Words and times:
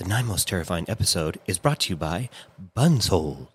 The 0.00 0.08
Nine 0.08 0.24
Most 0.24 0.48
Terrifying 0.48 0.86
episode 0.88 1.38
is 1.46 1.58
brought 1.58 1.80
to 1.80 1.90
you 1.90 1.96
by 1.96 2.30
Bunshold. 2.74 3.48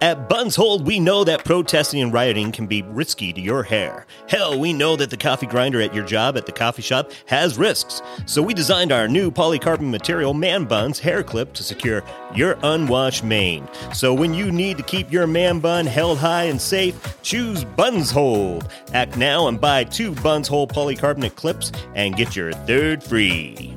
At 0.00 0.26
Bunshold, 0.26 0.86
we 0.86 0.98
know 0.98 1.22
that 1.22 1.44
protesting 1.44 2.00
and 2.00 2.10
rioting 2.10 2.50
can 2.50 2.66
be 2.66 2.80
risky 2.80 3.30
to 3.30 3.40
your 3.42 3.62
hair. 3.62 4.06
Hell, 4.26 4.58
we 4.58 4.72
know 4.72 4.96
that 4.96 5.10
the 5.10 5.18
coffee 5.18 5.44
grinder 5.44 5.82
at 5.82 5.94
your 5.94 6.06
job 6.06 6.38
at 6.38 6.46
the 6.46 6.52
coffee 6.52 6.80
shop 6.80 7.12
has 7.26 7.58
risks. 7.58 8.00
So 8.24 8.40
we 8.40 8.54
designed 8.54 8.90
our 8.90 9.06
new 9.06 9.30
polycarbonate 9.30 9.90
material 9.90 10.32
Man 10.32 10.64
Buns 10.64 10.98
hair 10.98 11.22
clip 11.22 11.52
to 11.52 11.62
secure 11.62 12.02
your 12.34 12.56
unwashed 12.62 13.22
mane. 13.22 13.68
So 13.92 14.14
when 14.14 14.32
you 14.32 14.50
need 14.50 14.78
to 14.78 14.82
keep 14.82 15.12
your 15.12 15.26
man 15.26 15.60
bun 15.60 15.84
held 15.84 16.16
high 16.16 16.44
and 16.44 16.58
safe, 16.60 17.20
choose 17.20 17.66
Bunshold. 17.66 18.66
Act 18.94 19.18
now 19.18 19.46
and 19.48 19.60
buy 19.60 19.84
two 19.84 20.12
Bunshold 20.12 20.72
polycarbonate 20.72 21.34
clips 21.34 21.70
and 21.94 22.16
get 22.16 22.34
your 22.34 22.54
third 22.54 23.02
free. 23.02 23.76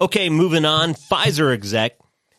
Okay, 0.00 0.28
moving 0.28 0.64
on. 0.64 0.94
Pfizer 0.94 1.52
exec 1.54 1.98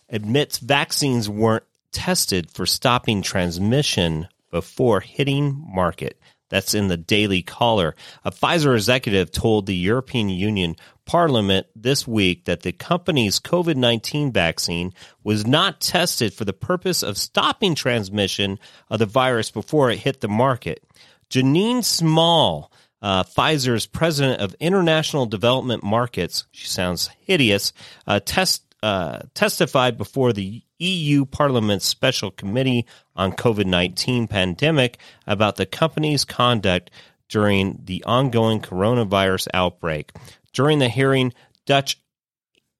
admits 0.09 0.57
vaccines 0.57 1.29
weren't 1.29 1.63
tested 1.93 2.51
for 2.51 2.65
stopping 2.65 3.21
transmission 3.21 4.27
before 4.51 4.99
hitting 4.99 5.65
market. 5.73 6.19
That's 6.49 6.73
in 6.73 6.89
the 6.89 6.97
Daily 6.97 7.41
Caller. 7.41 7.95
A 8.25 8.31
Pfizer 8.31 8.75
executive 8.75 9.31
told 9.31 9.65
the 9.65 9.75
European 9.75 10.29
Union 10.29 10.75
Parliament 11.05 11.67
this 11.75 12.05
week 12.05 12.45
that 12.45 12.61
the 12.61 12.73
company's 12.73 13.39
COVID 13.39 13.77
19 13.77 14.33
vaccine 14.33 14.93
was 15.23 15.47
not 15.47 15.79
tested 15.79 16.33
for 16.33 16.43
the 16.43 16.53
purpose 16.53 17.03
of 17.03 17.17
stopping 17.17 17.73
transmission 17.73 18.59
of 18.89 18.99
the 18.99 19.05
virus 19.05 19.49
before 19.49 19.91
it 19.91 19.99
hit 19.99 20.19
the 20.19 20.27
market. 20.27 20.83
Janine 21.29 21.83
Small, 21.83 22.71
uh, 23.01 23.23
Pfizer's 23.23 23.85
president 23.85 24.41
of 24.41 24.55
international 24.59 25.25
development 25.25 25.83
markets, 25.83 26.45
she 26.51 26.67
sounds 26.67 27.09
hideous, 27.19 27.73
uh, 28.07 28.19
test, 28.25 28.63
uh, 28.81 29.19
testified 29.33 29.97
before 29.97 30.33
the 30.33 30.61
EU 30.79 31.25
Parliament's 31.25 31.85
special 31.85 32.31
committee 32.31 32.85
on 33.15 33.31
COVID 33.31 33.65
19 33.65 34.27
pandemic 34.27 34.97
about 35.25 35.55
the 35.55 35.65
company's 35.65 36.25
conduct 36.25 36.91
during 37.29 37.79
the 37.83 38.03
ongoing 38.05 38.59
coronavirus 38.59 39.47
outbreak. 39.53 40.11
During 40.53 40.79
the 40.79 40.89
hearing, 40.89 41.33
Dutch 41.65 41.99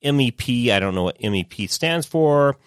MEP, 0.03 0.69
I 0.69 0.79
don't 0.79 0.95
know 0.95 1.03
what 1.03 1.19
MEP 1.19 1.69
stands 1.69 2.05
for, 2.05 2.57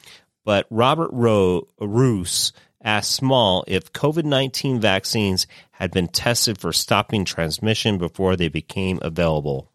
but 0.44 0.66
Robert 0.70 1.10
Ro- 1.12 1.68
Roos 1.80 2.52
asked 2.82 3.10
Small 3.10 3.64
if 3.66 3.92
COVID 3.92 4.24
19 4.24 4.80
vaccines 4.80 5.46
had 5.72 5.90
been 5.90 6.08
tested 6.08 6.58
for 6.58 6.72
stopping 6.72 7.24
transmission 7.24 7.98
before 7.98 8.36
they 8.36 8.48
became 8.48 8.98
available. 9.02 9.70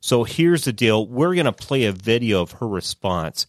So 0.00 0.24
here's 0.24 0.64
the 0.64 0.72
deal 0.72 1.06
we're 1.06 1.34
going 1.34 1.46
to 1.46 1.52
play 1.52 1.84
a 1.84 1.92
video 1.92 2.42
of 2.42 2.52
her 2.52 2.68
response. 2.68 3.46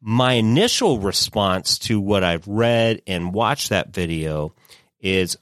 My 0.00 0.34
initial 0.34 0.98
response 0.98 1.78
to 1.80 2.00
what 2.00 2.24
I've 2.24 2.46
read 2.46 3.00
and 3.06 3.32
watched 3.32 3.70
that 3.70 3.94
video 3.94 4.54
is 5.00 5.38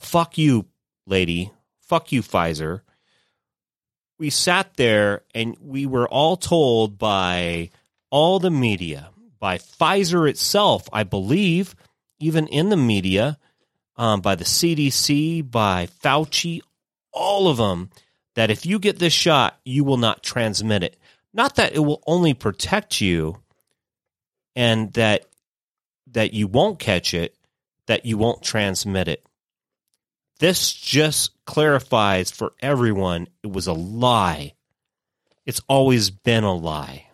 fuck 0.00 0.38
you, 0.38 0.66
lady. 1.06 1.50
Fuck 1.80 2.12
you, 2.12 2.22
Pfizer. 2.22 2.80
We 4.18 4.30
sat 4.30 4.74
there 4.76 5.22
and 5.34 5.56
we 5.60 5.84
were 5.84 6.08
all 6.08 6.36
told 6.36 6.96
by 6.98 7.70
all 8.10 8.38
the 8.38 8.50
media, 8.50 9.10
by 9.38 9.58
Pfizer 9.58 10.28
itself, 10.28 10.88
I 10.92 11.02
believe, 11.02 11.74
even 12.18 12.46
in 12.48 12.68
the 12.68 12.76
media, 12.76 13.38
um, 13.96 14.20
by 14.20 14.34
the 14.34 14.44
CDC, 14.44 15.50
by 15.50 15.86
Fauci, 16.02 16.60
all 17.12 17.48
of 17.48 17.56
them, 17.56 17.90
that 18.34 18.50
if 18.50 18.66
you 18.66 18.78
get 18.78 18.98
this 18.98 19.12
shot, 19.12 19.58
you 19.64 19.84
will 19.84 19.96
not 19.96 20.22
transmit 20.22 20.82
it. 20.82 20.96
Not 21.32 21.56
that 21.56 21.74
it 21.74 21.80
will 21.80 22.02
only 22.06 22.34
protect 22.34 23.00
you 23.00 23.40
and 24.54 24.92
that 24.94 25.26
that 26.12 26.32
you 26.32 26.46
won't 26.46 26.78
catch 26.78 27.12
it, 27.12 27.36
that 27.86 28.06
you 28.06 28.16
won't 28.16 28.42
transmit 28.42 29.08
it. 29.08 29.26
This 30.38 30.72
just 30.72 31.32
clarifies 31.44 32.30
for 32.30 32.52
everyone 32.60 33.28
it 33.42 33.50
was 33.50 33.66
a 33.66 33.72
lie. 33.72 34.54
It's 35.44 35.60
always 35.68 36.10
been 36.10 36.44
a 36.44 36.54
lie. 36.54 37.06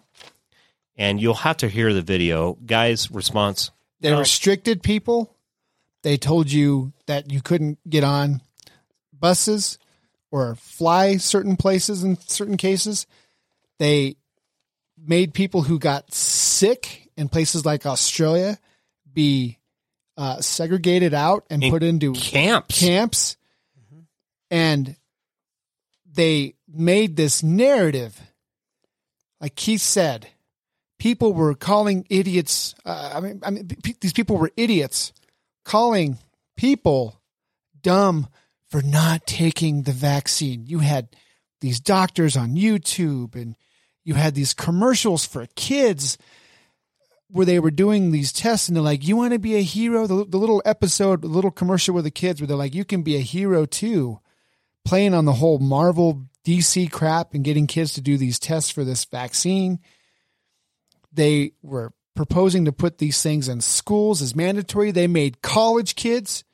And 0.96 1.20
you'll 1.20 1.34
have 1.34 1.58
to 1.58 1.68
hear 1.68 1.92
the 1.92 2.02
video. 2.02 2.54
Guys, 2.54 3.10
response. 3.10 3.70
They 4.02 4.10
No. 4.10 4.18
restricted 4.18 4.82
people. 4.82 5.34
They 6.02 6.16
told 6.18 6.50
you 6.50 6.92
that 7.06 7.30
you 7.30 7.40
couldn't 7.40 7.78
get 7.88 8.04
on 8.04 8.42
buses 9.12 9.78
or 10.30 10.56
fly 10.56 11.16
certain 11.16 11.56
places 11.56 12.02
in 12.04 12.18
certain 12.18 12.56
cases. 12.56 13.06
They 13.78 14.16
made 14.98 15.32
people 15.34 15.62
who 15.62 15.78
got 15.78 16.12
sick 16.12 17.10
in 17.16 17.28
places 17.28 17.64
like 17.64 17.86
Australia 17.86 18.58
be 19.12 19.58
uh, 20.16 20.40
segregated 20.40 21.14
out 21.14 21.44
and 21.48 21.62
In 21.62 21.70
put 21.70 21.82
into 21.82 22.12
Camps. 22.12 22.78
camps. 22.80 23.36
And 24.50 24.96
they 26.10 26.54
made 26.68 27.16
this 27.16 27.42
narrative. 27.42 28.20
Like 29.40 29.54
Keith 29.54 29.80
said, 29.80 30.28
people 31.02 31.32
were 31.32 31.52
calling 31.52 32.06
idiots. 32.10 32.76
Uh, 32.84 33.10
I 33.16 33.20
mean, 33.20 33.40
I 33.42 33.50
mean, 33.50 33.66
p- 33.82 33.96
these 34.00 34.12
people 34.12 34.36
were 34.36 34.52
idiots, 34.56 35.12
calling 35.64 36.16
people 36.56 37.20
dumb 37.82 38.28
for 38.68 38.82
not 38.82 39.26
taking 39.26 39.82
the 39.82 39.90
vaccine. 39.90 40.64
You 40.64 40.78
had 40.78 41.08
these 41.60 41.80
doctors 41.80 42.36
on 42.36 42.54
YouTube, 42.54 43.34
and 43.34 43.56
you 44.04 44.14
had 44.14 44.36
these 44.36 44.54
commercials 44.54 45.26
for 45.26 45.48
kids 45.56 46.18
where 47.26 47.46
they 47.46 47.58
were 47.58 47.72
doing 47.72 48.12
these 48.12 48.32
tests, 48.32 48.68
and 48.68 48.76
they're 48.76 48.84
like, 48.84 49.04
"You 49.04 49.16
want 49.16 49.32
to 49.32 49.40
be 49.40 49.56
a 49.56 49.62
hero?" 49.62 50.06
The, 50.06 50.24
the 50.24 50.38
little 50.38 50.62
episode, 50.64 51.22
the 51.22 51.26
little 51.28 51.50
commercial 51.50 51.96
with 51.96 52.04
the 52.04 52.12
kids, 52.12 52.40
where 52.40 52.46
they're 52.46 52.56
like, 52.56 52.76
"You 52.76 52.84
can 52.84 53.02
be 53.02 53.16
a 53.16 53.22
hero 53.22 53.66
too," 53.66 54.20
playing 54.84 55.14
on 55.14 55.24
the 55.24 55.32
whole 55.32 55.58
Marvel 55.58 56.28
DC 56.44 56.92
crap 56.92 57.34
and 57.34 57.42
getting 57.42 57.66
kids 57.66 57.94
to 57.94 58.00
do 58.00 58.16
these 58.16 58.38
tests 58.38 58.70
for 58.70 58.84
this 58.84 59.04
vaccine 59.04 59.80
they 61.12 61.52
were 61.62 61.92
proposing 62.14 62.64
to 62.64 62.72
put 62.72 62.98
these 62.98 63.22
things 63.22 63.48
in 63.48 63.60
schools 63.60 64.22
as 64.22 64.36
mandatory. 64.36 64.90
They 64.90 65.06
made 65.06 65.42
college 65.42 65.94
kids 65.94 66.44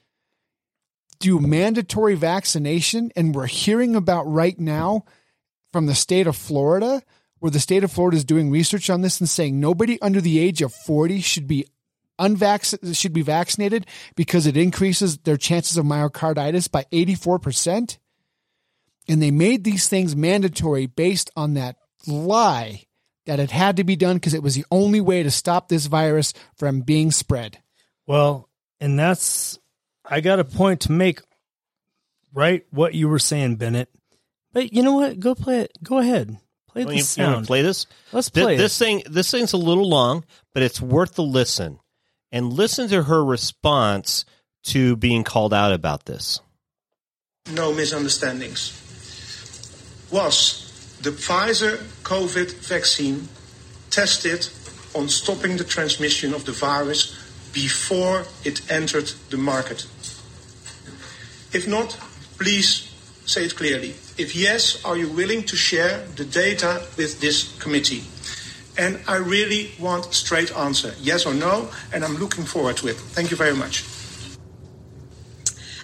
do 1.21 1.39
mandatory 1.41 2.15
vaccination. 2.15 3.11
And 3.17 3.35
we're 3.35 3.47
hearing 3.47 3.97
about 3.97 4.25
right 4.25 4.59
now 4.59 5.05
from 5.73 5.87
the 5.87 5.95
state 5.95 6.27
of 6.27 6.37
Florida, 6.37 7.03
where 7.41 7.51
the 7.51 7.61
state 7.61 7.85
of 7.85 7.93
Florida 7.93 8.17
is 8.17 8.25
doing 8.25 8.51
research 8.51 8.89
on 8.91 9.03
this 9.03 9.21
and 9.21 9.29
saying 9.29 9.59
nobody 9.59 10.01
under 10.01 10.21
the 10.21 10.39
age 10.39 10.63
of 10.63 10.73
40 10.73 11.21
should 11.21 11.47
be 11.47 11.67
unvaccinated 12.21 12.97
should 12.97 13.13
be 13.13 13.23
vaccinated 13.23 13.87
because 14.17 14.47
it 14.47 14.57
increases 14.57 15.19
their 15.19 15.37
chances 15.37 15.77
of 15.77 15.87
myocarditis 15.87 16.69
by 16.69 16.85
84%. 16.91 17.99
And 19.09 19.23
they 19.23 19.31
made 19.31 19.63
these 19.63 19.89
things 19.89 20.17
mandatory 20.17 20.87
based 20.87 21.31
on 21.37 21.55
that 21.55 21.77
lie 22.09 22.88
that 23.29 23.39
it 23.41 23.51
had 23.53 23.77
to 23.77 23.85
be 23.85 23.95
done 23.97 24.17
because 24.17 24.35
it 24.35 24.43
was 24.43 24.57
the 24.57 24.65
only 24.73 25.01
way 25.01 25.23
to 25.23 25.31
stop 25.31 25.69
this 25.69 25.87
virus 25.87 26.35
from 26.57 26.81
being 26.81 27.11
spread. 27.13 27.59
Well, 28.07 28.49
and 28.81 28.99
that's 28.99 29.59
I 30.05 30.21
got 30.21 30.41
a 30.41 30.45
point 30.45 30.81
to 30.83 30.93
make. 30.93 31.21
Right, 32.35 32.67
what 32.71 32.95
you 32.95 33.09
were 33.09 33.19
saying, 33.19 33.57
Bennett. 33.57 33.89
But 34.53 34.73
you 34.73 34.83
know 34.83 34.95
what? 34.95 35.19
Go 35.19 35.35
play 35.35 35.61
it. 35.61 35.73
Go 35.83 35.99
ahead. 35.99 36.37
Play 36.69 36.83
Well, 36.85 36.89
the 36.91 36.95
you, 36.95 36.99
you 36.99 37.05
sound. 37.05 37.45
to 37.45 37.47
play 37.47 37.63
this? 37.63 37.87
Let's 38.13 38.31
Th- 38.31 38.45
play 38.45 38.57
this 38.57 38.79
it. 38.81 38.85
thing. 38.85 39.03
This 39.09 39.31
thing's 39.31 39.55
a 39.55 39.57
little 39.57 39.89
long, 39.89 40.25
but 40.53 40.63
it's 40.63 40.81
worth 40.81 41.15
the 41.15 41.23
listen. 41.23 41.79
And 42.31 42.53
listen 42.53 42.89
to 42.91 43.05
her 43.05 43.25
response 43.25 44.27
to 44.65 44.95
being 44.97 45.25
called 45.25 45.55
out 45.55 45.73
about 45.73 46.05
this. 46.05 46.41
no 47.51 47.73
misunderstandings. 47.73 48.75
Was 50.13 50.68
the 51.03 51.11
Pfizer 51.11 51.79
COVID 52.03 52.53
vaccine 52.67 53.29
tested 53.91 54.49
on 54.95 55.09
stopping 55.09 55.57
the 55.57 55.65
transmission 55.65 56.35
of 56.35 56.45
the 56.45 56.53
virus 56.53 57.15
before 57.53 58.25
it 58.45 58.71
entered 58.71 59.13
the 59.31 59.37
market? 59.37 59.87
If 61.53 61.67
not, 61.67 61.99
please 62.39 62.93
say 63.27 63.45
it 63.45 63.57
clearly. 63.57 63.91
If 64.17 64.35
yes, 64.35 64.85
are 64.85 64.97
you 64.97 65.09
willing 65.09 65.45
to 65.45 65.57
share 65.57 66.05
the 66.17 66.25
data 66.25 66.83
with 66.97 67.21
this 67.21 67.57
committee? 67.59 68.03
And 68.77 69.01
I 69.09 69.17
really 69.17 69.73
want 69.79 70.07
a 70.07 70.13
straight 70.13 70.55
answer, 70.57 70.95
yes 71.01 71.27
or 71.27 71.35
no, 71.35 71.69
and 71.93 72.05
I'm 72.05 72.17
looking 72.17 72.45
forward 72.45 72.77
to 72.79 72.89
it. 72.89 72.97
Thank 72.97 73.31
you 73.31 73.37
very 73.37 73.55
much. 73.55 73.85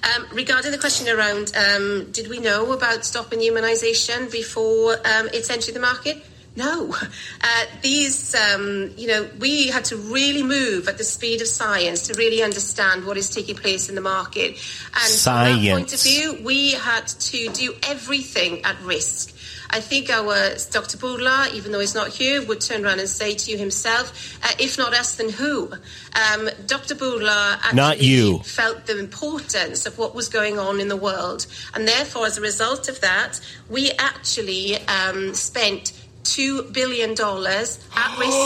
Um, 0.05 0.27
regarding 0.33 0.71
the 0.71 0.79
question 0.79 1.09
around, 1.09 1.53
um, 1.56 2.11
did 2.12 2.29
we 2.29 2.39
know 2.39 2.73
about 2.73 3.05
stopping 3.05 3.39
immunisation 3.41 4.31
before 4.31 4.95
um, 4.95 5.29
it's 5.33 5.49
entered 5.51 5.75
the 5.75 5.81
market? 5.81 6.23
No. 6.56 6.95
Uh, 7.47 7.67
these, 7.83 8.35
um, 8.35 8.91
you 8.97 9.06
know, 9.06 9.29
we 9.39 9.69
had 9.69 9.85
to 9.85 9.97
really 9.97 10.43
move 10.43 10.89
at 10.89 10.97
the 10.97 11.05
speed 11.05 11.43
of 11.43 11.47
science 11.47 12.06
to 12.06 12.15
really 12.15 12.43
understand 12.43 13.05
what 13.05 13.19
is 13.19 13.29
taking 13.29 13.55
place 13.55 13.91
in 13.91 13.95
the 13.95 14.01
market. 14.01 14.53
And 14.95 15.12
from 15.12 15.35
that 15.35 15.71
point 15.71 15.93
of 15.93 15.99
Science. 15.99 16.03
view, 16.03 16.43
we 16.43 16.73
had 16.73 17.06
to 17.06 17.49
do 17.51 17.75
everything 17.83 18.65
at 18.65 18.81
risk. 18.81 19.34
I 19.71 19.81
think 19.81 20.11
our 20.11 20.55
Dr. 20.71 20.99
Bourla, 20.99 21.53
even 21.53 21.73
though 21.73 21.81
he's 21.81 21.95
not 21.95 22.09
here, 22.09 22.45
would 22.45 22.61
turn 22.61 22.85
around 22.85 23.01
and 23.01 23.09
say 23.09 23.35
to 23.35 23.51
you 23.51 23.59
himself, 23.59 24.39
uh, 24.43 24.53
if 24.59 24.79
not 24.79 24.95
us, 24.95 25.17
then 25.17 25.31
who? 25.31 25.73
Um, 26.15 26.49
Dr. 26.67 26.95
Bourla 26.95 27.55
actually 27.57 27.77
Not 27.77 28.01
you. 28.01 28.39
felt 28.41 28.87
the 28.87 28.99
importance 28.99 29.87
of 29.87 29.99
what 29.99 30.15
was 30.15 30.29
going 30.29 30.59
on 30.59 30.81
in 30.81 30.89
the 30.89 30.97
world. 30.97 31.47
And 31.75 31.89
therefore, 31.89 32.27
as 32.27 32.39
a 32.39 32.41
result 32.41 32.89
of 32.89 33.01
that, 33.01 33.41
we 33.69 33.91
actually 33.93 34.77
um, 34.87 35.35
spent 35.35 35.93
$2 36.25 36.73
billion 36.73 37.12
at 37.12 37.19
risk 38.19 38.38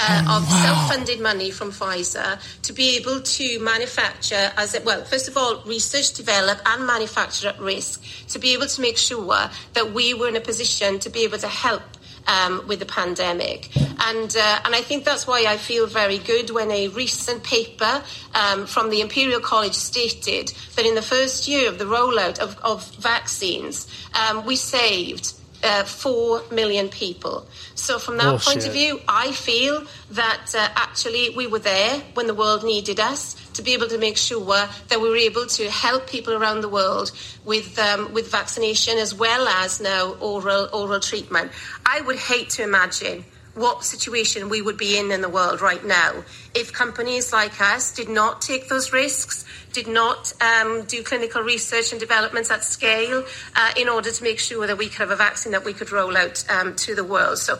uh, 0.00 0.24
of 0.30 0.48
self 0.48 0.88
funded 0.88 1.20
money 1.20 1.50
from 1.50 1.70
Pfizer 1.70 2.40
to 2.62 2.72
be 2.72 2.96
able 2.96 3.20
to 3.20 3.58
manufacture, 3.60 4.52
as 4.56 4.74
it, 4.74 4.84
well, 4.84 5.04
first 5.04 5.28
of 5.28 5.36
all, 5.36 5.62
research, 5.64 6.14
develop, 6.14 6.58
and 6.66 6.86
manufacture 6.86 7.48
at 7.48 7.60
risk 7.60 8.02
to 8.28 8.38
be 8.38 8.52
able 8.54 8.66
to 8.66 8.80
make 8.80 8.96
sure 8.96 9.50
that 9.74 9.92
we 9.92 10.14
were 10.14 10.28
in 10.28 10.36
a 10.36 10.40
position 10.40 10.98
to 11.00 11.10
be 11.10 11.24
able 11.24 11.38
to 11.38 11.48
help 11.48 11.82
um, 12.28 12.66
with 12.68 12.78
the 12.78 12.86
pandemic. 12.86 13.74
And, 13.76 14.34
uh, 14.36 14.60
and 14.64 14.74
I 14.74 14.82
think 14.82 15.04
that's 15.04 15.26
why 15.26 15.46
I 15.48 15.56
feel 15.56 15.86
very 15.86 16.18
good 16.18 16.50
when 16.50 16.70
a 16.70 16.88
recent 16.88 17.42
paper 17.42 18.02
um, 18.34 18.66
from 18.66 18.90
the 18.90 19.00
Imperial 19.00 19.40
College 19.40 19.74
stated 19.74 20.52
that 20.76 20.86
in 20.86 20.94
the 20.94 21.02
first 21.02 21.48
year 21.48 21.68
of 21.68 21.78
the 21.78 21.84
rollout 21.84 22.38
of, 22.38 22.58
of 22.58 22.88
vaccines, 22.96 23.88
um, 24.14 24.44
we 24.44 24.56
saved 24.56 25.32
uh, 25.62 25.84
4 25.84 26.44
million 26.52 26.88
people. 26.88 27.46
So, 27.74 27.98
from 27.98 28.16
that 28.18 28.40
point 28.40 28.44
Bullshit. 28.44 28.66
of 28.66 28.72
view, 28.72 29.00
I 29.08 29.32
feel 29.32 29.84
that 30.12 30.54
uh, 30.56 30.68
actually 30.76 31.30
we 31.30 31.46
were 31.46 31.58
there 31.58 32.00
when 32.14 32.26
the 32.26 32.34
world 32.34 32.64
needed 32.64 33.00
us 33.00 33.34
to 33.54 33.62
be 33.62 33.72
able 33.72 33.88
to 33.88 33.98
make 33.98 34.16
sure 34.16 34.44
that 34.44 35.00
we 35.00 35.08
were 35.08 35.16
able 35.16 35.46
to 35.46 35.68
help 35.70 36.06
people 36.06 36.32
around 36.34 36.60
the 36.60 36.68
world 36.68 37.10
with 37.44 37.78
um, 37.78 38.12
with 38.12 38.30
vaccination 38.30 38.98
as 38.98 39.14
well 39.14 39.48
as 39.48 39.80
now 39.80 40.12
oral 40.20 40.68
oral 40.72 41.00
treatment. 41.00 41.50
I 41.84 42.00
would 42.02 42.18
hate 42.18 42.50
to 42.50 42.62
imagine 42.62 43.24
what 43.54 43.82
situation 43.84 44.48
we 44.48 44.62
would 44.62 44.76
be 44.76 44.96
in 44.96 45.10
in 45.10 45.20
the 45.20 45.28
world 45.28 45.60
right 45.60 45.84
now 45.84 46.22
if 46.54 46.72
companies 46.72 47.32
like 47.32 47.60
us 47.60 47.92
did 47.92 48.08
not 48.08 48.40
take 48.40 48.68
those 48.68 48.92
risks, 48.92 49.44
did 49.82 49.92
not 49.92 50.32
um, 50.42 50.84
do 50.84 51.02
clinical 51.02 51.42
research 51.42 51.92
and 51.92 52.00
developments 52.00 52.50
at 52.50 52.64
scale 52.64 53.24
uh, 53.54 53.70
in 53.76 53.88
order 53.88 54.10
to 54.10 54.22
make 54.22 54.38
sure 54.38 54.66
that 54.66 54.76
we 54.76 54.86
could 54.88 54.98
have 54.98 55.10
a 55.10 55.16
vaccine 55.16 55.52
that 55.52 55.64
we 55.64 55.72
could 55.72 55.92
roll 55.92 56.16
out 56.16 56.44
um, 56.50 56.74
to 56.76 56.94
the 56.94 57.04
world. 57.04 57.38
So 57.38 57.58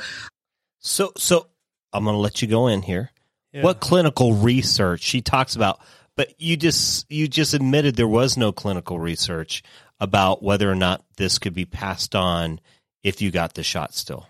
So, 0.81 1.13
so 1.17 1.47
I'm 1.93 2.05
going 2.05 2.15
to 2.15 2.21
let 2.21 2.43
you 2.43 2.49
go 2.49 2.67
in 2.67 2.83
here. 2.83 3.11
What 3.61 3.81
clinical 3.81 4.35
research 4.35 5.03
she 5.03 5.21
talks 5.21 5.57
about? 5.57 5.81
But 6.17 6.35
you 6.41 6.57
just 6.57 7.11
you 7.11 7.29
just 7.29 7.55
admitted 7.55 7.97
there 7.97 8.07
was 8.07 8.37
no 8.37 8.53
clinical 8.53 8.99
research 8.99 9.63
about 9.99 10.43
whether 10.43 10.71
or 10.71 10.75
not 10.75 11.05
this 11.17 11.39
could 11.39 11.55
be 11.55 11.65
passed 11.65 12.15
on 12.15 12.61
if 13.03 13.23
you 13.23 13.31
got 13.31 13.55
the 13.55 13.63
shot. 13.63 13.95
Still, 13.95 14.27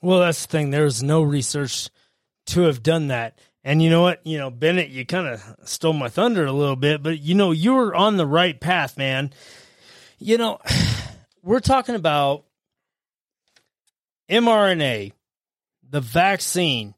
Well, 0.00 0.20
that's 0.20 0.46
the 0.46 0.50
thing. 0.50 0.70
There's 0.70 1.02
no 1.02 1.22
research 1.22 1.90
to 2.46 2.62
have 2.62 2.82
done 2.82 3.08
that. 3.08 3.38
And 3.64 3.80
you 3.80 3.90
know 3.90 4.02
what? 4.02 4.26
You 4.26 4.38
know, 4.38 4.50
Bennett, 4.50 4.88
you 4.88 5.06
kind 5.06 5.28
of 5.28 5.42
stole 5.64 5.92
my 5.92 6.08
thunder 6.08 6.44
a 6.44 6.52
little 6.52 6.76
bit, 6.76 7.02
but 7.02 7.20
you 7.20 7.34
know, 7.34 7.52
you 7.52 7.74
were 7.74 7.94
on 7.94 8.16
the 8.16 8.26
right 8.26 8.58
path, 8.58 8.98
man. 8.98 9.32
You 10.18 10.38
know, 10.38 10.58
we're 11.42 11.60
talking 11.60 11.94
about 11.94 12.44
mRNA, 14.28 15.12
the 15.88 16.00
vaccine. 16.00 16.94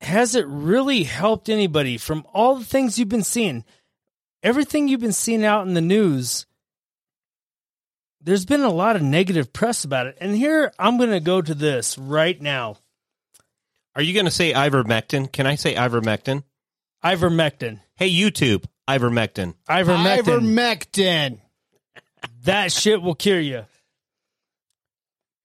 Has 0.00 0.34
it 0.34 0.46
really 0.46 1.02
helped 1.02 1.48
anybody 1.48 1.98
from 1.98 2.24
all 2.32 2.56
the 2.56 2.64
things 2.64 2.98
you've 2.98 3.08
been 3.08 3.24
seeing? 3.24 3.64
Everything 4.42 4.86
you've 4.88 5.00
been 5.00 5.12
seeing 5.12 5.44
out 5.44 5.66
in 5.66 5.74
the 5.74 5.80
news, 5.80 6.46
there's 8.20 8.44
been 8.44 8.62
a 8.62 8.70
lot 8.70 8.96
of 8.96 9.02
negative 9.02 9.52
press 9.52 9.84
about 9.84 10.06
it. 10.06 10.16
And 10.20 10.36
here 10.36 10.72
I'm 10.78 10.98
going 10.98 11.10
to 11.10 11.20
go 11.20 11.42
to 11.42 11.54
this 11.54 11.98
right 11.98 12.40
now. 12.40 12.76
Are 13.98 14.02
you 14.02 14.14
going 14.14 14.26
to 14.26 14.30
say 14.30 14.52
ivermectin? 14.52 15.30
Can 15.32 15.48
I 15.48 15.56
say 15.56 15.74
ivermectin? 15.74 16.44
Ivermectin. 17.04 17.80
Hey, 17.96 18.08
YouTube, 18.08 18.64
ivermectin. 18.88 19.54
Ivermectin. 19.68 20.22
Ivermectin. 20.22 21.40
that 22.44 22.70
shit 22.70 23.02
will 23.02 23.16
cure 23.16 23.40
you. 23.40 23.64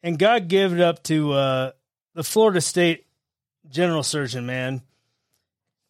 And 0.04 0.20
God 0.20 0.50
gave 0.50 0.72
it 0.72 0.82
up 0.82 1.02
to 1.06 1.32
uh, 1.32 1.72
the 2.14 2.24
Florida 2.24 2.62
State 2.62 3.08
General 3.68 4.04
Surgeon, 4.04 4.46
man. 4.46 4.84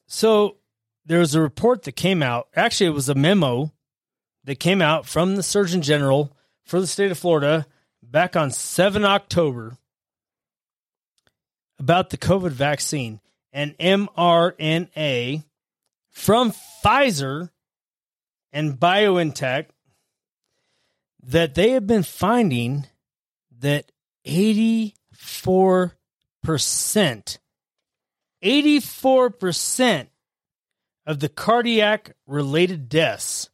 So 0.07 0.56
there 1.06 1.19
was 1.19 1.36
a 1.36 1.42
report 1.42 1.83
that 1.83 1.98
came 1.98 2.24
out. 2.24 2.48
Actually, 2.56 2.88
it 2.88 2.94
was 2.94 3.10
a 3.10 3.15
memo 3.15 3.74
that 4.45 4.62
came 4.62 4.81
out 4.81 5.06
from 5.06 5.36
the 5.36 5.44
Surgeon 5.44 5.81
General 5.81 6.33
for 6.63 6.80
the 6.80 6.88
state 6.88 7.12
of 7.12 7.19
Florida 7.19 7.65
back 8.01 8.38
on 8.38 8.51
7 8.51 9.04
October 9.04 9.75
about 11.84 12.12
the 12.12 12.18
COVID 12.18 12.52
vaccine 12.52 13.20
and 13.52 13.78
mRNA 13.78 15.44
from 16.12 16.54
Pfizer 16.82 17.50
and 18.54 18.80
BioNTech 18.80 19.66
that 21.24 21.56
they 21.56 21.72
have 21.72 21.86
been 21.86 22.04
finding 22.04 22.88
that 23.60 23.92
84%, 24.26 24.94
84% 28.42 30.08
of 31.06 31.20
the 31.20 31.28
cardiac 31.28 32.16
related 32.26 32.88
deaths 32.88 33.50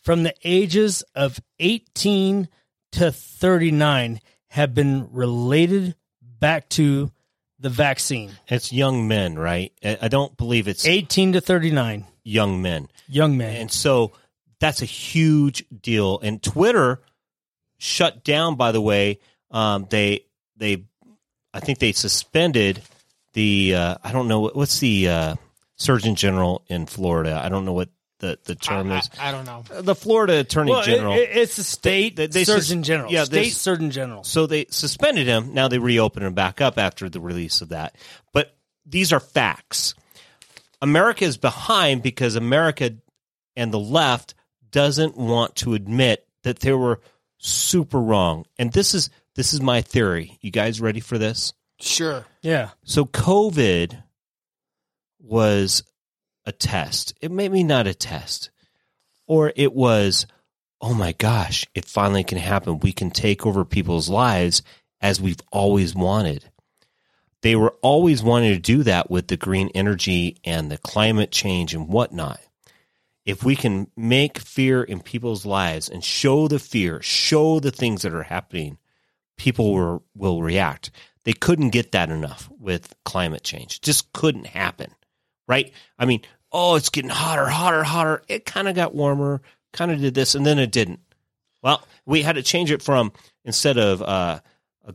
from 0.00 0.22
the 0.22 0.34
ages 0.44 1.04
of 1.14 1.38
18 1.58 2.48
to 2.92 3.12
39 3.12 4.20
have 4.48 4.72
been 4.72 5.10
related 5.12 5.94
back 6.22 6.70
to 6.70 7.10
the 7.58 7.70
vaccine. 7.70 8.32
It's 8.48 8.72
young 8.72 9.08
men, 9.08 9.38
right? 9.38 9.72
I 9.82 10.08
don't 10.08 10.36
believe 10.36 10.68
it's 10.68 10.86
18 10.86 11.34
to 11.34 11.40
39, 11.40 12.06
young 12.22 12.62
men. 12.62 12.88
young 13.08 13.36
men. 13.36 13.56
And 13.56 13.70
so 13.72 14.12
that's 14.60 14.82
a 14.82 14.86
huge 14.86 15.64
deal. 15.82 16.18
And 16.20 16.42
Twitter 16.42 17.00
shut 17.78 18.24
down, 18.24 18.56
by 18.56 18.72
the 18.72 18.80
way. 18.80 19.20
Um, 19.50 19.86
they, 19.88 20.26
they, 20.56 20.84
I 21.54 21.60
think 21.60 21.78
they 21.78 21.92
suspended 21.92 22.82
the, 23.32 23.74
uh, 23.74 23.96
I 24.02 24.12
don't 24.12 24.28
know, 24.28 24.48
what's 24.48 24.80
the 24.80 25.08
uh, 25.08 25.34
Surgeon 25.76 26.14
General 26.14 26.62
in 26.68 26.86
Florida? 26.86 27.40
I 27.42 27.48
don't 27.48 27.64
know 27.64 27.72
what 27.72 27.88
the, 28.18 28.38
the 28.44 28.54
term 28.54 28.90
is. 28.92 29.10
I, 29.20 29.28
I 29.28 29.32
don't 29.32 29.44
know. 29.44 29.62
The 29.82 29.94
Florida 29.94 30.38
Attorney 30.40 30.70
well, 30.70 30.82
General. 30.82 31.14
it- 31.14 31.30
it's 31.32 31.56
the 31.56 31.62
state 31.64 32.16
They- 32.16 32.26
they 32.28 32.44
sus- 32.44 32.66
surgeon 32.66 32.82
general. 32.82 33.12
yeah, 33.12 33.24
state 33.24 33.34
there's- 33.34 33.56
surgeon 33.56 33.90
general. 33.90 34.24
So 34.24 34.46
they 34.46 34.66
suspended 34.70 35.26
him. 35.26 35.52
Now 35.54 35.68
they 35.68 35.78
reopened 35.78 36.24
him 36.26 36.34
back 36.34 36.60
up 36.60 36.78
after 36.78 37.08
the 37.08 37.20
release 37.20 37.60
of 37.60 37.68
that. 37.70 37.94
But 38.32 38.56
these 38.86 39.12
are 39.12 39.20
facts. 39.20 39.94
America 40.82 41.24
is 41.24 41.36
behind 41.36 42.02
because 42.02 42.36
America 42.36 42.90
and 43.56 43.72
the 43.72 43.78
left 43.78 44.34
doesn't 44.70 45.16
want 45.16 45.56
to 45.56 45.74
admit 45.74 46.26
that 46.42 46.60
they 46.60 46.72
were 46.72 47.00
super 47.38 48.00
wrong. 48.00 48.44
And 48.58 48.72
this 48.72 48.94
is 48.94 49.10
this 49.34 49.52
is 49.52 49.60
my 49.60 49.82
theory. 49.82 50.38
You 50.40 50.50
guys 50.50 50.80
ready 50.80 51.00
for 51.00 51.18
this? 51.18 51.52
Sure. 51.80 52.24
Yeah. 52.42 52.70
So 52.84 53.04
COVID 53.04 54.02
was 55.20 55.82
a 56.46 56.52
test. 56.52 57.14
It 57.20 57.30
may 57.30 57.48
be 57.48 57.62
not 57.62 57.86
a 57.86 57.94
test. 57.94 58.50
Or 59.26 59.52
it 59.56 59.74
was, 59.74 60.26
oh 60.80 60.94
my 60.94 61.12
gosh, 61.12 61.66
it 61.74 61.84
finally 61.84 62.24
can 62.24 62.38
happen. 62.38 62.78
We 62.78 62.92
can 62.92 63.10
take 63.10 63.44
over 63.44 63.64
people's 63.64 64.08
lives 64.08 64.62
as 65.00 65.20
we've 65.20 65.40
always 65.50 65.94
wanted. 65.94 66.50
They 67.42 67.56
were 67.56 67.74
always 67.82 68.22
wanting 68.22 68.54
to 68.54 68.60
do 68.60 68.82
that 68.84 69.10
with 69.10 69.28
the 69.28 69.36
green 69.36 69.70
energy 69.74 70.38
and 70.44 70.70
the 70.70 70.78
climate 70.78 71.30
change 71.30 71.74
and 71.74 71.88
whatnot. 71.88 72.40
If 73.24 73.42
we 73.42 73.56
can 73.56 73.90
make 73.96 74.38
fear 74.38 74.82
in 74.82 75.00
people's 75.00 75.44
lives 75.44 75.88
and 75.88 76.02
show 76.02 76.46
the 76.46 76.60
fear, 76.60 77.02
show 77.02 77.58
the 77.58 77.72
things 77.72 78.02
that 78.02 78.14
are 78.14 78.22
happening, 78.22 78.78
people 79.36 79.74
will, 79.74 80.04
will 80.14 80.42
react. 80.42 80.90
They 81.24 81.32
couldn't 81.32 81.70
get 81.70 81.92
that 81.92 82.10
enough 82.10 82.48
with 82.58 82.94
climate 83.04 83.42
change. 83.42 83.80
Just 83.80 84.12
couldn't 84.12 84.46
happen, 84.46 84.92
right? 85.48 85.72
I 85.98 86.04
mean, 86.04 86.22
oh, 86.56 86.74
it's 86.74 86.88
getting 86.88 87.10
hotter, 87.10 87.46
hotter, 87.46 87.84
hotter. 87.84 88.22
It 88.28 88.46
kind 88.46 88.66
of 88.66 88.74
got 88.74 88.94
warmer, 88.94 89.42
kind 89.74 89.90
of 89.90 90.00
did 90.00 90.14
this, 90.14 90.34
and 90.34 90.46
then 90.46 90.58
it 90.58 90.72
didn't. 90.72 91.00
Well, 91.62 91.86
we 92.06 92.22
had 92.22 92.36
to 92.36 92.42
change 92.42 92.70
it 92.70 92.82
from 92.82 93.12
instead 93.44 93.76
of 93.76 94.00
uh, 94.00 94.40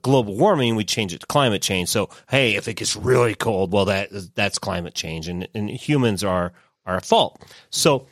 global 0.01 0.35
warming, 0.35 0.75
we 0.75 0.83
change 0.83 1.13
it 1.13 1.19
to 1.19 1.27
climate 1.27 1.61
change. 1.61 1.89
So, 1.89 2.09
hey, 2.29 2.55
if 2.55 2.67
it 2.67 2.77
gets 2.77 2.95
really 2.95 3.35
cold, 3.35 3.71
well, 3.71 3.85
that 3.85 4.09
that's 4.33 4.57
climate 4.57 4.95
change, 4.95 5.27
and 5.27 5.47
and 5.53 5.69
humans 5.69 6.23
are 6.23 6.51
are 6.85 6.97
at 6.97 7.05
fault. 7.05 7.45
So, 7.69 8.07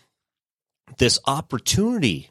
this 1.00 1.18
opportunity, 1.26 2.30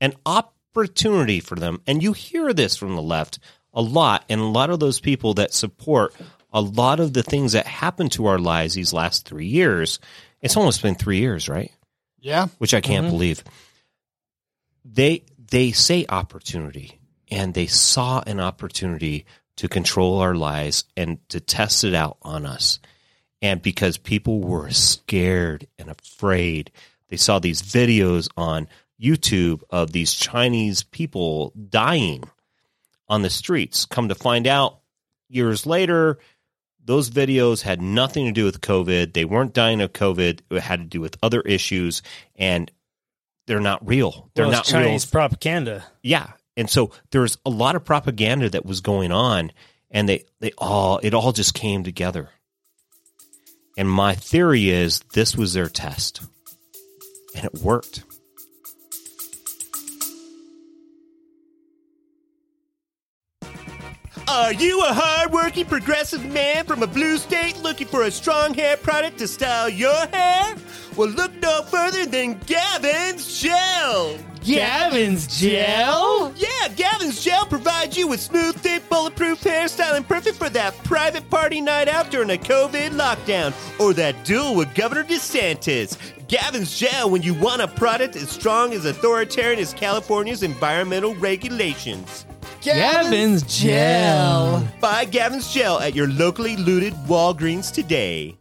an 0.00 0.14
opportunity 0.24 1.40
for 1.40 1.56
them, 1.56 1.80
and 1.88 2.04
you 2.04 2.12
hear 2.12 2.52
this 2.52 2.76
from 2.76 2.94
the 2.94 3.02
left 3.02 3.40
a 3.72 3.82
lot, 3.82 4.24
and 4.28 4.40
a 4.40 4.44
lot 4.44 4.70
of 4.70 4.78
those 4.78 5.00
people 5.00 5.34
that 5.34 5.52
support 5.52 6.14
a 6.52 6.60
lot 6.60 7.00
of 7.00 7.12
the 7.12 7.22
things 7.22 7.52
that 7.52 7.66
happened 7.66 8.12
to 8.12 8.26
our 8.26 8.38
lives 8.38 8.74
these 8.74 8.92
last 8.92 9.26
three 9.26 9.46
years. 9.46 9.98
It's 10.40 10.56
almost 10.56 10.82
been 10.82 10.94
three 10.94 11.18
years, 11.18 11.48
right? 11.48 11.72
Yeah. 12.18 12.48
which 12.58 12.74
I 12.74 12.80
can't 12.80 13.06
mm-hmm. 13.06 13.14
believe. 13.14 13.44
They 14.84 15.24
they 15.50 15.72
say 15.72 16.06
opportunity, 16.08 16.98
and 17.30 17.54
they 17.54 17.66
saw 17.66 18.22
an 18.26 18.40
opportunity 18.40 19.26
to 19.56 19.68
control 19.68 20.18
our 20.18 20.34
lives 20.34 20.84
and 20.96 21.18
to 21.28 21.40
test 21.40 21.84
it 21.84 21.94
out 21.94 22.18
on 22.22 22.46
us. 22.46 22.78
And 23.42 23.62
because 23.62 23.96
people 23.96 24.40
were 24.40 24.70
scared 24.70 25.66
and 25.78 25.90
afraid, 25.90 26.72
they 27.08 27.16
saw 27.16 27.38
these 27.38 27.62
videos 27.62 28.28
on 28.36 28.68
YouTube 29.00 29.62
of 29.70 29.92
these 29.92 30.14
Chinese 30.14 30.82
people 30.82 31.52
dying 31.68 32.24
on 33.08 33.22
the 33.22 33.30
streets. 33.30 33.86
Come 33.86 34.08
to 34.08 34.14
find 34.14 34.46
out, 34.46 34.80
years 35.28 35.66
later, 35.66 36.18
those 36.86 37.10
videos 37.10 37.62
had 37.62 37.82
nothing 37.82 38.26
to 38.26 38.32
do 38.32 38.44
with 38.44 38.60
COVID. 38.60 39.12
They 39.12 39.24
weren't 39.24 39.52
dying 39.52 39.80
of 39.80 39.92
COVID. 39.92 40.40
It 40.50 40.60
had 40.60 40.78
to 40.80 40.86
do 40.86 41.00
with 41.00 41.16
other 41.22 41.40
issues, 41.42 42.00
and 42.36 42.70
they're 43.46 43.60
not 43.60 43.86
real. 43.86 44.30
They're 44.34 44.44
Well, 44.46 44.52
not 44.52 44.60
it's 44.60 44.70
Chinese 44.70 45.04
real. 45.06 45.10
propaganda. 45.10 45.84
Yeah, 46.02 46.32
and 46.56 46.70
so 46.70 46.92
there's 47.10 47.38
a 47.44 47.50
lot 47.50 47.76
of 47.76 47.84
propaganda 47.84 48.48
that 48.50 48.64
was 48.64 48.80
going 48.80 49.12
on, 49.12 49.52
and 49.90 50.08
they 50.08 50.24
they 50.40 50.52
all 50.58 50.98
it 51.02 51.12
all 51.12 51.32
just 51.32 51.54
came 51.54 51.82
together. 51.84 52.30
And 53.76 53.90
my 53.90 54.14
theory 54.14 54.70
is 54.70 55.00
this 55.12 55.36
was 55.36 55.52
their 55.52 55.68
test, 55.68 56.22
and 57.34 57.44
it 57.44 57.54
worked. 57.54 58.04
Are 64.28 64.52
you 64.52 64.82
a 64.82 64.92
hardworking 64.92 65.66
progressive 65.66 66.24
man 66.24 66.64
from 66.64 66.82
a 66.82 66.86
blue 66.88 67.16
state 67.16 67.62
looking 67.62 67.86
for 67.86 68.02
a 68.02 68.10
strong 68.10 68.54
hair 68.54 68.76
product 68.76 69.18
to 69.18 69.28
style 69.28 69.68
your 69.68 69.94
hair? 70.08 70.56
Well, 70.96 71.10
look 71.10 71.32
no 71.40 71.62
further 71.62 72.06
than 72.06 72.40
Gavin's 72.46 73.40
Gel. 73.40 74.18
Gavin's 74.42 75.26
gel? 75.40 76.32
Yeah, 76.36 76.68
Gavin's 76.74 77.22
Gel 77.24 77.46
provides 77.46 77.96
you 77.96 78.06
with 78.08 78.20
smooth, 78.20 78.56
thick, 78.56 78.88
bulletproof 78.88 79.40
hairstyling 79.42 80.06
perfect 80.06 80.36
for 80.36 80.48
that 80.50 80.76
private 80.84 81.28
party 81.30 81.60
night 81.60 81.88
out 81.88 82.10
during 82.10 82.30
a 82.30 82.36
COVID 82.36 82.90
lockdown 82.90 83.52
or 83.80 83.92
that 83.94 84.24
duel 84.24 84.54
with 84.54 84.72
Governor 84.74 85.04
DeSantis. 85.04 85.96
Gavin's 86.28 86.76
Gel 86.76 87.10
when 87.10 87.22
you 87.22 87.34
want 87.34 87.62
a 87.62 87.68
product 87.68 88.16
as 88.16 88.28
strong 88.28 88.72
as 88.72 88.84
authoritarian 88.84 89.60
as 89.60 89.72
California's 89.72 90.42
environmental 90.42 91.14
regulations. 91.16 92.26
Gavin's 92.74 93.42
gel. 93.44 94.66
Buy 94.80 95.04
Gavin's 95.04 95.52
Gel 95.52 95.78
at 95.78 95.94
your 95.94 96.08
locally 96.08 96.56
looted 96.56 96.94
Walgreens 97.06 97.72
today. 97.72 98.36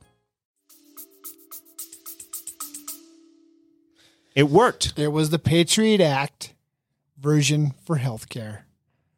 It 4.35 4.49
worked. 4.49 4.93
It 4.97 5.09
was 5.09 5.29
the 5.29 5.39
Patriot 5.39 6.01
Act 6.01 6.53
version 7.19 7.73
for 7.85 7.97
healthcare. 7.99 8.61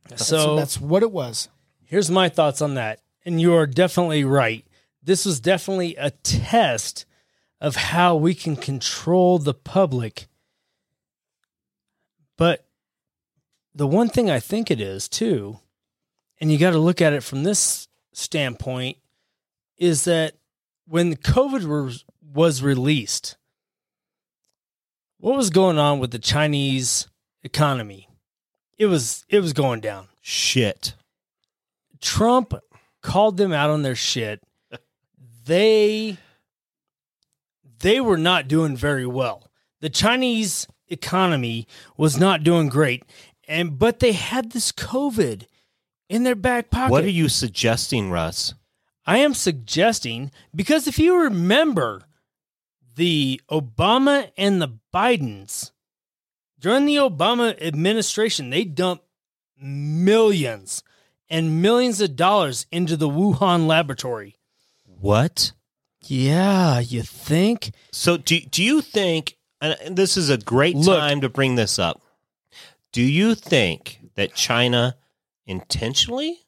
That's, 0.09 0.27
So 0.27 0.55
that's 0.55 0.79
what 0.79 1.03
it 1.03 1.11
was. 1.11 1.49
here's 1.85 2.11
my 2.11 2.29
thoughts 2.29 2.61
on 2.61 2.75
that. 2.75 2.99
And 3.25 3.41
you 3.41 3.53
are 3.55 3.65
definitely 3.65 4.23
right. 4.23 4.65
This 5.01 5.25
was 5.25 5.39
definitely 5.39 5.95
a 5.95 6.11
test 6.11 7.05
of 7.59 7.75
how 7.75 8.15
we 8.15 8.35
can 8.35 8.55
control 8.55 9.39
the 9.39 9.53
public. 9.53 10.27
But 12.37 12.66
the 13.77 13.87
one 13.87 14.09
thing 14.09 14.29
I 14.29 14.39
think 14.39 14.71
it 14.71 14.81
is 14.81 15.07
too, 15.07 15.59
and 16.41 16.51
you 16.51 16.57
got 16.57 16.71
to 16.71 16.79
look 16.79 16.99
at 16.99 17.13
it 17.13 17.23
from 17.23 17.43
this 17.43 17.87
standpoint, 18.11 18.97
is 19.77 20.05
that 20.05 20.33
when 20.87 21.15
COVID 21.15 21.65
was, 21.65 22.03
was 22.33 22.63
released, 22.63 23.37
what 25.19 25.35
was 25.35 25.51
going 25.51 25.77
on 25.77 25.99
with 25.99 26.09
the 26.09 26.19
Chinese 26.19 27.07
economy? 27.43 28.09
It 28.79 28.87
was 28.87 29.25
it 29.29 29.39
was 29.39 29.53
going 29.53 29.81
down. 29.81 30.07
Shit. 30.21 30.93
Trump 31.99 32.53
called 33.01 33.37
them 33.37 33.51
out 33.51 33.69
on 33.71 33.81
their 33.81 33.95
shit. 33.95 34.41
They 35.45 36.17
they 37.79 37.99
were 37.99 38.17
not 38.17 38.47
doing 38.47 38.75
very 38.75 39.07
well. 39.07 39.49
The 39.81 39.89
Chinese 39.89 40.67
economy 40.89 41.67
was 41.95 42.19
not 42.19 42.43
doing 42.43 42.69
great. 42.69 43.03
And 43.47 43.79
but 43.79 43.99
they 43.99 44.11
had 44.11 44.51
this 44.51 44.71
COVID 44.71 45.45
in 46.09 46.23
their 46.23 46.35
back 46.35 46.69
pocket. 46.69 46.91
What 46.91 47.03
are 47.03 47.09
you 47.09 47.29
suggesting, 47.29 48.11
Russ? 48.11 48.53
I 49.05 49.19
am 49.19 49.33
suggesting 49.33 50.31
because 50.53 50.87
if 50.87 50.99
you 50.99 51.21
remember 51.21 52.03
the 52.95 53.41
Obama 53.49 54.31
and 54.37 54.61
the 54.61 54.77
Bidens 54.93 55.71
during 56.59 56.85
the 56.85 56.97
Obama 56.97 57.59
administration, 57.61 58.49
they 58.49 58.65
dumped 58.65 59.05
millions 59.61 60.83
and 61.29 61.61
millions 61.61 62.01
of 62.01 62.15
dollars 62.15 62.65
into 62.71 62.97
the 62.97 63.09
Wuhan 63.09 63.67
laboratory. 63.67 64.35
What? 64.85 65.51
Yeah, 66.01 66.79
you 66.79 67.01
think? 67.03 67.71
So 67.91 68.17
do 68.17 68.39
do 68.39 68.63
you 68.63 68.81
think 68.81 69.37
and 69.61 69.95
this 69.95 70.17
is 70.17 70.29
a 70.29 70.37
great 70.37 70.75
Look. 70.75 70.99
time 70.99 71.21
to 71.21 71.29
bring 71.29 71.55
this 71.55 71.79
up. 71.79 72.01
Do 72.97 73.03
you 73.03 73.35
think 73.35 73.99
that 74.15 74.33
China 74.33 74.97
intentionally 75.45 76.39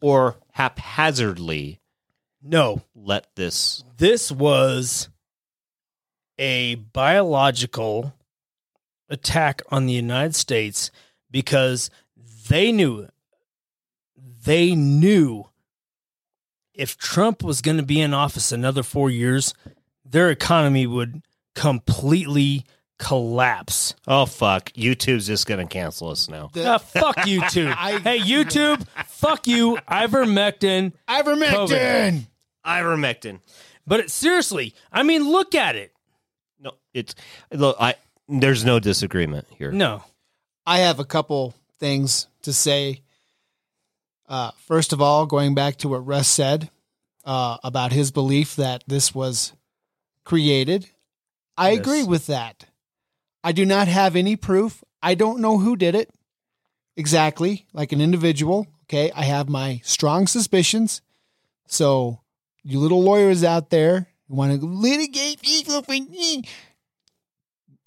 or 0.00 0.34
haphazardly 0.50 1.78
No, 2.42 2.82
let 2.96 3.28
this 3.36 3.84
this 3.98 4.32
was 4.32 5.08
a 6.38 6.74
biological 6.74 8.14
attack 9.08 9.62
on 9.70 9.86
the 9.86 9.92
United 9.92 10.34
States 10.34 10.90
because 11.30 11.88
they 12.48 12.72
knew 12.72 13.06
they 14.44 14.74
knew 14.74 15.44
if 16.74 16.96
Trump 16.96 17.44
was 17.44 17.62
going 17.62 17.76
to 17.76 17.84
be 17.84 18.00
in 18.00 18.12
office 18.12 18.50
another 18.50 18.82
4 18.82 19.08
years 19.08 19.54
their 20.04 20.30
economy 20.30 20.84
would 20.84 21.22
completely 21.54 22.64
collapse. 22.98 23.94
Oh 24.06 24.26
fuck, 24.26 24.70
YouTube's 24.72 25.26
just 25.26 25.46
going 25.46 25.66
to 25.66 25.72
cancel 25.72 26.10
us 26.10 26.28
now. 26.28 26.50
The- 26.52 26.66
Ah, 26.74 26.78
fuck 26.78 27.16
YouTube. 27.18 27.74
I- 27.78 27.98
hey 27.98 28.18
YouTube, 28.18 28.86
fuck 29.06 29.46
you. 29.46 29.78
Ivermectin. 29.88 30.92
Ivermectin. 31.08 32.26
Ivermectin. 32.66 33.40
But 33.86 34.00
it, 34.00 34.10
seriously, 34.10 34.74
I 34.92 35.02
mean 35.02 35.28
look 35.30 35.54
at 35.54 35.76
it. 35.76 35.92
No, 36.60 36.72
it's 36.92 37.14
look, 37.52 37.76
I 37.80 37.94
there's 38.28 38.64
no 38.64 38.78
disagreement 38.80 39.46
here. 39.56 39.72
No. 39.72 40.02
I 40.66 40.80
have 40.80 40.98
a 41.00 41.04
couple 41.04 41.54
things 41.78 42.26
to 42.42 42.52
say. 42.52 43.00
Uh, 44.28 44.50
first 44.66 44.92
of 44.92 45.00
all, 45.00 45.24
going 45.24 45.54
back 45.54 45.76
to 45.76 45.88
what 45.88 46.04
Russ 46.06 46.28
said 46.28 46.68
uh, 47.24 47.56
about 47.64 47.92
his 47.92 48.10
belief 48.10 48.56
that 48.56 48.84
this 48.86 49.14
was 49.14 49.54
created, 50.24 50.90
I 51.56 51.70
Yes. 51.70 51.78
agree 51.80 52.04
with 52.04 52.26
that. 52.26 52.66
I 53.44 53.52
do 53.52 53.64
not 53.64 53.88
have 53.88 54.16
any 54.16 54.36
proof. 54.36 54.82
I 55.02 55.14
don't 55.14 55.40
know 55.40 55.58
who 55.58 55.76
did 55.76 55.94
it 55.94 56.10
exactly, 56.96 57.66
like 57.72 57.92
an 57.92 58.00
individual. 58.00 58.66
Okay. 58.84 59.10
I 59.14 59.24
have 59.24 59.48
my 59.48 59.80
strong 59.84 60.26
suspicions. 60.26 61.02
So, 61.66 62.20
you 62.64 62.78
little 62.80 63.02
lawyers 63.02 63.44
out 63.44 63.70
there 63.70 64.08
who 64.28 64.34
want 64.34 64.58
to 64.60 64.66
litigate 64.66 65.40
people 65.42 65.82
for 65.82 65.92
me, 65.92 66.42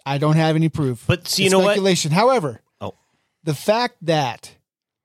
I 0.06 0.18
don't 0.18 0.36
have 0.38 0.56
any 0.56 0.70
proof. 0.70 1.04
But 1.08 1.28
so 1.28 1.42
you 1.42 1.46
It's 1.48 1.52
know 1.52 1.60
what? 1.60 1.72
speculation. 1.74 2.12
However, 2.12 2.62
Oh. 2.80 2.96
the 3.44 3.54
fact 3.54 3.98
that 4.02 4.56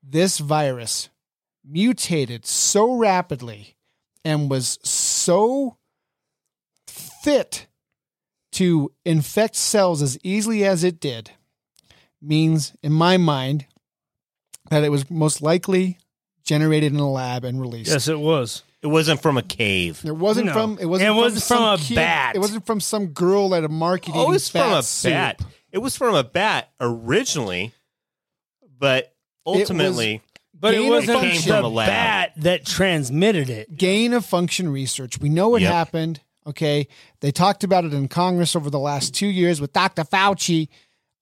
this 0.03 0.39
virus 0.39 1.09
mutated 1.65 2.47
so 2.47 2.95
rapidly 2.95 3.77
and 4.25 4.49
was 4.51 4.79
so 4.83 5.77
fit 6.87 7.67
to 8.57 8.93
infect 9.05 9.57
cells 9.57 10.03
as 10.03 10.19
easily 10.23 10.65
as 10.65 10.85
it 10.85 11.01
did 11.01 11.31
means, 12.21 12.73
in 12.83 12.93
my 12.93 13.17
mind, 13.17 13.67
that 14.71 14.85
it 14.85 14.91
was 14.91 15.11
most 15.11 15.43
likely 15.43 15.99
generated 16.45 16.93
in 16.93 16.99
a 16.99 17.11
lab 17.11 17.45
and 17.45 17.61
released. 17.61 17.91
Yes, 17.91 18.09
it 18.09 18.19
was. 18.19 18.63
It 18.83 18.89
wasn't 18.89 19.21
from 19.21 19.37
a 19.37 19.43
cave. 19.43 20.03
It 20.05 20.17
wasn't 20.17 20.47
No. 20.47 20.53
from. 20.53 20.79
It 20.81 20.87
wasn't. 20.87 21.09
It 21.11 21.13
wasn't 21.13 21.43
from 21.45 21.57
some 21.57 21.75
a 21.75 21.79
kid- 21.79 21.95
bat. 21.97 22.37
It 22.37 22.39
wasn't 22.39 22.67
from 22.67 22.81
some 22.81 23.07
girl 23.09 23.55
at 23.55 23.65
a 23.65 23.69
market. 23.69 24.11
Oh, 24.15 24.19
eating 24.21 24.29
it 24.31 24.33
was 24.35 24.49
from 24.49 24.73
a 24.73 24.83
soup. 24.83 25.11
bat. 25.13 25.43
It 25.73 25.79
was 25.79 25.97
from 25.97 26.15
a 26.15 26.23
bat 26.25 26.71
originally, 26.81 27.73
but 28.79 29.15
ultimately, 29.45 30.23
But 30.59 30.71
gain 30.73 30.81
it 30.83 30.85
of 30.87 30.91
wasn't 30.91 31.21
Came 31.21 31.43
from 31.43 31.65
a 31.65 31.69
lab. 31.69 31.87
bat 31.89 32.33
that 32.39 32.65
transmitted 32.65 33.51
it. 33.51 33.77
gain 33.77 34.13
of 34.15 34.25
function 34.25 34.69
research. 34.71 35.19
We 35.21 35.29
know 35.29 35.49
what 35.49 35.63
Yep. 35.63 35.73
happened. 35.73 36.21
Okay. 36.47 36.87
They 37.21 37.31
talked 37.33 37.65
about 37.65 37.85
it 37.85 37.93
in 37.95 38.09
Congress 38.09 38.55
over 38.55 38.71
the 38.71 38.79
last 38.79 39.15
two 39.15 39.27
years 39.27 39.61
with 39.61 39.73
Dr. 39.73 40.05
Fauci. 40.05 40.69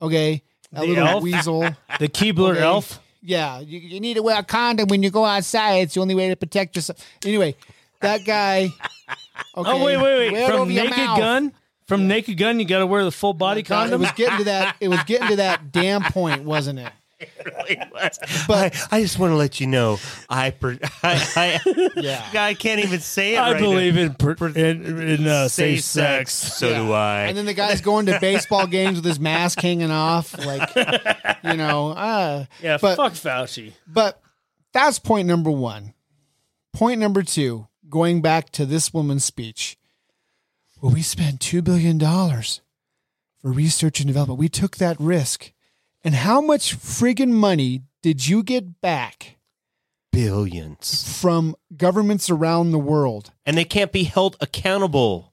Okay. 0.02 0.43
A 0.73 0.81
The 0.81 0.87
little 0.87 1.07
elf? 1.07 1.23
weasel. 1.23 1.62
The 1.99 2.09
Keebler 2.09 2.52
Okay. 2.52 2.62
elf. 2.62 3.00
Yeah. 3.23 3.61
You, 3.61 3.78
you 3.78 4.00
need 4.00 4.14
to 4.14 4.23
wear 4.23 4.38
a 4.38 4.43
condom 4.43 4.88
when 4.88 5.02
you 5.02 5.11
go 5.11 5.25
outside. 5.25 5.76
It's 5.76 5.95
the 5.95 6.00
only 6.00 6.14
way 6.14 6.28
to 6.28 6.37
protect 6.37 6.76
yourself. 6.76 6.99
Anyway, 7.25 7.57
that 8.00 8.25
guy. 8.26 8.69
Okay, 9.57 9.71
Oh 9.71 9.85
wait, 9.85 9.97
wait, 9.97 10.33
wait! 10.33 10.43
it 10.43 10.50
From 10.50 10.69
Naked 10.69 10.97
mouth. 10.97 11.19
Gun, 11.19 11.52
from 11.88 12.07
Naked 12.09 12.37
Gun, 12.38 12.59
you 12.61 12.64
got 12.66 12.78
to 12.81 12.87
wear 12.87 13.04
the 13.04 13.11
full 13.12 13.35
body 13.35 13.62
condom. 13.64 14.00
It 14.00 14.04
was 14.04 14.12
getting 14.12 14.38
to 14.38 14.45
that. 14.45 14.76
It 14.81 14.88
was 14.88 15.02
getting 15.04 15.28
to 15.28 15.37
that 15.37 15.71
damn 15.73 16.02
point, 16.02 16.43
wasn't 16.45 16.78
it? 16.81 16.93
But 18.49 18.75
I, 18.90 18.99
I 18.99 19.02
just 19.02 19.19
want 19.19 19.33
to 19.33 19.37
let 19.37 19.61
you 19.61 19.66
know, 19.66 19.99
I, 20.28 20.50
per, 20.50 20.78
I, 21.02 21.61
I, 21.66 21.90
Yeah. 21.97 22.28
I 22.35 22.54
can't 22.54 22.85
even 22.85 23.00
say 23.00 23.35
it. 23.35 23.38
I 23.38 23.52
right 23.52 23.61
believe 23.61 23.95
now. 23.95 24.02
in 24.02 24.14
per, 24.14 24.35
in, 24.49 25.00
in 25.00 25.26
uh, 25.26 25.49
safe 25.49 25.81
safe 25.83 25.85
sex. 25.85 26.33
So 26.33 26.69
Yeah. 26.71 26.78
do 26.85 26.93
I. 26.93 27.21
And 27.26 27.37
then 27.37 27.47
the 27.47 27.54
guy's 27.54 27.81
going 27.81 28.07
to 28.07 28.19
baseball 28.21 28.66
games 28.66 28.97
with 28.97 29.04
his 29.04 29.19
mask 29.21 29.61
hanging 29.61 29.90
off, 29.90 30.37
like 30.45 30.75
you 31.45 31.54
know. 31.54 31.90
Uh, 31.90 32.45
Yeah, 32.62 32.78
But- 32.81 32.97
fuck 32.97 33.12
Fauci. 33.14 33.73
But 33.87 34.21
that's 34.73 34.99
point 34.99 35.26
number 35.28 35.50
one. 35.50 35.95
Point 36.73 36.99
number 37.00 37.23
two, 37.23 37.69
going 37.88 38.21
back 38.21 38.50
to 38.50 38.66
this 38.66 38.93
woman's 38.93 39.25
speech. 39.25 39.76
Well, 40.83 40.93
we 40.93 41.00
spent 41.02 41.38
$2 41.40 41.64
billion 41.64 41.99
for 42.00 43.50
research 43.50 44.00
and 44.00 44.07
development. 44.09 44.38
We 44.38 44.50
took 44.50 44.76
that 44.76 44.99
risk. 45.00 45.52
And 46.04 46.14
how 46.14 46.40
much 46.42 46.76
friggin' 46.78 47.30
money 47.32 47.82
did 48.02 48.28
you 48.28 48.42
get 48.42 48.82
back 48.82 49.38
Billions. 50.12 51.20
from 51.20 51.56
governments 51.76 52.28
around 52.28 52.70
the 52.70 52.78
world? 52.78 53.32
And 53.46 53.56
they 53.56 53.64
can't 53.64 53.90
be 53.90 54.04
held 54.04 54.37
accountable. 54.40 55.32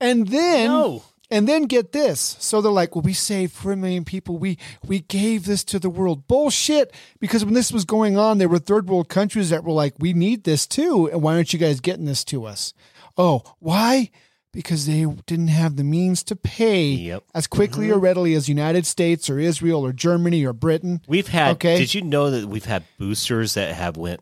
And 0.00 0.28
then 0.28 0.68
No. 0.68 1.02
And 1.28 1.48
then 1.48 1.64
get 1.64 1.90
this. 1.90 2.36
So 2.38 2.60
they're 2.60 2.70
like, 2.70 2.94
well, 2.94 3.02
we 3.02 3.12
saved 3.12 3.52
four 3.52 3.74
million 3.74 4.04
people. 4.04 4.38
We 4.38 4.58
we 4.86 5.00
gave 5.00 5.44
this 5.44 5.64
to 5.64 5.80
the 5.80 5.90
world. 5.90 6.28
Bullshit. 6.28 6.94
Because 7.18 7.44
when 7.44 7.54
this 7.54 7.72
was 7.72 7.84
going 7.84 8.16
on, 8.16 8.38
there 8.38 8.48
were 8.48 8.60
third 8.60 8.88
world 8.88 9.08
countries 9.08 9.50
that 9.50 9.64
were 9.64 9.72
like, 9.72 9.94
we 9.98 10.12
need 10.12 10.44
this 10.44 10.68
too. 10.68 11.10
And 11.10 11.22
why 11.22 11.34
aren't 11.34 11.52
you 11.52 11.58
guys 11.58 11.80
getting 11.80 12.04
this 12.04 12.22
to 12.26 12.44
us? 12.44 12.72
Oh, 13.16 13.42
why? 13.58 14.10
Because 14.56 14.86
they 14.86 15.04
didn't 15.26 15.48
have 15.48 15.76
the 15.76 15.84
means 15.84 16.22
to 16.24 16.34
pay 16.34 16.86
Yep. 16.88 17.24
as 17.34 17.46
quickly 17.46 17.90
or 17.90 17.98
readily 17.98 18.32
as 18.34 18.48
United 18.48 18.86
States 18.86 19.28
or 19.28 19.38
Israel 19.38 19.84
or 19.84 19.92
Germany 19.92 20.44
or 20.46 20.54
Britain. 20.54 21.02
We've 21.06 21.28
had. 21.28 21.52
Okay. 21.56 21.76
Did 21.78 21.92
you 21.92 22.00
know 22.00 22.30
that 22.30 22.48
we've 22.48 22.64
had 22.64 22.84
boosters 22.98 23.52
that 23.54 23.74
have 23.74 23.98
went 23.98 24.20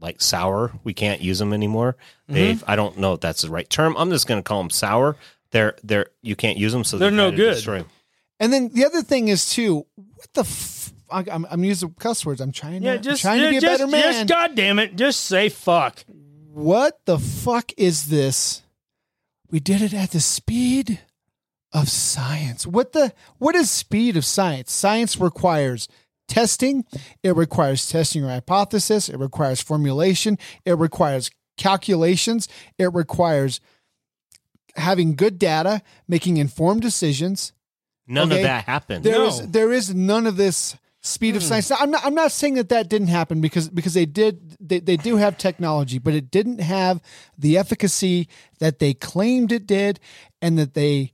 like 0.00 0.22
sour? 0.22 0.70
We 0.84 0.94
can't 0.94 1.20
use 1.20 1.40
them 1.40 1.52
anymore. 1.52 1.96
Mm-hmm. 2.28 2.34
They've. 2.34 2.64
I 2.66 2.76
don't 2.76 2.98
know 2.98 3.14
if 3.14 3.20
that's 3.20 3.42
the 3.42 3.50
right 3.50 3.68
term. 3.68 3.96
I'm 3.98 4.10
just 4.10 4.28
going 4.28 4.38
to 4.38 4.46
call 4.46 4.62
them 4.62 4.70
sour. 4.70 5.16
They're 5.50 5.74
they're 5.82 6.06
you 6.22 6.36
can't 6.36 6.58
use 6.58 6.72
them, 6.72 6.84
so 6.84 6.96
They're 6.98 7.10
no 7.10 7.32
good. 7.32 7.84
And 8.38 8.52
then 8.52 8.68
the 8.68 8.84
other 8.84 9.02
thing 9.02 9.28
is 9.28 9.50
too, 9.50 9.86
what 9.96 10.32
the 10.34 10.42
f- 10.42 10.92
I, 11.10 11.24
I'm, 11.30 11.46
I'm 11.50 11.64
using 11.64 11.92
cuss 11.98 12.24
words. 12.26 12.40
I'm 12.40 12.52
trying 12.52 12.82
to, 12.82 12.86
Yeah, 12.86 12.92
I'm 12.94 13.02
just, 13.02 13.22
trying 13.22 13.38
to 13.38 13.44
yeah, 13.44 13.50
be 13.50 13.56
a 13.56 13.60
just, 13.60 13.78
better 13.80 13.90
man. 13.90 14.02
just 14.12 14.28
goddamn 14.28 14.78
it, 14.78 14.96
just 14.96 15.20
say 15.24 15.48
fuck. 15.48 16.04
what 16.52 17.00
the 17.04 17.18
fuck 17.18 17.72
is 17.76 18.06
this? 18.08 18.62
We 19.50 19.60
did 19.60 19.82
it 19.82 19.94
at 19.94 20.10
the 20.10 20.20
speed 20.20 21.00
of 21.72 21.88
science. 21.88 22.66
What 22.66 22.92
the 22.92 23.12
what 23.38 23.54
is 23.54 23.70
speed 23.70 24.16
of 24.16 24.24
science? 24.24 24.72
Science 24.72 25.18
requires 25.18 25.88
testing, 26.28 26.84
it 27.22 27.36
requires 27.36 27.88
testing 27.88 28.22
your 28.22 28.30
hypothesis, 28.30 29.08
it 29.08 29.18
requires 29.18 29.60
formulation, 29.60 30.38
it 30.64 30.76
requires 30.78 31.30
calculations, 31.56 32.48
it 32.78 32.92
requires 32.92 33.60
having 34.76 35.14
good 35.14 35.38
data, 35.38 35.82
making 36.08 36.36
informed 36.36 36.82
decisions. 36.82 37.52
None 38.06 38.30
Okay. 38.30 38.40
of 38.40 38.44
that 38.44 38.64
happened. 38.64 39.04
There 39.04 39.18
No. 39.18 39.26
is 39.28 39.40
there 39.48 39.72
is 39.72 39.94
none 39.94 40.26
of 40.26 40.36
this 40.36 40.76
speed 41.06 41.36
of 41.36 41.42
hmm. 41.42 41.48
science. 41.48 41.70
Now, 41.70 41.76
I'm 41.80 41.90
not 41.90 42.04
I'm 42.04 42.14
not 42.14 42.32
saying 42.32 42.54
that 42.54 42.68
that 42.70 42.88
didn't 42.88 43.08
happen 43.08 43.40
because 43.40 43.68
because 43.68 43.94
they 43.94 44.06
did 44.06 44.56
they, 44.60 44.80
they 44.80 44.96
do 44.96 45.16
have 45.16 45.38
technology, 45.38 45.98
but 45.98 46.14
it 46.14 46.30
didn't 46.30 46.60
have 46.60 47.00
the 47.38 47.58
efficacy 47.58 48.28
that 48.58 48.78
they 48.78 48.94
claimed 48.94 49.52
it 49.52 49.66
did, 49.66 50.00
and 50.42 50.58
that 50.58 50.74
they 50.74 51.12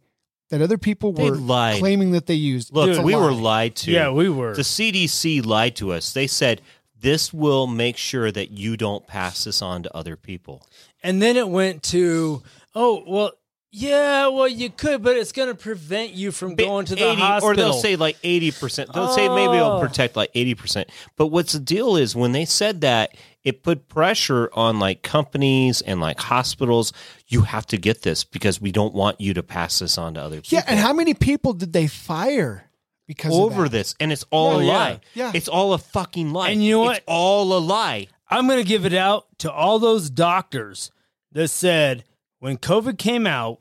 that 0.50 0.60
other 0.60 0.78
people 0.78 1.12
were 1.12 1.34
lied. 1.34 1.78
claiming 1.78 2.12
that 2.12 2.26
they 2.26 2.34
used. 2.34 2.74
Look, 2.74 2.90
It's 2.90 2.98
a 2.98 3.02
we 3.02 3.16
were 3.16 3.32
lied 3.32 3.74
to. 3.76 3.90
Yeah, 3.90 4.10
we 4.10 4.28
were. 4.28 4.54
The 4.54 4.62
CDC 4.62 5.44
lied 5.46 5.76
to 5.76 5.92
us. 5.92 6.12
They 6.12 6.26
said 6.26 6.60
this 7.00 7.32
will 7.32 7.66
make 7.66 7.96
sure 7.96 8.30
that 8.30 8.50
you 8.50 8.76
don't 8.76 9.06
pass 9.06 9.44
this 9.44 9.60
on 9.60 9.82
to 9.82 9.96
other 9.96 10.16
people. 10.16 10.66
And 11.02 11.20
then 11.20 11.36
it 11.36 11.48
went 11.48 11.82
to, 11.84 12.42
oh, 12.74 13.02
well, 13.06 13.32
yeah, 13.74 14.28
well, 14.28 14.46
you 14.48 14.68
could, 14.68 15.02
but 15.02 15.16
it's 15.16 15.32
going 15.32 15.48
to 15.48 15.54
prevent 15.54 16.12
you 16.12 16.30
from 16.30 16.54
going 16.56 16.84
to 16.86 16.94
the 16.94 17.08
80 17.10 17.20
hospital. 17.20 17.50
Or 17.50 17.56
they'll 17.56 17.72
say 17.72 17.96
like 17.96 18.20
80%. 18.20 18.92
They'll 18.92 19.08
say 19.08 19.28
maybe 19.30 19.56
it'll 19.56 19.78
Oh. 19.78 19.80
protect 19.80 20.14
like 20.14 20.30
80%. 20.34 20.90
But 21.16 21.28
what's 21.28 21.54
the 21.54 21.58
deal 21.58 21.96
is 21.96 22.14
when 22.14 22.32
they 22.32 22.44
said 22.44 22.82
that, 22.82 23.16
it 23.44 23.62
put 23.62 23.88
pressure 23.88 24.50
on 24.52 24.78
like 24.78 25.02
companies 25.02 25.80
and 25.80 26.00
like 26.00 26.20
hospitals. 26.20 26.92
You 27.26 27.42
have 27.42 27.66
to 27.68 27.78
get 27.78 28.02
this 28.02 28.24
because 28.24 28.60
we 28.60 28.70
don't 28.72 28.94
want 28.94 29.20
you 29.20 29.32
to 29.34 29.42
pass 29.42 29.78
this 29.78 29.96
on 29.96 30.14
to 30.14 30.20
other 30.20 30.36
people. 30.42 30.58
Yeah, 30.58 30.64
and 30.68 30.78
how 30.78 30.92
many 30.92 31.14
people 31.14 31.52
did 31.54 31.72
they 31.72 31.86
fire 31.86 32.68
because 33.08 33.32
over 33.32 33.68
this. 33.70 33.94
And 33.98 34.12
it's 34.12 34.24
all 34.30 34.58
a 34.60 34.64
Yeah, 34.64 34.66
yeah. 34.66 34.78
lie. 34.78 35.00
Yeah. 35.14 35.32
It's 35.34 35.48
all 35.48 35.72
a 35.72 35.78
fucking 35.78 36.32
lie. 36.32 36.50
And 36.50 36.62
you 36.62 36.72
know 36.72 36.80
what? 36.80 36.98
It's 36.98 37.06
what? 37.06 37.14
all 37.14 37.56
a 37.56 37.58
lie. 37.58 38.08
I'm 38.28 38.46
going 38.46 38.58
to 38.60 38.68
give 38.68 38.84
it 38.86 38.94
out 38.94 39.26
to 39.38 39.50
all 39.50 39.78
those 39.78 40.08
doctors 40.10 40.90
that 41.32 41.48
said 41.48 42.04
when 42.38 42.58
COVID 42.58 42.96
came 42.98 43.26
out, 43.26 43.60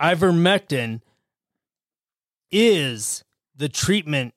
ivermectin 0.00 1.00
is 2.50 3.24
the 3.56 3.68
treatment 3.68 4.34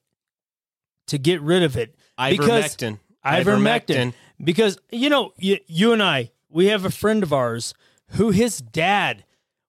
to 1.06 1.18
get 1.18 1.40
rid 1.40 1.62
of 1.62 1.76
it. 1.76 1.94
Because- 2.18 2.74
Ivermectin. 2.76 2.98
Ivermectin. 3.24 4.14
Because, 4.42 4.78
you 4.90 5.08
know, 5.08 5.32
you, 5.36 5.58
you 5.66 5.92
and 5.92 6.02
I, 6.02 6.32
we 6.48 6.66
have 6.66 6.84
a 6.84 6.90
friend 6.90 7.22
of 7.22 7.32
ours 7.32 7.74
who 8.12 8.30
his 8.30 8.58
dad 8.58 9.24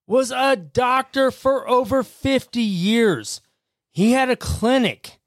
was 0.06 0.30
a 0.32 0.56
doctor 0.56 1.30
for 1.30 1.68
over 1.68 2.02
50 2.02 2.60
years. 2.60 3.40
He 3.92 4.12
had 4.12 4.28
a 4.28 4.36
clinic 4.36 5.20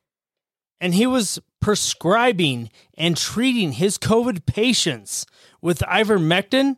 and 0.82 0.94
he 0.94 1.08
was 1.08 1.40
prescribing 1.62 2.70
and 2.98 3.16
treating 3.18 3.72
his 3.74 3.98
COVID 3.98 4.46
patients 4.46 5.26
with 5.62 5.80
ivermectin. 5.80 6.76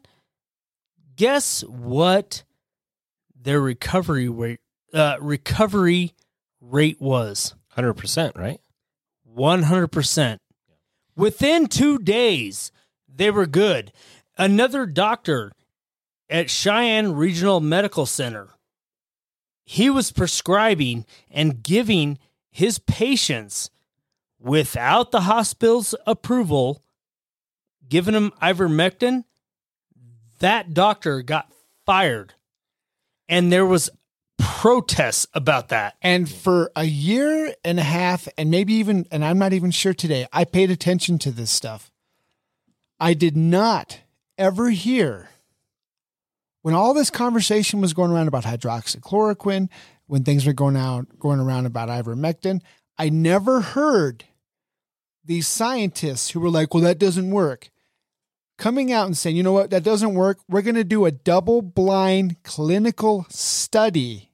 Guess 1.16 1.64
what 1.64 2.44
their 3.42 3.62
recovery 3.62 4.30
rate, 4.30 4.60
uh, 4.94 5.18
recovery 5.20 6.14
rate 6.62 7.00
was? 7.00 7.56
100%, 7.78 8.38
right? 8.38 8.60
100%. 9.36 10.40
Within 11.16 11.68
two 11.68 12.00
days, 12.00 12.72
they 13.08 13.32
were 13.32 13.46
good. 13.46 13.92
Another 14.38 14.86
doctor 14.86 15.52
at 16.30 16.50
Cheyenne 16.50 17.14
Regional 17.14 17.60
Medical 17.60 18.06
Center, 18.06 18.50
he 19.66 19.90
was 19.90 20.12
prescribing 20.12 21.06
and 21.30 21.62
giving 21.62 22.18
his 22.50 22.80
patients 22.80 23.70
without 24.40 25.12
the 25.12 25.22
hospital's 25.22 25.94
approval, 26.08 26.82
giving 27.88 28.14
them 28.14 28.32
ivermectin. 28.42 29.26
That 30.40 30.74
doctor 30.74 31.22
got 31.22 31.52
fired. 31.86 32.34
And 33.30 33.52
there 33.52 33.66
was 33.66 33.90
protests 34.38 35.28
about 35.34 35.70
that. 35.70 35.96
And 36.02 36.30
for 36.30 36.72
a 36.76 36.84
year 36.84 37.54
and 37.64 37.80
a 37.80 37.84
half, 37.84 38.28
and 38.38 38.52
maybe 38.52 38.74
even, 38.74 39.06
and 39.12 39.24
I'm 39.24 39.38
not 39.38 39.54
even 39.54 39.72
sure 39.72 39.94
today, 39.94 40.28
I 40.34 40.44
paid 40.44 40.72
attention 40.72 41.20
to 41.20 41.32
this 41.32 41.52
stuff. 41.52 41.92
I 43.00 43.14
did 43.14 43.38
not 43.38 44.00
ever 44.38 44.70
hear 44.72 45.30
when 46.62 46.74
all 46.74 46.94
this 46.94 47.10
conversation 47.10 47.80
was 47.80 47.94
going 47.94 48.12
around 48.12 48.28
about 48.28 48.44
hydroxychloroquine, 48.44 49.70
when 50.08 50.24
things 50.24 50.46
were 50.46 50.54
going 50.54 50.76
out, 50.76 51.08
going 51.20 51.40
around 51.40 51.66
about 51.66 51.90
ivermectin, 51.90 52.62
I 52.98 53.10
never 53.10 53.62
heard 53.62 54.26
these 55.24 55.48
scientists 55.48 56.32
who 56.32 56.40
were 56.40 56.50
like, 56.50 56.74
well, 56.74 56.84
that 56.84 57.00
doesn't 57.00 57.30
work, 57.30 57.70
coming 58.60 58.92
out 58.92 59.08
and 59.08 59.18
saying, 59.18 59.36
you 59.36 59.42
know 59.42 59.54
what, 59.54 59.72
that 59.72 59.82
doesn't 59.84 60.14
work. 60.14 60.38
We're 60.48 60.62
going 60.62 60.76
to 60.76 60.84
do 60.84 61.06
a 61.06 61.12
double 61.12 61.64
blind 61.64 62.44
clinical 62.44 63.26
study 63.30 64.30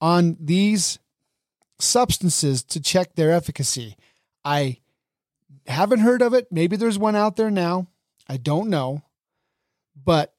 on 0.00 0.36
these 0.38 0.98
substances 1.80 2.62
to 2.62 2.80
check 2.80 3.14
their 3.16 3.32
efficacy. 3.32 3.96
I 4.44 4.78
haven't 5.66 6.00
heard 6.00 6.22
of 6.22 6.34
it. 6.34 6.46
Maybe 6.52 6.76
there's 6.76 6.98
one 6.98 7.16
out 7.16 7.36
there 7.36 7.50
now. 7.50 7.88
I 8.28 8.36
don't 8.36 8.68
know. 8.70 9.02
But 9.96 10.34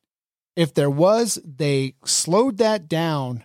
if 0.56 0.74
there 0.74 0.90
was, 0.90 1.40
they 1.44 1.96
slowed 2.06 2.58
that 2.60 2.88
down 2.88 3.44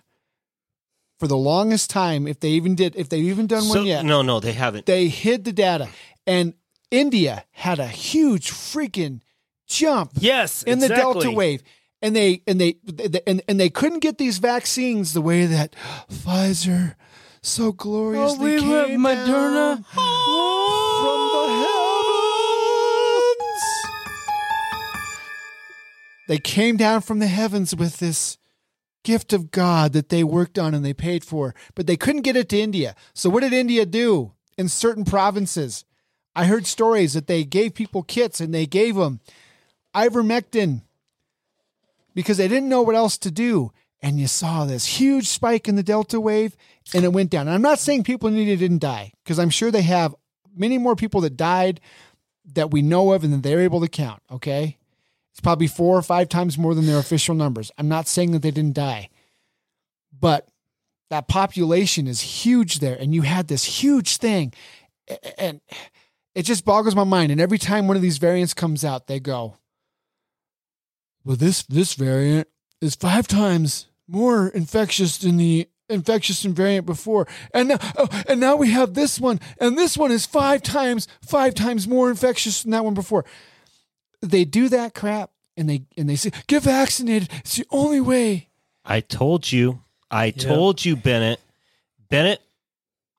for 1.19 1.27
the 1.27 1.37
longest 1.37 1.91
time. 1.91 2.29
If 2.29 2.41
they 2.41 2.51
even 2.51 2.75
did, 2.75 2.95
if 2.97 3.09
they've 3.09 3.25
even 3.25 3.47
done 3.47 3.63
So- 3.63 3.79
one 3.79 3.87
yet, 3.87 4.05
No, 4.05 4.23
no, 4.23 4.39
they 4.41 4.53
haven't. 4.53 4.87
they 4.87 5.09
hid 5.09 5.45
the 5.45 5.53
data. 5.53 5.89
And 6.27 6.55
India 6.91 7.45
had 7.53 7.79
a 7.79 7.89
huge 7.89 8.51
freaking 8.51 9.21
jump 9.71 10.13
Yes, 10.19 10.63
in 10.63 10.79
the. 10.81 10.89
Delta 10.89 11.31
wave. 11.31 11.63
And 12.03 12.17
they 12.17 12.43
and 12.47 12.59
they, 12.61 12.77
they 12.83 13.21
and, 13.27 13.43
and 13.47 13.61
they 13.61 13.69
couldn't 13.69 13.99
get 13.99 14.17
these 14.17 14.39
vaccines 14.39 15.13
the 15.13 15.21
way 15.21 15.45
that 15.47 15.77
Pfizer 16.11 16.95
so 17.43 17.73
gloriously 17.73 18.57
Oh, 18.57 18.57
we 18.57 18.61
came 18.89 19.01
Moderna. 19.01 19.85
from 19.85 21.21
the 21.35 21.47
heavens. 21.61 23.63
They 26.29 26.39
came 26.39 26.77
down 26.77 27.01
from 27.03 27.19
the 27.19 27.27
heavens 27.27 27.75
with 27.77 27.99
this 27.99 28.39
gift 29.05 29.33
of 29.33 29.51
God 29.51 29.93
that 29.93 30.09
they 30.11 30.23
worked 30.25 30.59
on 30.59 30.75
and 30.75 30.85
they 30.85 30.95
paid 30.95 31.25
for, 31.25 31.55
but 31.75 31.87
they 31.87 31.97
couldn't 31.97 32.23
get 32.23 32.37
it 32.37 32.49
to 32.51 32.61
India. 32.61 32.95
So 33.15 33.29
what 33.31 33.41
did 33.41 33.53
India 33.53 33.85
do 33.85 34.33
in 34.57 34.69
certain 34.69 35.05
provinces? 35.05 35.85
I 36.37 36.45
heard 36.47 36.67
stories 36.67 37.15
that 37.15 37.27
they 37.27 37.45
gave 37.45 37.75
people 37.75 38.03
kits 38.03 38.41
and 38.41 38.55
they 38.55 38.67
gave 38.67 38.95
them 38.95 39.21
ivermectin 39.95 40.83
because 42.15 42.37
they 42.37 42.49
didn't 42.49 42.69
know 42.69 42.83
what 42.83 42.97
else 42.97 43.19
to 43.19 43.31
do. 43.31 43.73
And 44.03 44.19
you 44.19 44.27
saw 44.27 44.65
this 44.65 44.87
huge 44.87 45.27
spike 45.27 45.69
in 45.69 45.77
the 45.77 45.83
Delta 45.83 46.19
wave 46.21 46.57
and 46.95 47.05
it 47.05 47.13
went 47.13 47.31
down. 47.31 47.47
And 47.47 47.55
I'm 47.55 47.63
not 47.63 47.79
saying 47.79 48.05
people 48.05 48.29
in 48.29 48.37
India 48.37 48.57
didn't 48.57 48.79
die 48.79 49.13
because 49.23 49.39
I'm 49.39 49.51
sure 49.51 49.71
they 49.71 49.83
have 49.83 50.15
many 50.57 50.79
more 50.79 50.97
people 50.97 51.21
that 51.21 51.37
died 51.37 51.81
that 52.55 52.71
we 52.71 52.83
know 52.83 53.13
of 53.13 53.25
and 53.25 53.33
that 53.33 53.43
they're 53.43 53.61
able 53.61 53.81
to 53.81 53.89
count. 53.89 54.23
Okay. 54.31 54.79
It's 55.33 55.41
probably 55.41 55.67
four 55.67 55.97
or 55.97 56.03
five 56.03 56.29
times 56.29 56.59
more 56.59 56.75
than 56.75 56.87
their 56.87 56.99
official 56.99 57.35
numbers. 57.35 57.71
I'm 57.79 57.89
not 57.89 58.09
saying 58.09 58.33
that 58.33 58.43
they 58.43 58.51
didn't 58.51 58.75
die, 58.75 59.11
but 60.19 60.49
that 61.11 61.29
population 61.29 62.07
is 62.07 62.21
huge 62.21 62.79
there. 62.79 62.97
And 62.97 63.15
you 63.15 63.23
had 63.23 63.49
this 63.49 63.65
huge 63.65 64.17
thing. 64.17 64.53
And 65.39 65.61
it 66.35 66.43
just 66.45 66.65
boggles 66.65 66.97
my 66.97 67.05
mind. 67.05 67.33
And 67.33 67.41
every 67.41 67.59
time 67.59 67.87
one 67.87 67.97
of 67.97 68.03
these 68.03 68.19
variants 68.19 68.55
comes 68.55 68.85
out, 68.85 69.07
they 69.07 69.21
go, 69.21 69.57
well, 71.25 71.37
this 71.37 71.63
this 71.65 71.95
variant 71.95 72.49
is 72.81 72.95
five 72.95 73.29
times 73.29 73.87
more 74.09 74.49
infectious 74.49 75.19
than 75.19 75.37
the 75.37 75.69
infectious 75.89 76.43
variant 76.43 76.87
before, 76.87 77.27
and 77.53 77.69
now, 77.69 77.79
oh, 77.97 78.09
and 78.29 78.41
now 78.41 78.57
we 78.57 78.71
have 78.71 78.95
this 78.95 79.21
one, 79.21 79.41
and 79.61 79.77
this 79.77 79.97
one 79.97 80.11
is 80.11 80.27
five 80.27 80.63
times 80.63 81.09
five 81.23 81.55
times 81.55 81.87
more 81.87 82.11
infectious 82.11 82.63
than 82.63 82.73
that 82.73 82.85
one 82.85 82.95
before. 82.95 83.25
They 84.23 84.45
do 84.45 84.69
that 84.69 84.95
crap, 84.95 85.31
and 85.57 85.69
they 85.69 85.83
and 85.97 86.09
they 86.09 86.17
say 86.17 86.31
get 86.47 86.63
vaccinated. 86.63 87.29
It's 87.39 87.57
the 87.57 87.67
only 87.71 88.01
way. 88.01 88.49
I 88.85 89.01
told 89.01 89.51
you. 89.51 89.83
I 90.11 90.31
told 90.31 90.85
you, 90.85 90.97
Bennett. 90.97 91.39
Bennett, 92.09 92.41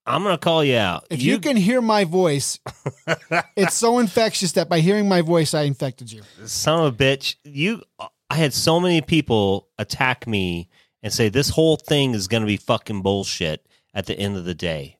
I'm 0.05 0.23
going 0.23 0.33
to 0.33 0.39
call 0.39 0.63
you 0.63 0.77
out. 0.77 1.05
If 1.09 1.21
you, 1.21 1.39
can 1.39 1.55
hear 1.55 1.81
my 1.81 2.05
voice, 2.05 2.59
it's 3.55 3.75
so 3.75 3.99
infectious 3.99 4.53
that 4.53 4.67
by 4.67 4.79
hearing 4.79 5.07
my 5.07 5.21
voice, 5.21 5.53
I 5.53 5.63
infected 5.63 6.11
you. 6.11 6.23
son 6.45 6.85
of 6.85 6.93
a 6.93 6.97
bitch, 6.97 7.35
you. 7.43 7.81
I 8.29 8.35
had 8.35 8.53
so 8.53 8.79
many 8.79 9.01
people 9.01 9.67
attack 9.77 10.25
me 10.25 10.69
and 11.03 11.11
say 11.11 11.29
this 11.29 11.49
whole 11.49 11.75
thing 11.75 12.13
is 12.13 12.27
going 12.27 12.41
to 12.41 12.47
be 12.47 12.57
fucking 12.57 13.01
bullshit 13.01 13.67
at 13.93 14.05
the 14.05 14.17
end 14.17 14.37
of 14.37 14.45
the 14.45 14.55
day. 14.55 14.97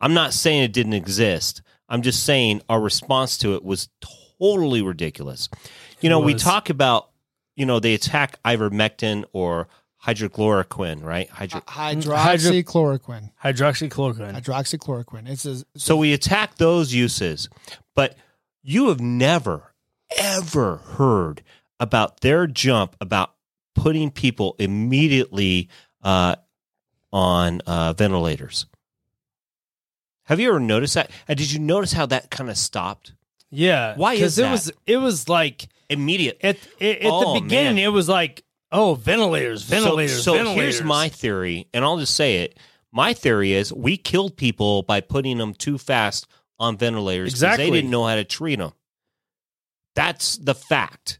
I'm 0.00 0.14
not 0.14 0.32
saying 0.32 0.64
it 0.64 0.72
didn't 0.72 0.94
exist. 0.94 1.62
I'm 1.88 2.02
just 2.02 2.24
saying 2.24 2.62
our 2.68 2.80
response 2.80 3.38
to 3.38 3.54
it 3.54 3.62
was 3.62 3.88
totally 4.40 4.82
ridiculous. 4.82 5.48
You 6.00 6.10
know, 6.10 6.18
we 6.18 6.34
talk 6.34 6.70
about, 6.70 7.10
you 7.54 7.66
know, 7.66 7.78
they 7.78 7.94
attack 7.94 8.42
ivermectin 8.42 9.24
or 9.32 9.68
hydrochloroquine, 10.04 11.02
right? 11.02 11.28
Hydro- 11.30 11.60
Hydroxychloroquine. 11.60 13.30
Hydroxychloroquine. 13.42 14.40
Hydroxychloroquine. 14.42 15.28
It's 15.28 15.46
a 15.46 15.64
So 15.76 15.96
we 15.96 16.12
attack 16.12 16.56
those 16.56 16.92
uses, 16.92 17.48
but 17.94 18.16
you 18.62 18.88
have 18.88 19.00
never, 19.00 19.74
ever 20.16 20.76
heard 20.76 21.42
about 21.80 22.20
their 22.20 22.46
jump 22.46 22.96
about 23.00 23.34
putting 23.74 24.10
people 24.10 24.54
immediately 24.58 25.68
uh, 26.02 26.36
on 27.12 27.60
uh, 27.66 27.92
ventilators. 27.92 28.66
Have 30.24 30.38
you 30.40 30.48
ever 30.48 30.60
noticed 30.60 30.94
that? 30.94 31.10
And 31.26 31.36
did 31.38 31.50
you 31.52 31.58
notice 31.58 31.92
how 31.92 32.06
that 32.06 32.30
kind 32.30 32.48
of 32.48 32.56
stopped? 32.56 33.14
Yeah. 33.50 33.94
Why 33.96 34.14
is 34.14 34.38
it 34.38 34.42
that? 34.42 34.50
was 34.52 34.72
it 34.86 34.96
was 34.96 35.28
like 35.28 35.66
Immediate. 35.88 36.38
at 36.42 36.56
at, 36.80 36.98
at 36.98 37.02
Oh, 37.04 37.34
the 37.34 37.40
beginning 37.40 37.74
man. 37.76 37.84
it 37.84 37.88
was 37.88 38.08
like 38.08 38.44
oh 38.72 38.94
ventilators 38.94 39.62
ventilators 39.62 40.16
so, 40.16 40.20
so 40.22 40.32
ventilators. 40.34 40.76
here's 40.78 40.82
my 40.86 41.08
theory, 41.08 41.68
and 41.72 41.84
I'll 41.84 41.98
just 41.98 42.14
say 42.16 42.38
it. 42.42 42.58
My 42.90 43.14
theory 43.14 43.52
is 43.52 43.72
we 43.72 43.96
killed 43.96 44.36
people 44.36 44.82
by 44.82 45.00
putting 45.00 45.38
them 45.38 45.54
too 45.54 45.78
fast 45.78 46.26
on 46.58 46.76
ventilators 46.76 47.28
because 47.28 47.42
Exactly. 47.42 47.64
they 47.64 47.70
didn't 47.70 47.90
know 47.90 48.04
how 48.06 48.14
to 48.16 48.24
treat 48.24 48.56
them. 48.58 48.72
That's 49.94 50.36
the 50.38 50.54
fact. 50.54 51.18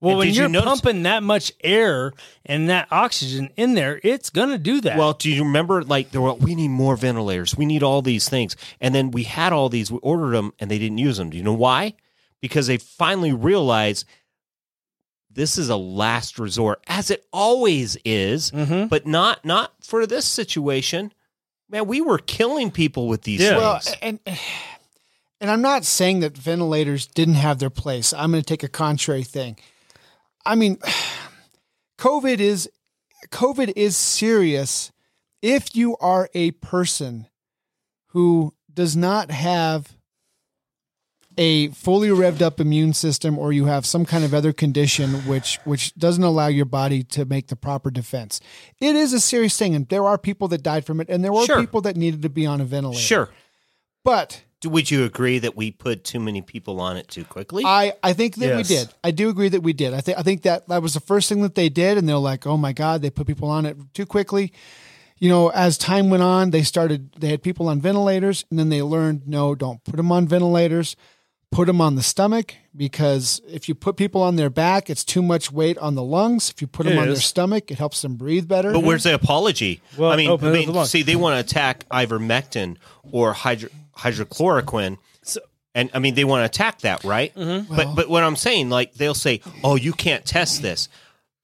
well 0.00 0.12
and 0.12 0.18
when 0.18 0.28
you 0.28 0.34
you're 0.34 0.48
notice- 0.48 0.80
pumping 0.80 1.02
that 1.04 1.22
much 1.22 1.52
air 1.64 2.12
and 2.44 2.68
that 2.68 2.88
oxygen 2.90 3.48
in 3.56 3.74
there 3.74 3.98
it's 4.02 4.28
gonna 4.30 4.58
do 4.58 4.80
that. 4.82 4.98
Well, 4.98 5.14
do 5.14 5.30
you 5.30 5.44
remember 5.44 5.82
like 5.82 6.10
there 6.10 6.20
were 6.20 6.34
we 6.34 6.54
need 6.54 6.68
more 6.68 6.96
ventilators. 6.96 7.56
We 7.56 7.64
need 7.66 7.82
all 7.82 8.02
these 8.02 8.28
things. 8.28 8.56
And 8.80 8.94
then 8.94 9.10
we 9.10 9.22
had 9.24 9.52
all 9.52 9.68
these, 9.68 9.90
we 9.90 9.98
ordered 9.98 10.32
them 10.36 10.52
and 10.58 10.70
they 10.70 10.78
didn't 10.78 10.98
use 10.98 11.16
them. 11.16 11.30
Do 11.30 11.36
you 11.38 11.42
know 11.42 11.54
why? 11.54 11.94
Because 12.42 12.66
they 12.66 12.76
finally 12.78 13.32
realized 13.32 14.04
this 15.36 15.56
is 15.58 15.68
a 15.68 15.76
last 15.76 16.38
resort 16.40 16.82
as 16.88 17.10
it 17.10 17.24
always 17.32 17.96
is, 18.04 18.50
Mhm. 18.50 18.88
but 18.88 19.06
not 19.06 19.44
not 19.44 19.72
for 19.82 20.06
this 20.06 20.24
situation. 20.24 21.12
Man, 21.70 21.86
we 21.86 22.00
were 22.00 22.18
killing 22.18 22.70
people 22.70 23.06
with 23.08 23.22
these 23.22 23.40
Yeah. 23.40 23.56
Well, 23.58 23.78
things. 23.78 23.96
and 24.02 24.20
and 25.40 25.50
I'm 25.50 25.62
not 25.62 25.84
saying 25.84 26.20
that 26.20 26.36
ventilators 26.36 27.06
didn't 27.06 27.34
have 27.34 27.58
their 27.58 27.70
place. 27.70 28.12
I'm 28.12 28.30
going 28.32 28.42
to 28.42 28.46
take 28.46 28.62
a 28.62 28.68
contrary 28.68 29.22
thing. 29.24 29.56
I 30.44 30.54
mean, 30.54 30.78
COVID 31.98 32.38
is 32.40 32.68
COVID 33.30 33.72
is 33.76 33.96
serious 33.96 34.92
if 35.42 35.74
you 35.76 35.96
are 35.98 36.28
a 36.34 36.52
person 36.52 37.26
who 38.08 38.54
does 38.72 38.96
not 38.96 39.30
have 39.30 39.96
a 41.38 41.68
fully 41.68 42.08
revved 42.08 42.40
up 42.42 42.60
immune 42.60 42.92
system 42.94 43.38
or 43.38 43.52
you 43.52 43.66
have 43.66 43.84
some 43.84 44.04
kind 44.06 44.24
of 44.24 44.32
other 44.32 44.52
condition 44.52 45.10
which 45.26 45.58
which 45.64 45.94
doesn't 45.94 46.24
allow 46.24 46.46
your 46.46 46.64
body 46.64 47.02
to 47.04 47.24
make 47.24 47.48
the 47.48 47.56
proper 47.56 47.90
defense. 47.90 48.40
It 48.80 48.96
is 48.96 49.12
a 49.12 49.20
serious 49.20 49.56
thing 49.58 49.74
and 49.74 49.88
there 49.88 50.04
are 50.06 50.16
people 50.18 50.48
that 50.48 50.62
died 50.62 50.86
from 50.86 51.00
it 51.00 51.08
and 51.10 51.22
there 51.24 51.32
were 51.32 51.44
Sure. 51.44 51.60
people 51.60 51.80
that 51.82 51.96
needed 51.96 52.22
to 52.22 52.28
be 52.30 52.46
on 52.46 52.60
a 52.60 52.64
ventilator. 52.64 53.00
Sure. 53.00 53.28
But 54.04 54.42
Would 54.64 54.90
you 54.90 55.04
agree 55.04 55.38
that 55.40 55.56
we 55.56 55.70
put 55.70 56.04
too 56.04 56.20
many 56.20 56.40
people 56.42 56.80
on 56.80 56.96
it 56.96 57.08
too 57.08 57.24
quickly? 57.24 57.64
I, 57.66 57.92
I 58.02 58.12
think 58.14 58.36
that 58.36 58.56
we 58.56 58.62
did. 58.62 58.88
I 59.04 59.10
do 59.10 59.28
agree 59.28 59.48
that 59.50 59.62
we 59.62 59.72
did. 59.72 59.92
I 59.94 60.00
think 60.00 60.18
I 60.18 60.22
think 60.22 60.42
that 60.42 60.68
that 60.68 60.80
was 60.82 60.94
the 60.94 61.00
first 61.00 61.28
thing 61.28 61.42
that 61.42 61.54
they 61.54 61.68
did, 61.68 61.98
and 61.98 62.08
they're 62.08 62.16
like, 62.16 62.46
"Oh 62.46 62.56
my 62.56 62.72
God!" 62.72 63.02
They 63.02 63.10
put 63.10 63.26
people 63.26 63.48
on 63.50 63.66
it 63.66 63.76
too 63.94 64.06
quickly. 64.06 64.52
You 65.18 65.28
know, 65.28 65.48
as 65.48 65.76
time 65.78 66.08
went 66.10 66.22
on, 66.22 66.50
they 66.50 66.62
started. 66.62 67.12
They 67.18 67.28
had 67.28 67.42
people 67.42 67.68
on 67.68 67.80
ventilators, 67.80 68.44
and 68.50 68.58
then 68.58 68.68
they 68.68 68.82
learned, 68.82 69.26
no, 69.26 69.54
don't 69.54 69.82
put 69.84 69.96
them 69.96 70.12
on 70.12 70.28
ventilators. 70.28 70.94
Put 71.52 71.66
them 71.66 71.80
on 71.80 71.94
the 71.94 72.02
stomach 72.02 72.54
because 72.76 73.40
if 73.48 73.68
you 73.68 73.74
put 73.74 73.96
people 73.96 74.20
on 74.22 74.36
their 74.36 74.50
back, 74.50 74.90
it's 74.90 75.04
too 75.04 75.22
much 75.22 75.50
weight 75.50 75.78
on 75.78 75.94
the 75.94 76.02
lungs. 76.02 76.50
If 76.50 76.60
you 76.60 76.66
put 76.66 76.84
them 76.84 76.94
It 76.98 77.00
on 77.00 77.06
their 77.06 77.16
stomach, 77.16 77.70
it 77.70 77.78
helps 77.78 78.02
them 78.02 78.16
breathe 78.16 78.46
better. 78.48 78.72
But 78.72 78.82
where's 78.82 79.04
the 79.04 79.14
apology? 79.14 79.80
Well, 79.96 80.10
I 80.10 80.16
mean, 80.16 80.28
open 80.28 80.48
I 80.48 80.52
mean, 80.52 80.72
the 80.72 80.84
see, 80.84 81.02
they 81.02 81.16
want 81.16 81.34
to 81.36 81.40
attack 81.40 81.88
ivermectin 81.88 82.76
or 83.10 83.32
hydro, 83.32 83.70
hydrochloroquine, 83.96 84.98
So- 85.22 85.40
and 85.74 85.88
I 85.94 85.98
mean, 85.98 86.14
they 86.14 86.24
want 86.24 86.40
to 86.40 86.46
attack 86.46 86.80
that, 86.80 87.04
right? 87.04 87.34
Mm-hmm. 87.34 87.74
But 87.74 87.94
but 87.94 88.08
what 88.08 88.22
I'm 88.24 88.36
saying, 88.36 88.68
like, 88.70 88.94
they'll 88.94 89.14
say, 89.14 89.40
"Oh, 89.62 89.76
you 89.76 89.92
can't 89.92 90.24
test 90.24 90.62
this." 90.62 90.88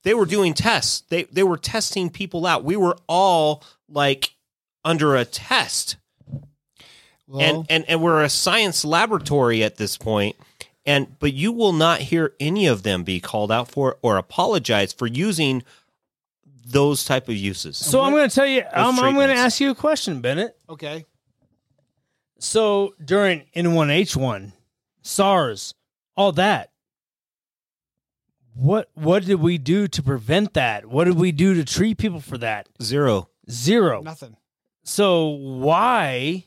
They 0.05 0.15
were 0.15 0.27
doing 0.27 0.53
tests. 0.53 1.03
They 1.11 1.25
they 1.25 1.43
were 1.45 1.57
testing 1.57 2.11
people 2.11 2.45
out. 2.47 2.65
We 2.65 2.77
were 2.77 2.97
all 3.09 3.63
like 3.89 4.31
under 4.85 5.15
a 5.17 5.25
test, 5.25 5.97
Well, 7.27 7.41
and 7.41 7.67
and 7.71 7.85
and 7.89 8.03
we're 8.03 8.23
a 8.23 8.29
science 8.29 8.85
laboratory 8.85 9.63
at 9.63 9.77
this 9.77 9.97
point. 9.97 10.37
And 10.85 11.19
but 11.21 11.33
you 11.33 11.53
will 11.53 11.73
not 11.73 12.01
hear 12.01 12.35
any 12.41 12.67
of 12.67 12.83
them 12.83 13.05
be 13.05 13.21
called 13.21 13.53
out 13.53 13.71
for 13.71 13.99
or 14.03 14.17
apologize 14.17 14.93
for 14.93 15.07
using 15.07 15.63
those 16.65 17.05
type 17.05 17.29
of 17.29 17.37
uses. 17.37 17.77
so 17.77 18.01
I'm 18.01 18.13
going 18.13 18.29
to 18.29 18.35
tell 18.35 18.47
you 18.47 18.63
I'm, 18.73 18.99
I'm 18.99 19.15
going 19.15 19.29
to 19.29 19.35
ask 19.35 19.61
you 19.61 19.71
a 19.71 19.75
question, 19.75 20.21
Bennett. 20.21 20.57
okay. 20.69 21.07
So 22.39 22.95
during 23.05 23.45
N1H1, 23.55 24.53
SARS, 25.03 25.75
all 26.17 26.33
that, 26.33 26.73
what 28.55 28.91
what 28.95 29.25
did 29.25 29.37
we 29.37 29.59
do 29.59 29.87
to 29.89 30.03
prevent 30.03 30.55
that? 30.55 30.87
What 30.87 31.05
did 31.05 31.15
we 31.15 31.33
do 31.33 31.55
to 31.55 31.65
treat 31.65 31.99
people 31.99 32.21
for 32.21 32.39
that? 32.39 32.69
Zero. 32.83 33.29
Zero. 33.51 34.03
Nothing. 34.03 34.37
So 34.85 35.29
why 35.29 36.47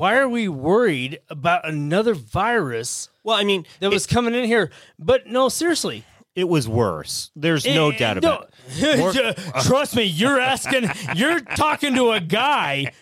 why 0.00 0.16
are 0.16 0.28
we 0.28 0.48
worried 0.48 1.20
about 1.28 1.68
another 1.68 2.14
virus 2.14 3.08
Well, 3.22 3.36
I 3.36 3.44
mean, 3.44 3.66
that 3.80 3.90
was 3.90 4.06
coming 4.06 4.34
in 4.34 4.44
here? 4.44 4.70
But 4.98 5.26
no, 5.26 5.48
seriously. 5.48 6.04
it, 6.34 6.40
it 6.42 6.48
was 6.48 6.66
worse. 6.68 7.30
There's 7.36 7.66
no 7.66 7.90
Eh, 7.90 7.98
doubt 7.98 8.16
about 8.18 8.50
it. 8.78 8.98
no. 8.98 9.60
Trust 9.62 9.94
me, 9.96 10.04
you're 10.04 10.40
asking, 10.40 10.88
you're 11.14 11.40
talking 11.40 11.94
to 11.96 12.12
a 12.12 12.20
guy 12.20 12.92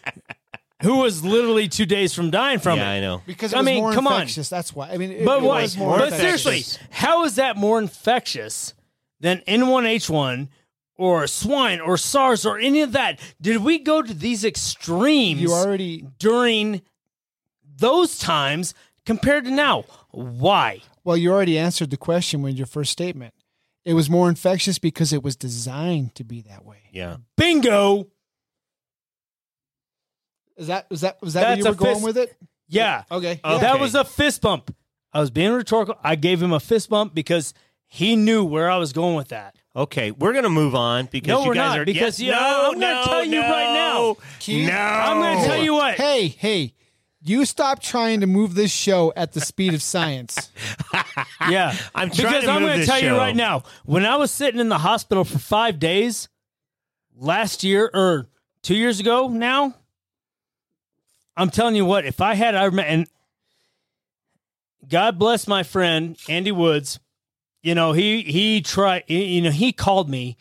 who 0.83 0.97
was 0.99 1.25
literally 1.25 1.69
two 1.69 1.87
days 1.87 2.15
from 2.15 2.31
dying 2.31 2.59
from 2.59 2.79
yeah, 2.79 2.93
it. 2.93 2.97
I 2.99 3.01
know. 3.01 3.23
because 3.27 3.53
it 3.53 3.57
I 3.57 3.61
was 3.61 3.67
mean, 3.67 3.79
more 3.83 3.93
come 3.93 4.07
on. 4.07 4.27
That's 4.27 4.75
why. 4.75 4.91
I 4.91 4.97
mean, 4.97 5.13
it, 5.13 5.25
But 5.25 5.39
it 5.39 5.45
what? 5.47 5.63
was 5.63 5.77
more 5.77 5.89
more 5.89 5.99
But 5.99 6.13
infectious. 6.13 6.43
seriously, 6.43 6.87
how 6.91 7.25
is 7.25 7.37
that 7.37 7.57
more 7.57 7.79
infectious 7.79 8.75
than 9.21 9.39
N1H1 9.49 10.49
or 10.99 11.27
swine 11.27 11.81
or 11.81 11.97
SARS 11.97 12.45
or 12.45 12.59
any 12.59 12.83
of 12.83 12.93
that? 12.93 13.19
Did 13.41 13.59
we 13.65 13.79
go 13.79 14.03
to 14.03 14.13
these 14.13 14.45
extremes 14.45 15.41
you 15.41 15.53
already 15.53 16.05
during 16.19 16.83
those 17.77 18.19
times 18.19 18.75
compared 19.07 19.45
to 19.45 19.51
now? 19.51 19.85
Why? 20.11 20.83
well, 21.05 21.17
you 21.17 21.33
already 21.33 21.59
answered 21.59 21.89
the 21.89 21.97
question 21.97 22.43
with 22.43 22.57
your 22.57 22.67
first 22.67 22.93
statement. 22.93 23.33
It 23.87 23.95
was 23.95 24.11
more 24.11 24.29
infectious 24.29 24.79
because 24.79 25.15
it 25.15 25.23
was 25.23 25.37
designed 25.37 26.15
to 26.17 26.25
be 26.25 26.43
that 26.43 26.67
way. 26.67 26.83
Yeah. 26.93 27.17
Bingo. 27.39 28.09
Is 30.59 30.67
that 30.67 30.91
was 30.91 31.01
that 31.01 31.23
was 31.23 31.33
that 31.33 31.41
where 31.41 31.49
That's 31.51 31.59
you 31.61 31.65
were 31.65 31.71
a 31.71 31.75
going 31.77 31.95
fist- 31.95 32.05
with 32.05 32.19
it? 32.19 32.37
Yeah. 32.69 33.05
Okay. 33.11 33.41
Uh, 33.43 33.55
okay. 33.55 33.61
That 33.63 33.81
was 33.81 33.95
a 33.95 34.05
fist 34.05 34.43
bump. 34.43 34.75
I 35.13 35.21
was 35.21 35.31
being 35.31 35.53
rhetorical. 35.53 35.95
I 36.05 36.17
gave 36.17 36.43
him 36.43 36.53
a 36.53 36.61
fist 36.61 36.91
bump 36.91 37.15
because 37.15 37.55
he 37.87 38.15
knew 38.15 38.45
where 38.45 38.71
I 38.71 38.77
was 38.77 38.93
going 38.93 39.17
with 39.17 39.29
that. 39.29 39.57
Okay, 39.79 40.11
we're 40.11 40.33
gonna 40.33 40.49
move 40.51 40.75
on 40.75 41.07
because 41.07 41.29
No, 41.29 41.43
you 41.43 41.49
we're 41.51 41.55
guys 41.55 41.71
not, 41.71 41.79
are 41.79 41.85
because, 41.85 42.19
yeah, 42.21 42.33
yeah, 42.33 42.39
no, 42.41 42.67
I'm 42.67 42.81
gonna 42.81 42.95
no, 42.95 43.05
tell 43.05 43.25
you 43.25 43.41
right 43.41 43.73
now. 43.75 44.17
Keith, 44.41 44.69
No, 44.69 44.75
I'm 44.77 45.21
going 45.21 45.39
to 45.39 45.45
tell 45.47 45.63
you 45.63 45.73
what. 45.75 45.95
Hey, 45.95 46.27
hey, 46.27 46.75
you 47.23 47.45
stop 47.45 47.81
trying 47.81 48.21
to 48.23 48.27
move 48.27 48.57
this 48.57 48.73
show 48.73 49.13
at 49.15 49.35
the 49.35 49.41
speed 49.41 49.75
of 49.75 49.83
science. 49.83 50.51
Yeah, 51.49 51.75
I'm 51.95 52.11
trying 52.11 52.27
because 52.33 52.45
to 52.45 52.51
I'm 52.51 52.63
move 52.63 52.71
gonna 52.71 52.79
this 52.81 52.89
tell 52.89 53.01
you 53.03 53.17
right 53.17 53.35
now. 53.35 53.63
When 53.85 54.05
I 54.05 54.17
was 54.17 54.31
sitting 54.31 54.61
in 54.61 54.69
the 54.69 54.79
hospital 54.79 55.25
for 55.25 55.39
five 55.39 55.79
days 55.79 56.29
last 57.17 57.63
year 57.65 57.89
or 57.95 58.27
two 58.63 58.75
years 58.75 58.99
ago, 59.01 59.29
now 59.29 59.75
I'm 61.37 61.51
telling 61.51 61.75
you 61.77 61.85
what. 61.85 62.05
If 62.05 62.21
I 62.21 62.35
had 62.35 62.55
I 62.55 62.67
rem- 62.67 62.81
and 62.81 63.07
God 64.89 65.19
bless 65.19 65.47
my 65.47 65.63
friend 65.63 66.17
Andy 66.29 66.53
Woods, 66.53 66.99
you 67.63 67.75
know 67.75 67.93
he 67.93 68.23
he 68.23 68.61
tried. 68.61 69.05
You 69.09 69.43
know 69.43 69.51
he 69.51 69.73
called 69.73 70.09
me 70.09 70.37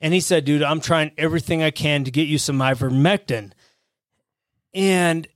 and 0.00 0.14
he 0.14 0.20
said, 0.20 0.44
"Dude, 0.44 0.62
I'm 0.62 0.80
trying 0.80 1.12
everything 1.18 1.62
I 1.62 1.70
can 1.70 2.04
to 2.04 2.10
get 2.10 2.28
you 2.28 2.38
some 2.38 2.58
ivermectin," 2.58 3.52
and 4.74 5.26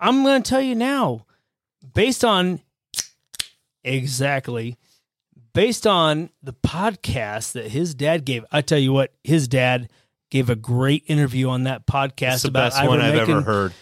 I'm 0.00 0.22
going 0.22 0.42
to 0.42 0.48
tell 0.48 0.62
you 0.62 0.74
now, 0.74 1.26
based 1.94 2.24
on 2.24 2.60
exactly 3.82 4.78
based 5.54 5.86
on 5.86 6.28
the 6.42 6.52
podcast 6.52 7.52
that 7.52 7.68
his 7.68 7.94
dad 7.94 8.26
gave. 8.26 8.44
I 8.52 8.60
tell 8.60 8.78
you 8.78 8.92
what, 8.92 9.14
his 9.22 9.48
dad 9.48 9.88
gave 10.30 10.50
a 10.50 10.56
great 10.56 11.04
interview 11.06 11.48
on 11.48 11.62
that 11.64 11.86
podcast 11.86 12.34
It's 12.34 12.42
the 12.42 12.48
about 12.48 12.72
best 12.72 12.86
one 12.86 13.00
I've 13.00 13.14
ever 13.14 13.40
heard. 13.40 13.72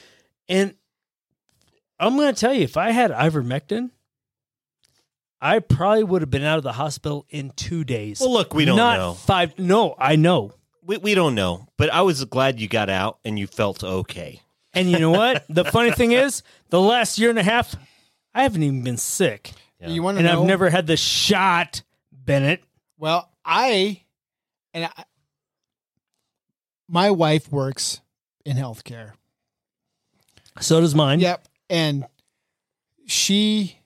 And 0.49 0.75
I'm 1.99 2.17
going 2.17 2.33
to 2.33 2.39
tell 2.39 2.53
you, 2.53 2.63
if 2.63 2.77
I 2.77 2.91
had 2.91 3.11
ivermectin, 3.11 3.91
I 5.45 5.59
probably 5.59 6.05
would 6.05 6.23
have 6.23 6.31
been 6.31 6.45
out 6.45 6.59
of 6.59 6.63
the 6.63 6.73
hospital 6.73 7.27
in 7.29 7.51
two 7.51 7.83
days. 7.83 8.21
Well, 8.21 8.33
look, 8.33 8.55
we 8.55 8.65
don't 8.65 8.77
Not 8.77 8.99
know. 8.99 9.15
Five? 9.15 9.59
No, 9.59 9.97
I 9.99 10.15
know. 10.15 10.55
We, 10.85 10.99
we 10.99 11.15
don't 11.15 11.35
know, 11.35 11.67
but 11.77 11.93
I 11.93 12.03
was 12.03 12.25
glad 12.27 12.61
you 12.61 12.69
got 12.69 12.89
out 12.89 13.19
and 13.25 13.37
you 13.37 13.49
felt 13.49 13.83
okay. 13.83 14.41
And 14.73 14.89
you 14.89 15.01
know 15.01 15.11
what? 15.11 15.45
the 15.49 15.65
funny 15.65 15.91
thing 15.91 16.13
is, 16.13 16.45
the 16.71 16.81
last 16.81 17.19
year 17.19 17.29
and 17.29 17.41
a 17.41 17.43
half, 17.43 17.75
I 18.33 18.45
haven't 18.45 18.63
even 18.63 18.85
been 18.85 18.97
sick, 18.97 19.51
Yeah. 19.81 19.89
You 19.89 20.01
want 20.05 20.17
to 20.19 20.25
and 20.25 20.33
know? 20.33 20.43
I've 20.43 20.47
never 20.47 20.71
had 20.71 20.87
the 20.87 20.97
shot, 20.97 21.83
Bennett. 22.13 22.63
Well, 22.97 23.29
I 23.45 24.03
and 24.73 24.85
I, 24.85 25.05
my 26.89 27.11
wife 27.11 27.51
works 27.51 28.01
in 28.45 28.57
healthcare. 28.57 29.13
So 30.61 30.81
does 30.81 30.95
mine. 30.95 31.19
Yep, 31.19 31.49
and 31.69 32.07
she 33.07 33.82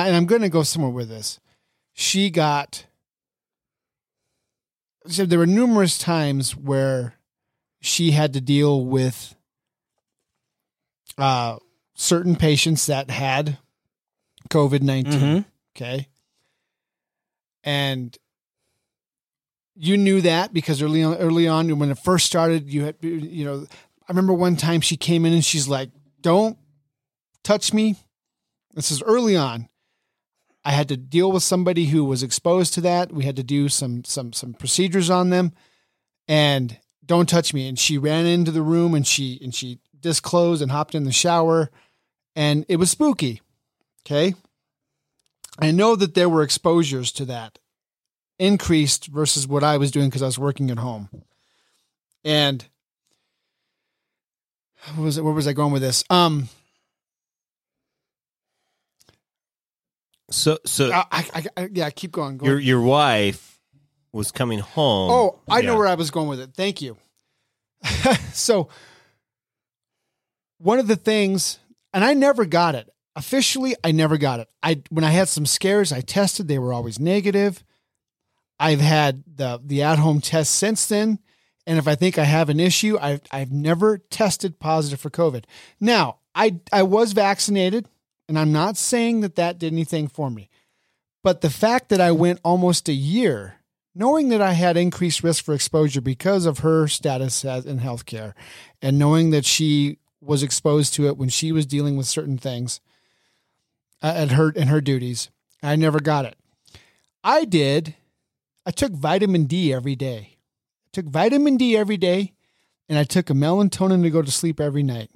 and 0.00 0.16
I'm 0.16 0.26
going 0.26 0.42
to 0.42 0.48
go 0.48 0.62
somewhere 0.62 0.90
with 0.90 1.08
this. 1.08 1.40
She 1.92 2.30
got. 2.30 2.86
So 5.06 5.24
there 5.24 5.38
were 5.38 5.46
numerous 5.46 5.98
times 5.98 6.56
where 6.56 7.14
she 7.80 8.10
had 8.10 8.32
to 8.32 8.40
deal 8.40 8.84
with 8.84 9.34
uh, 11.16 11.58
certain 11.94 12.36
patients 12.36 12.86
that 12.86 13.10
had 13.10 13.58
COVID 14.50 14.82
19 14.82 15.20
Mhm. 15.20 15.44
Okay. 15.76 16.08
And 17.62 18.16
you 19.74 19.96
knew 19.96 20.20
that 20.22 20.52
because 20.52 20.80
early 20.82 21.02
on, 21.02 21.16
early 21.16 21.46
on 21.46 21.78
when 21.78 21.90
it 21.90 21.98
first 21.98 22.26
started, 22.26 22.70
you 22.70 22.84
had, 22.84 22.96
you 23.02 23.44
know, 23.44 23.66
I 24.08 24.12
remember 24.12 24.32
one 24.32 24.56
time 24.56 24.80
she 24.80 24.96
came 24.96 25.24
in 25.26 25.32
and 25.32 25.44
she's 25.44 25.68
like, 25.68 25.90
don't 26.20 26.56
touch 27.44 27.72
me. 27.72 27.96
This 28.74 28.90
is 28.90 29.02
early 29.02 29.36
on. 29.36 29.68
I 30.66 30.72
had 30.72 30.88
to 30.88 30.96
deal 30.96 31.30
with 31.30 31.44
somebody 31.44 31.86
who 31.86 32.04
was 32.04 32.24
exposed 32.24 32.74
to 32.74 32.80
that. 32.80 33.12
We 33.12 33.24
had 33.24 33.36
to 33.36 33.44
do 33.44 33.68
some, 33.68 34.02
some, 34.02 34.32
some 34.32 34.52
procedures 34.52 35.08
on 35.08 35.30
them 35.30 35.52
and 36.26 36.76
don't 37.04 37.28
touch 37.28 37.54
me. 37.54 37.68
And 37.68 37.78
she 37.78 37.98
ran 37.98 38.26
into 38.26 38.50
the 38.50 38.62
room 38.62 38.92
and 38.92 39.06
she, 39.06 39.38
and 39.40 39.54
she 39.54 39.78
disclosed 40.00 40.60
and 40.60 40.72
hopped 40.72 40.96
in 40.96 41.04
the 41.04 41.12
shower 41.12 41.70
and 42.34 42.66
it 42.68 42.76
was 42.76 42.90
spooky. 42.90 43.42
Okay. 44.04 44.34
I 45.60 45.70
know 45.70 45.94
that 45.94 46.14
there 46.14 46.28
were 46.28 46.42
exposures 46.42 47.12
to 47.12 47.24
that 47.26 47.60
increased 48.40 49.06
versus 49.06 49.46
what 49.46 49.62
I 49.62 49.76
was 49.76 49.92
doing 49.92 50.08
because 50.08 50.22
I 50.22 50.26
was 50.26 50.38
working 50.38 50.72
at 50.72 50.78
home. 50.78 51.08
And 52.24 52.66
what 54.96 55.04
was 55.04 55.16
it? 55.16 55.22
Where 55.22 55.32
was 55.32 55.46
I 55.46 55.52
going 55.52 55.72
with 55.72 55.82
this? 55.82 56.02
Um, 56.10 56.48
So, 60.30 60.58
so 60.64 60.90
I, 60.92 61.04
I, 61.12 61.44
I 61.56 61.68
yeah, 61.72 61.90
keep 61.90 62.12
going. 62.12 62.36
Go 62.38 62.46
your 62.46 62.58
your 62.58 62.80
wife 62.80 63.60
was 64.12 64.32
coming 64.32 64.58
home. 64.58 65.10
Oh, 65.10 65.40
I 65.48 65.60
know 65.60 65.76
where 65.76 65.86
I 65.86 65.94
was 65.94 66.10
going 66.10 66.28
with 66.28 66.40
it. 66.40 66.50
Thank 66.54 66.82
you. 66.82 66.96
so, 68.32 68.68
one 70.58 70.78
of 70.78 70.88
the 70.88 70.96
things, 70.96 71.58
and 71.92 72.04
I 72.04 72.14
never 72.14 72.44
got 72.44 72.74
it 72.74 72.88
officially. 73.14 73.76
I 73.84 73.92
never 73.92 74.16
got 74.18 74.40
it. 74.40 74.48
I 74.62 74.82
when 74.90 75.04
I 75.04 75.10
had 75.10 75.28
some 75.28 75.46
scares, 75.46 75.92
I 75.92 76.00
tested. 76.00 76.48
They 76.48 76.58
were 76.58 76.72
always 76.72 76.98
negative. 76.98 77.64
I've 78.58 78.80
had 78.80 79.22
the 79.26 79.60
the 79.64 79.82
at 79.82 79.98
home 79.98 80.20
test 80.20 80.52
since 80.52 80.86
then, 80.86 81.18
and 81.66 81.78
if 81.78 81.86
I 81.86 81.94
think 81.94 82.18
I 82.18 82.24
have 82.24 82.48
an 82.48 82.60
issue, 82.60 82.98
I've 83.00 83.20
I've 83.30 83.52
never 83.52 83.98
tested 83.98 84.58
positive 84.58 85.00
for 85.00 85.10
COVID. 85.10 85.44
Now, 85.80 86.18
I 86.34 86.60
I 86.72 86.82
was 86.84 87.12
vaccinated, 87.12 87.88
and 88.28 88.38
I'm 88.38 88.52
not 88.52 88.76
saying 88.76 89.20
that 89.20 89.36
that 89.36 89.58
did 89.58 89.72
anything 89.72 90.08
for 90.08 90.30
me, 90.30 90.48
but 91.22 91.40
the 91.40 91.50
fact 91.50 91.88
that 91.88 92.00
I 92.00 92.12
went 92.12 92.40
almost 92.44 92.88
a 92.88 92.92
year 92.92 93.56
knowing 93.96 94.28
that 94.28 94.42
I 94.42 94.52
had 94.52 94.76
increased 94.76 95.24
risk 95.24 95.42
for 95.42 95.54
exposure 95.54 96.02
because 96.02 96.44
of 96.44 96.58
her 96.58 96.86
status 96.86 97.44
as 97.46 97.64
in 97.64 97.78
healthcare, 97.80 98.34
and 98.82 98.98
knowing 98.98 99.30
that 99.30 99.46
she 99.46 99.98
was 100.20 100.42
exposed 100.42 100.92
to 100.94 101.06
it 101.06 101.16
when 101.16 101.30
she 101.30 101.50
was 101.50 101.64
dealing 101.64 101.96
with 101.96 102.06
certain 102.06 102.36
things 102.36 102.80
uh, 104.02 104.12
at 104.14 104.32
her 104.32 104.50
in 104.50 104.68
her 104.68 104.82
duties, 104.82 105.30
I 105.62 105.76
never 105.76 105.98
got 105.98 106.26
it. 106.26 106.36
I 107.24 107.46
did. 107.46 107.94
I 108.66 108.70
took 108.70 108.92
vitamin 108.92 109.44
D 109.44 109.72
every 109.72 109.96
day. 109.96 110.36
I 110.84 110.88
took 110.92 111.06
vitamin 111.06 111.56
D 111.56 111.74
every 111.74 111.96
day, 111.96 112.34
and 112.90 112.98
I 112.98 113.04
took 113.04 113.30
a 113.30 113.34
melatonin 113.34 114.02
to 114.02 114.10
go 114.10 114.20
to 114.20 114.30
sleep 114.30 114.60
every 114.60 114.82
night. 114.82 115.10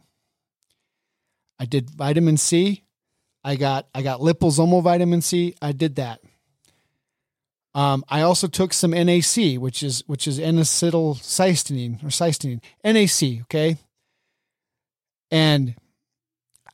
I 1.59 1.67
did 1.67 1.91
vitamin 1.91 2.39
C. 2.39 2.85
I 3.43 3.57
got 3.57 3.87
I 3.95 4.03
got 4.03 4.21
liposomal 4.21 4.83
vitamin 4.83 5.23
C. 5.23 5.55
I 5.63 5.73
did 5.73 5.97
that. 5.97 6.21
Um, 7.75 8.05
I 8.09 8.23
also 8.23 8.49
took 8.49 8.73
some 8.73 8.91
NAC, 8.91 9.55
which 9.57 9.83
is 9.83 10.03
which 10.07 10.27
is 10.27 10.39
N-acetylcysteine 10.41 12.03
or 12.03 12.09
cysteine. 12.09 12.61
NAC, 12.85 13.43
okay. 13.43 13.77
And 15.31 15.77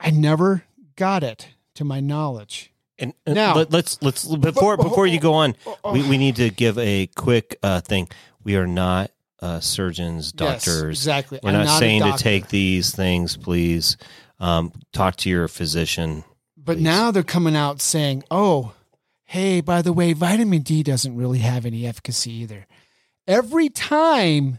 I 0.00 0.10
never 0.10 0.64
got 0.96 1.22
it, 1.22 1.48
to 1.74 1.84
my 1.84 2.00
knowledge. 2.00 2.72
And, 2.98 3.12
and 3.26 3.34
Now- 3.34 3.54
let, 3.54 3.74
us 3.74 3.98
let's 4.00 4.24
before 4.24 4.78
before 4.78 5.06
you 5.06 5.20
go 5.20 5.34
on, 5.34 5.54
oh, 5.66 5.92
we, 5.92 6.08
we 6.08 6.16
need 6.18 6.36
to 6.36 6.48
give 6.50 6.78
a 6.78 7.06
quick 7.08 7.58
uh, 7.62 7.80
thing. 7.82 8.08
We 8.42 8.56
are 8.56 8.66
not 8.66 9.10
uh, 9.40 9.60
surgeons, 9.60 10.32
Yes, 10.38 10.64
doctors. 10.64 10.98
exactly. 11.00 11.40
We're 11.42 11.52
not, 11.52 11.66
not 11.66 11.78
saying 11.78 12.02
to 12.04 12.16
take 12.16 12.48
these 12.48 12.94
things. 12.94 13.36
Please 13.36 13.98
um, 14.40 14.72
talk 14.92 15.16
to 15.16 15.28
your 15.28 15.46
physician. 15.48 16.24
But 16.66 16.78
Please. 16.78 16.82
now 16.82 17.10
they're 17.10 17.22
coming 17.22 17.56
out 17.56 17.80
saying, 17.80 18.24
"Oh, 18.30 18.74
hey, 19.24 19.60
by 19.60 19.82
the 19.82 19.92
way, 19.92 20.12
vitamin 20.12 20.62
D 20.62 20.82
doesn't 20.82 21.16
really 21.16 21.38
have 21.38 21.64
any 21.64 21.86
efficacy 21.86 22.32
either." 22.32 22.66
Every 23.26 23.68
time 23.68 24.58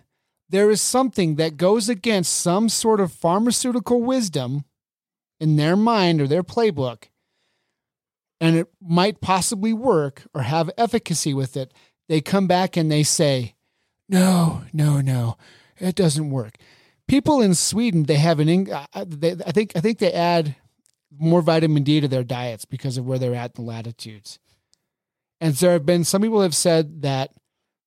there 0.49 0.71
is 0.71 0.81
something 0.81 1.35
that 1.35 1.57
goes 1.57 1.89
against 1.89 2.33
some 2.33 2.69
sort 2.69 3.01
of 3.01 3.11
pharmaceutical 3.11 4.01
wisdom 4.01 4.63
in 5.39 5.57
their 5.57 5.75
mind 5.75 6.21
or 6.21 6.27
their 6.27 6.43
playbook, 6.43 7.09
and 8.39 8.55
it 8.55 8.67
might 8.81 9.21
possibly 9.21 9.73
work 9.73 10.23
or 10.33 10.43
have 10.43 10.71
efficacy 10.77 11.33
with 11.33 11.57
it, 11.57 11.73
they 12.07 12.21
come 12.21 12.47
back 12.47 12.77
and 12.77 12.89
they 12.89 13.03
say, 13.03 13.55
"No, 14.07 14.63
no, 14.71 15.01
no, 15.01 15.37
it 15.77 15.95
doesn't 15.95 16.31
work." 16.31 16.57
people 17.07 17.41
in 17.41 17.55
Sweden 17.55 18.03
they 18.03 18.15
have 18.17 18.39
an 18.39 18.49
I 18.93 19.05
think 19.51 19.75
I 19.75 19.81
think 19.81 19.99
they 19.99 20.11
add 20.11 20.55
more 21.19 21.41
vitamin 21.41 21.83
D 21.83 21.99
to 22.01 22.07
their 22.07 22.23
diets 22.23 22.65
because 22.65 22.97
of 22.97 23.05
where 23.05 23.19
they're 23.19 23.35
at 23.35 23.57
in 23.57 23.65
the 23.65 23.69
latitudes. 23.69 24.39
And 25.39 25.53
there 25.55 25.73
have 25.73 25.85
been 25.85 26.03
some 26.03 26.21
people 26.21 26.41
have 26.41 26.55
said 26.55 27.01
that 27.03 27.31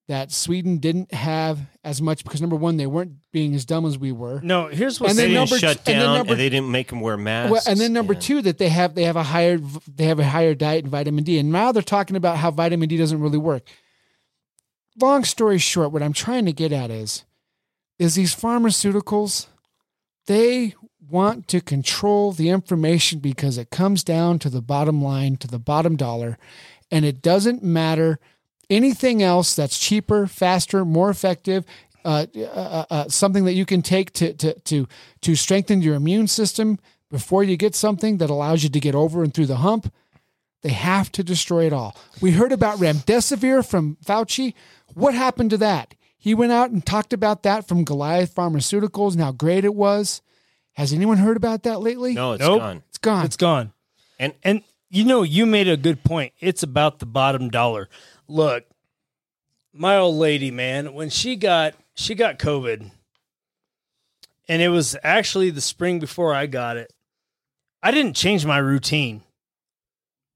that 0.09 0.33
Sweden 0.33 0.79
didn't 0.79 1.15
have 1.15 1.61
as 1.85 2.03
much 2.03 2.25
because 2.25 2.41
number 2.41 2.57
one 2.57 2.77
they 2.77 2.87
weren't 2.87 3.13
being 3.33 3.55
as 3.55 3.65
dumb 3.65 3.87
as 3.87 3.97
we 3.97 4.11
were. 4.11 4.41
No, 4.43 4.67
here's 4.67 5.01
what 5.01 5.11
And 5.11 5.19
They 5.19 5.33
number 5.33 5.57
shut 5.57 5.77
and 5.79 5.85
down, 5.87 6.03
and, 6.03 6.15
number- 6.19 6.35
they 6.35 6.49
didn't 6.49 6.71
make 6.73 6.89
them 6.89 7.01
wear 7.01 7.17
masks. 7.17 7.53
Well, 7.53 7.63
and 7.69 7.79
then 7.79 7.93
number 7.93 8.15
and- 8.15 8.23
two 8.23 8.43
that 8.43 8.59
they 8.59 8.69
have 8.71 8.95
they 8.97 9.05
have 9.05 9.15
a 9.17 9.23
higher 9.23 9.59
they 9.59 10.05
have 10.07 10.19
a 10.19 10.25
higher 10.25 10.55
diet 10.55 10.85
in 10.85 10.91
vitamin 10.91 11.23
D, 11.25 11.39
and 11.39 11.53
now 11.53 11.71
they're 11.71 11.83
talking 11.83 12.17
about 12.17 12.39
how 12.39 12.51
vitamin 12.51 12.89
D 12.89 12.97
doesn't 12.97 13.21
really 13.21 13.39
work. 13.39 13.69
Long 15.01 15.25
story 15.25 15.59
short, 15.59 15.93
what 15.93 16.03
I'm 16.03 16.13
trying 16.13 16.45
to 16.47 16.53
get 16.53 16.73
at 16.73 16.91
is, 16.91 17.25
is 17.99 18.17
these 18.17 18.35
pharmaceuticals, 18.35 19.47
they 20.27 20.75
want 21.11 21.49
to 21.49 21.61
control 21.61 22.33
the 22.33 22.49
information 22.49 23.19
because 23.19 23.59
it 23.59 23.71
comes 23.71 24.05
down 24.05 24.39
to 24.41 24.51
the 24.51 24.63
bottom 24.63 25.03
line, 25.03 25.37
to 25.39 25.49
the 25.49 25.59
bottom 25.59 25.97
dollar, 25.97 26.39
and 26.91 27.05
it 27.05 27.23
doesn't 27.23 27.63
matter 27.63 28.19
anything 28.69 29.23
else 29.23 29.55
that's 29.55 29.79
cheaper, 29.79 30.27
faster, 30.27 30.85
more 30.85 31.11
effective. 31.11 31.65
Uh, 32.03 32.27
uh, 32.35 32.85
uh, 32.89 33.09
something 33.09 33.45
that 33.45 33.53
you 33.53 33.67
can 33.67 33.83
take 33.83 34.11
to 34.15 34.33
to 34.33 34.59
to 34.61 34.89
to 35.21 35.37
strengthen 35.37 35.83
your 35.83 35.95
immune 35.95 36.27
system 36.27 36.79
before 37.11 37.45
you 37.45 37.59
get 37.59 37.75
something 37.75 38.17
that 38.17 38.31
allows 38.31 38.63
you 38.63 38.71
to 38.71 38.81
get 38.81 38.95
over 38.95 39.23
and 39.23 39.35
through 39.35 39.47
the 39.47 39.57
hump. 39.57 39.93
They 40.63 40.71
have 40.71 41.13
to 41.13 41.23
destroy 41.23 41.67
it 41.67 41.73
all. 41.73 41.97
We 42.21 42.33
heard 42.33 42.53
about 42.53 42.79
remdesivir 42.79 43.69
from 43.69 43.97
Fauci. 44.05 44.55
What 44.95 45.15
happened 45.15 45.51
to 45.51 45.59
that? 45.59 45.95
He 46.17 46.35
went 46.35 46.53
out 46.53 46.71
and 46.71 46.85
talked 46.85 47.13
about 47.13 47.43
that 47.43 47.67
from 47.67 47.85
Goliath 47.85 48.35
Pharmaceuticals 48.35 49.13
and 49.13 49.23
how 49.23 49.33
great 49.33 49.65
it 49.65 49.75
was. 49.75 50.21
Has 50.81 50.95
anyone 50.95 51.19
heard 51.19 51.37
about 51.37 51.65
that 51.65 51.81
lately? 51.83 52.15
no, 52.15 52.33
it's 52.33 52.41
Nope. 52.41 52.59
gone. 52.61 52.83
It's 52.89 52.97
gone. 52.99 53.25
It's 53.27 53.37
gone. 53.37 53.73
And 54.19 54.33
And 54.43 54.63
you 54.89 55.05
know, 55.05 55.23
you 55.23 55.45
made 55.45 55.69
a 55.69 55.77
good 55.77 56.03
point. 56.03 56.33
It's 56.41 56.63
about 56.63 57.01
the 57.01 57.07
bottom 57.07 57.51
dollar. 57.51 57.91
Look, 58.27 58.65
my 59.75 59.97
old 59.99 60.17
lady, 60.17 60.51
man, 60.51 60.95
when 60.95 61.11
she 61.11 61.37
got 61.37 61.75
she 61.95 62.15
got 62.15 62.39
COVID, 62.39 62.91
and 64.49 64.63
it 64.63 64.71
was 64.71 64.97
actually 65.05 65.51
the 65.51 65.61
spring 65.61 65.99
before 66.01 66.33
I 66.33 66.47
got 66.47 66.79
it. 66.79 66.91
I 67.83 67.91
didn't 67.91 68.15
change 68.17 68.47
my 68.47 68.57
routine. 68.57 69.23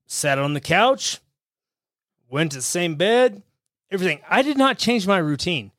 Sat 0.07 0.39
on 0.39 0.53
the 0.53 0.61
couch, 0.61 1.21
went 2.29 2.53
to 2.53 2.59
the 2.59 2.63
same 2.63 2.97
bed, 2.97 3.43
everything. 3.91 4.21
I 4.29 4.43
did 4.43 4.59
not 4.59 4.77
change 4.77 5.07
my 5.07 5.17
routine. 5.19 5.71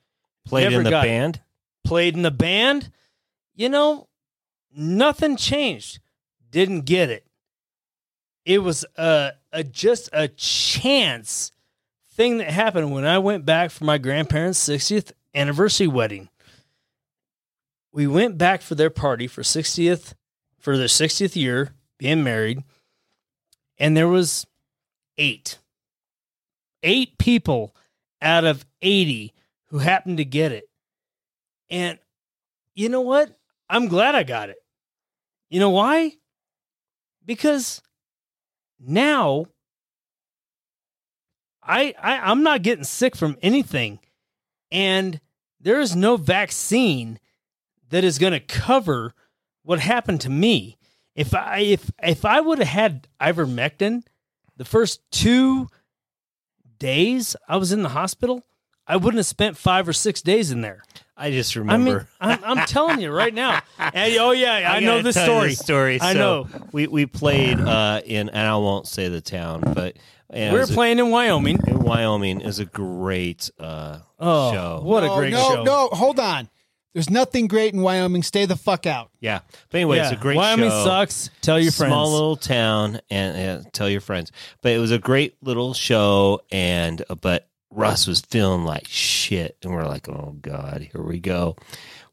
played 0.44 0.64
Never 0.64 0.78
in 0.78 0.84
the 0.86 0.90
got 0.90 1.06
it. 1.06 1.10
band. 1.10 1.42
Played 1.84 2.16
in 2.16 2.24
the 2.24 2.32
band, 2.32 2.90
you 3.56 3.70
know, 3.70 4.08
nothing 4.76 5.38
changed. 5.38 6.00
Didn't 6.52 6.82
get 6.82 7.10
it. 7.10 7.26
It 8.46 8.60
was 8.60 8.86
a, 8.96 9.32
a 9.52 9.64
just 9.64 10.10
a 10.14 10.28
chance 10.28 11.52
thing 12.12 12.38
that 12.38 12.50
happened 12.50 12.92
when 12.92 13.06
I 13.06 13.18
went 13.18 13.46
back 13.46 13.72
for 13.72 13.84
my 13.84 13.98
grandparents' 13.98 14.64
60th 14.68 15.12
anniversary 15.34 15.88
wedding. 15.88 16.30
We 17.92 18.08
went 18.08 18.38
back 18.38 18.62
for 18.62 18.76
their 18.76 18.90
party 18.90 19.28
for 19.28 19.42
60th 19.42 20.14
for 20.60 20.78
their 20.78 20.88
60th 20.88 21.36
year 21.36 21.74
being 21.98 22.24
married 22.24 22.64
and 23.78 23.96
there 23.96 24.08
was 24.08 24.46
8 25.18 25.60
8 26.84 27.18
people 27.18 27.76
out 28.22 28.44
of 28.44 28.66
80 28.82 29.34
who 29.68 29.80
happened 29.80 30.18
to 30.18 30.26
get 30.26 30.52
it. 30.52 30.70
And 31.70 31.98
you 32.76 32.90
know 32.90 33.02
what? 33.02 33.38
I'm 33.70 33.88
glad 33.88 34.14
I 34.16 34.24
got 34.24 34.50
it. 34.50 34.58
You 35.56 35.62
know 35.62 35.70
why? 35.70 36.12
Because 37.26 37.82
now 38.78 39.46
I, 41.64 41.96
I 41.98 42.18
I'm 42.30 42.44
not 42.44 42.62
getting 42.62 42.84
sick 42.84 43.16
from 43.16 43.38
anything. 43.42 44.00
And 44.70 45.22
there 45.62 45.80
is 45.80 45.96
no 45.96 46.18
vaccine 46.18 47.22
that 47.88 48.04
is 48.04 48.20
going 48.20 48.34
to 48.34 48.42
cover 48.42 49.14
what 49.64 49.80
happened 49.80 50.20
to 50.22 50.30
me. 50.30 50.78
If 51.16 51.34
I 51.34 51.60
if 51.60 51.90
if 52.04 52.26
I 52.26 52.42
would 52.42 52.60
have 52.60 52.68
had 52.68 53.08
ivermectin 53.22 54.04
the 54.58 54.66
first 54.66 55.10
2 55.12 55.70
days 56.80 57.38
I 57.48 57.56
was 57.56 57.72
in 57.72 57.82
the 57.82 57.96
hospital, 57.96 58.44
I 58.86 58.98
wouldn't 58.98 59.20
have 59.20 59.26
spent 59.26 59.56
5 59.56 59.88
or 59.88 59.94
6 59.94 60.22
days 60.22 60.52
in 60.52 60.60
there. 60.60 60.84
I 61.18 61.32
just 61.32 61.56
I 61.56 61.60
remember. 61.60 61.92
mean, 62.00 62.08
I'm, 62.20 62.44
I'm 62.60 62.66
telling 62.68 63.00
you 63.00 63.12
right 63.12 63.34
now. 63.34 63.62
And, 63.80 64.16
oh 64.18 64.32
yeah, 64.32 64.70
I, 64.74 64.80
know 64.82 64.98
gotta 64.98 65.04
this 65.04 65.16
story. 65.22 65.50
this 65.50 65.60
story. 65.60 66.02
I 66.02 66.14
So, 66.14 66.20
know. 66.20 66.48
We 66.72 66.88
we 66.88 67.06
played 67.06 67.60
uh, 67.60 68.02
in, 68.06 68.30
and 68.30 68.48
I 68.48 68.56
won't 68.58 68.88
say 68.88 69.08
the 69.08 69.22
town, 69.22 69.62
but 69.74 69.96
and 70.30 70.54
We're 70.54 70.62
was 70.62 70.72
a- 70.72 70.74
playing 70.74 71.00
in 71.00 71.12
Wyoming. 71.12 71.60
in 71.68 71.80
Wyoming. 71.80 72.42
is 72.42 72.60
a 72.60 72.66
great 72.66 73.50
uh, 73.60 74.00
Oh, 74.20 74.52
show. 74.54 74.82
what 74.84 75.04
a 75.04 75.08
no, 75.08 75.16
great 75.18 75.32
no, 75.34 75.50
show! 75.56 75.64
no, 75.64 75.88
hold 75.94 76.20
on. 76.20 76.50
There's 76.94 77.10
nothing 77.10 77.48
great 77.48 77.74
in 77.74 77.82
Wyoming. 77.82 78.24
Stay 78.24 78.46
the 78.46 78.56
fuck 78.56 78.86
out. 78.86 79.10
Yeah, 79.20 79.40
but 79.70 79.78
anyway, 79.80 80.00
it's 80.00 80.12
a 80.12 80.16
great 80.16 80.38
Wyoming 80.38 80.70
show. 80.70 80.84
sucks. 80.86 81.30
Tell 81.42 81.60
your 81.60 81.74
friends. 81.74 81.92
Small 81.92 82.12
little 82.12 82.38
town, 82.38 83.00
and, 83.10 83.38
and 83.38 83.74
tell 83.74 83.90
your 83.90 84.00
friends. 84.02 84.32
But 84.62 84.72
it 84.72 84.78
was 84.80 84.92
a 84.92 85.00
great 85.00 85.36
little 85.42 85.74
show, 85.74 86.42
and 86.52 87.04
uh, 87.10 87.16
but 87.16 87.50
Russ 87.72 88.08
was 88.08 88.22
feeling 88.22 88.64
like 88.64 88.88
shit, 88.88 89.58
and 89.64 89.74
we're 89.74 89.86
like, 89.86 90.08
oh 90.08 90.38
god, 90.42 90.88
here 90.92 91.02
we 91.02 91.20
go. 91.20 91.56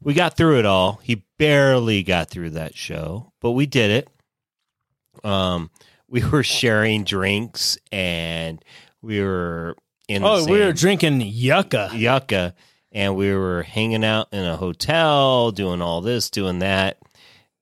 We 0.01 0.13
got 0.13 0.35
through 0.35 0.59
it 0.59 0.65
all. 0.65 0.99
He 1.03 1.23
barely 1.37 2.03
got 2.03 2.29
through 2.29 2.51
that 2.51 2.75
show, 2.75 3.31
but 3.39 3.51
we 3.51 3.65
did 3.65 3.91
it. 3.91 5.25
Um, 5.25 5.69
we 6.07 6.23
were 6.29 6.43
sharing 6.43 7.03
drinks, 7.03 7.77
and 7.91 8.63
we 9.01 9.21
were 9.21 9.75
in. 10.07 10.23
Oh, 10.23 10.45
we 10.45 10.59
were 10.59 10.73
drinking 10.73 11.21
yucca. 11.21 11.91
yucca 11.93 12.55
and 12.93 13.15
we 13.15 13.33
were 13.33 13.63
hanging 13.63 14.05
out 14.05 14.27
in 14.31 14.45
a 14.45 14.55
hotel 14.55 15.51
doing 15.51 15.81
all 15.81 16.01
this 16.01 16.29
doing 16.29 16.59
that 16.59 16.99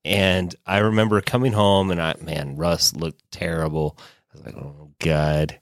and 0.04 0.56
i 0.66 0.80
remember 0.80 1.22
coming 1.22 1.54
home 1.54 1.90
and 1.90 2.02
i 2.02 2.14
man 2.22 2.56
russ 2.56 2.94
looked 2.96 3.24
terrible 3.32 3.98
i 4.00 4.38
was 4.38 4.46
like 4.46 4.56
oh 4.56 4.92
god 5.00 5.60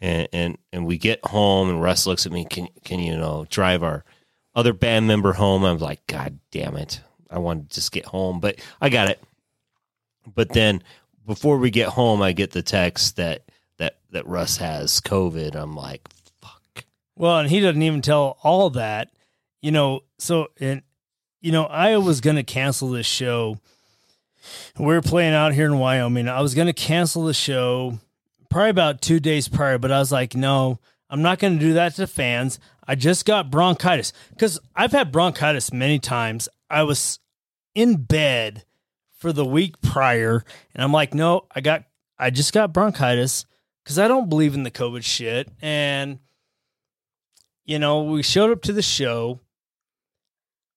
and 0.00 0.28
and, 0.32 0.58
and 0.72 0.86
we 0.86 0.98
get 0.98 1.24
home 1.26 1.68
and 1.68 1.82
russ 1.82 2.06
looks 2.06 2.26
at 2.26 2.32
me 2.32 2.44
can 2.44 2.68
can 2.84 2.98
you 3.00 3.16
know 3.16 3.46
drive 3.50 3.82
our 3.82 4.04
other 4.54 4.72
band 4.72 5.06
member 5.06 5.32
home 5.32 5.64
i'm 5.64 5.78
like 5.78 6.06
god 6.06 6.38
damn 6.50 6.76
it 6.76 7.00
i 7.30 7.38
want 7.38 7.68
to 7.68 7.74
just 7.74 7.92
get 7.92 8.04
home 8.06 8.40
but 8.40 8.56
i 8.80 8.88
got 8.88 9.08
it 9.08 9.22
but 10.34 10.50
then 10.50 10.82
before 11.26 11.58
we 11.58 11.70
get 11.70 11.88
home 11.88 12.22
i 12.22 12.32
get 12.32 12.50
the 12.50 12.62
text 12.62 13.16
that 13.16 13.42
that 13.78 13.98
that 14.10 14.26
russ 14.26 14.56
has 14.56 15.00
covid 15.00 15.54
i'm 15.54 15.74
like 15.76 16.08
fuck 16.40 16.84
Well, 17.16 17.38
and 17.38 17.50
he 17.50 17.60
doesn't 17.60 17.82
even 17.82 18.00
tell 18.02 18.38
all 18.42 18.70
that, 18.70 19.10
you 19.60 19.70
know. 19.70 20.00
So, 20.18 20.48
and 20.58 20.82
you 21.40 21.52
know, 21.52 21.64
I 21.64 21.96
was 21.98 22.20
going 22.20 22.36
to 22.36 22.42
cancel 22.42 22.90
this 22.90 23.06
show. 23.06 23.58
We 24.78 24.86
were 24.86 25.02
playing 25.02 25.34
out 25.34 25.52
here 25.52 25.66
in 25.66 25.78
Wyoming. 25.78 26.28
I 26.28 26.40
was 26.40 26.54
going 26.54 26.66
to 26.66 26.72
cancel 26.72 27.24
the 27.24 27.34
show 27.34 27.98
probably 28.50 28.70
about 28.70 29.00
two 29.00 29.20
days 29.20 29.48
prior, 29.48 29.78
but 29.78 29.92
I 29.92 29.98
was 29.98 30.12
like, 30.12 30.34
no, 30.34 30.80
I'm 31.08 31.22
not 31.22 31.38
going 31.38 31.54
to 31.58 31.64
do 31.64 31.74
that 31.74 31.94
to 31.94 32.06
fans. 32.06 32.58
I 32.86 32.96
just 32.96 33.24
got 33.24 33.50
bronchitis 33.50 34.12
because 34.30 34.58
I've 34.74 34.92
had 34.92 35.12
bronchitis 35.12 35.72
many 35.72 35.98
times. 35.98 36.48
I 36.68 36.82
was 36.82 37.20
in 37.74 37.96
bed 37.96 38.64
for 39.16 39.32
the 39.32 39.44
week 39.44 39.80
prior, 39.80 40.44
and 40.74 40.82
I'm 40.82 40.92
like, 40.92 41.14
no, 41.14 41.46
I 41.54 41.60
got, 41.60 41.84
I 42.18 42.30
just 42.30 42.52
got 42.52 42.72
bronchitis 42.72 43.46
because 43.84 43.98
I 43.98 44.08
don't 44.08 44.28
believe 44.28 44.54
in 44.54 44.64
the 44.64 44.70
COVID 44.70 45.04
shit. 45.04 45.48
And, 45.62 46.18
you 47.64 47.78
know, 47.78 48.02
we 48.02 48.22
showed 48.22 48.50
up 48.50 48.62
to 48.62 48.72
the 48.72 48.82
show. 48.82 49.40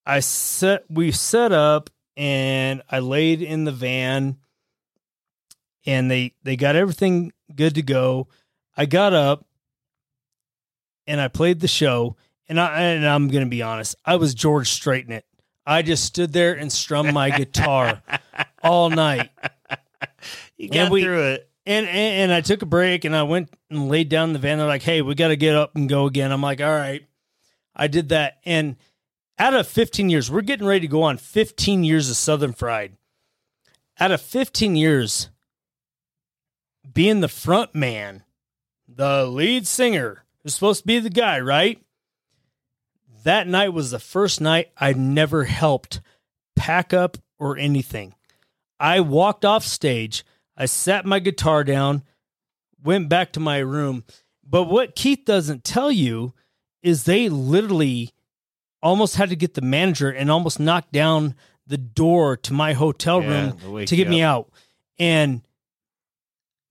I 0.06 0.20
set, 0.20 0.84
we 0.90 1.12
set 1.12 1.52
up 1.52 1.90
and 2.18 2.82
I 2.90 3.00
laid 3.00 3.42
in 3.42 3.64
the 3.64 3.72
van 3.72 4.38
and 5.86 6.10
they, 6.10 6.34
they 6.44 6.56
got 6.56 6.76
everything 6.76 7.32
good 7.56 7.76
to 7.76 7.82
go. 7.82 8.28
I 8.76 8.86
got 8.86 9.14
up 9.14 9.46
and 11.08 11.20
I 11.22 11.28
played 11.28 11.60
the 11.60 11.68
show 11.68 12.16
and 12.48 12.60
I, 12.60 12.82
and 12.82 13.06
I'm 13.06 13.28
going 13.30 13.44
to 13.44 13.50
be 13.50 13.62
honest, 13.62 13.96
I 14.06 14.16
was 14.16 14.34
George 14.34 14.70
Straighten 14.70 15.12
it. 15.14 15.26
I 15.66 15.82
just 15.82 16.04
stood 16.06 16.34
there 16.34 16.54
and 16.54 16.72
strummed 16.72 17.14
my 17.14 17.30
guitar 17.30 18.02
all 18.64 18.90
night. 18.90 19.30
you 20.58 20.66
And 20.66 20.72
got 20.74 20.92
we- 20.92 21.04
through 21.04 21.24
it 21.34 21.50
And, 21.66 21.86
and 21.88 21.96
and 22.24 22.34
I 22.34 22.42
took 22.42 22.62
a 22.62 22.66
break 22.66 23.06
and 23.06 23.16
I 23.16 23.24
went 23.24 23.50
and 23.70 23.88
laid 23.88 24.10
down 24.10 24.30
in 24.30 24.34
the 24.34 24.40
van. 24.40 24.58
They're 24.58 24.68
like, 24.68 24.82
"Hey, 24.82 25.02
we 25.02 25.16
got 25.16 25.30
to 25.30 25.38
get 25.38 25.56
up 25.56 25.76
and 25.76 25.88
go 25.88 26.06
again." 26.08 26.32
I'm 26.34 26.42
like, 26.42 26.60
"All 26.60 26.68
right." 26.76 27.02
I 27.76 27.88
did 27.88 28.10
that, 28.10 28.38
and 28.46 28.76
out 29.40 29.54
of 29.56 29.66
15 29.68 30.10
years, 30.10 30.30
we're 30.30 30.42
getting 30.42 30.68
ready 30.68 30.82
to 30.82 30.88
go 30.88 31.02
on 31.04 31.18
15 31.18 31.84
years 31.86 32.10
of 32.10 32.18
Southern 32.18 32.52
Fried. 32.54 32.98
Out 34.00 34.12
of 34.12 34.22
15 34.22 34.76
years, 34.76 35.30
being 36.92 37.22
the 37.22 37.28
front 37.28 37.74
man, 37.76 38.24
the 38.88 39.26
lead 39.26 39.68
singer, 39.68 40.24
who's 40.42 40.54
supposed 40.54 40.82
to 40.82 40.88
be 40.88 41.00
the 41.00 41.10
guy, 41.10 41.40
right? 41.40 41.80
That 43.24 43.48
night 43.48 43.74
was 43.74 43.92
the 43.92 44.00
first 44.00 44.42
night 44.42 44.72
I 44.78 44.94
never 44.94 45.46
helped 45.46 46.02
pack 46.56 46.94
up 46.94 47.18
or 47.40 47.58
anything. 47.58 48.16
I 48.80 49.00
walked 49.00 49.46
off 49.46 49.64
stage. 49.64 50.26
I 50.58 50.66
sat 50.66 51.06
my 51.06 51.20
guitar 51.20 51.64
down, 51.64 52.04
went 52.84 53.10
back 53.10 53.32
to 53.34 53.40
my 53.40 53.60
room. 53.60 54.04
But 54.48 54.66
what 54.66 54.96
Keith 54.96 55.24
doesn't 55.26 55.64
tell 55.64 55.92
you 55.92 56.34
is 56.82 57.06
they 57.06 57.30
literally 57.30 58.12
almost 58.82 59.16
had 59.16 59.30
to 59.30 59.36
get 59.36 59.54
the 59.54 59.62
manager 59.62 60.10
and 60.10 60.30
almost 60.30 60.60
knock 60.60 60.92
down 60.92 61.36
the 61.66 61.78
door 61.78 62.36
to 62.36 62.54
my 62.54 62.74
hotel 62.74 63.22
room 63.22 63.58
to 63.58 63.86
to 63.88 63.96
get 63.96 64.10
me 64.10 64.22
out. 64.22 64.52
And 65.00 65.42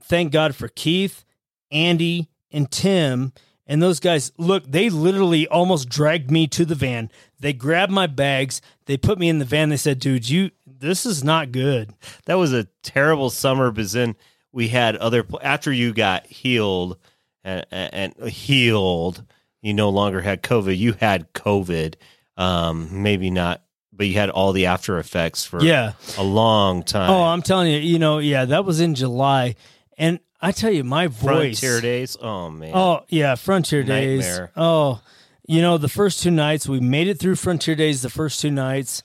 thank 0.05 0.33
God 0.33 0.55
for 0.55 0.69
Keith, 0.69 1.25
Andy, 1.71 2.29
and 2.51 2.71
Tim. 2.71 3.33
And 3.67 3.83
those 3.83 4.01
guys, 4.01 4.33
look, 4.37 4.65
they 4.71 4.91
literally 4.91 5.47
almost 5.47 5.89
dragged 5.89 6.31
me 6.31 6.47
to 6.49 6.65
the 6.65 6.75
van. 6.75 7.11
They 7.41 7.53
grabbed 7.53 7.93
my 7.93 8.07
bags. 8.07 8.61
They 8.87 8.97
put 8.97 9.19
me 9.19 9.29
in 9.29 9.39
the 9.39 9.45
van. 9.45 9.69
They 9.71 9.77
said, 9.77 9.99
dude, 10.01 10.29
you, 10.29 10.51
this 10.67 11.07
is 11.07 11.23
not 11.25 11.53
good. 11.53 11.95
that 12.27 12.35
was 12.35 12.53
a 12.53 12.67
terrible 12.83 13.31
summer 13.31 13.71
because 13.71 13.93
then 13.93 14.17
we 14.53 14.69
had 14.69 14.97
other 14.97 15.25
after 15.43 15.73
you 15.73 15.95
got 15.95 16.27
healed 16.27 16.99
and, 17.45 17.65
and 17.71 18.15
healed 18.29 19.25
you 19.63 19.73
no 19.73 19.89
longer 19.89 20.21
had 20.21 20.43
covid 20.43 20.77
you 20.77 20.93
had 20.93 21.33
covid 21.33 21.95
um 22.37 23.03
maybe 23.03 23.31
not 23.31 23.63
but 23.93 24.07
you 24.07 24.15
had 24.15 24.29
all 24.31 24.53
the 24.53 24.67
after 24.67 24.99
effects 24.99 25.45
for 25.45 25.63
Yeah. 25.63 25.93
a 26.19 26.23
long 26.23 26.83
time 26.83 27.11
Oh, 27.11 27.23
I'm 27.23 27.43
telling 27.43 27.71
you, 27.73 27.79
you 27.79 27.99
know, 27.99 28.19
yeah, 28.19 28.45
that 28.47 28.65
was 28.65 28.81
in 28.81 28.95
July. 28.95 29.55
And 30.03 30.19
I 30.41 30.51
tell 30.51 30.73
you, 30.73 30.83
my 30.83 31.07
voice. 31.07 31.61
frontier 31.61 31.81
days 31.81 32.17
oh 32.21 32.51
man 32.51 32.73
Oh, 32.75 33.05
yeah, 33.09 33.37
Frontier 33.37 33.85
Days. 33.85 34.27
Nightmare. 34.27 34.51
Oh, 34.57 35.01
you 35.47 35.63
know, 35.63 35.79
the 35.79 35.89
first 35.89 36.25
two 36.25 36.33
nights, 36.33 36.69
we 36.69 36.81
made 36.81 37.07
it 37.07 37.21
through 37.21 37.37
Frontier 37.37 37.77
Days 37.77 38.03
the 38.03 38.11
first 38.11 38.41
two 38.41 38.51
nights. 38.51 39.05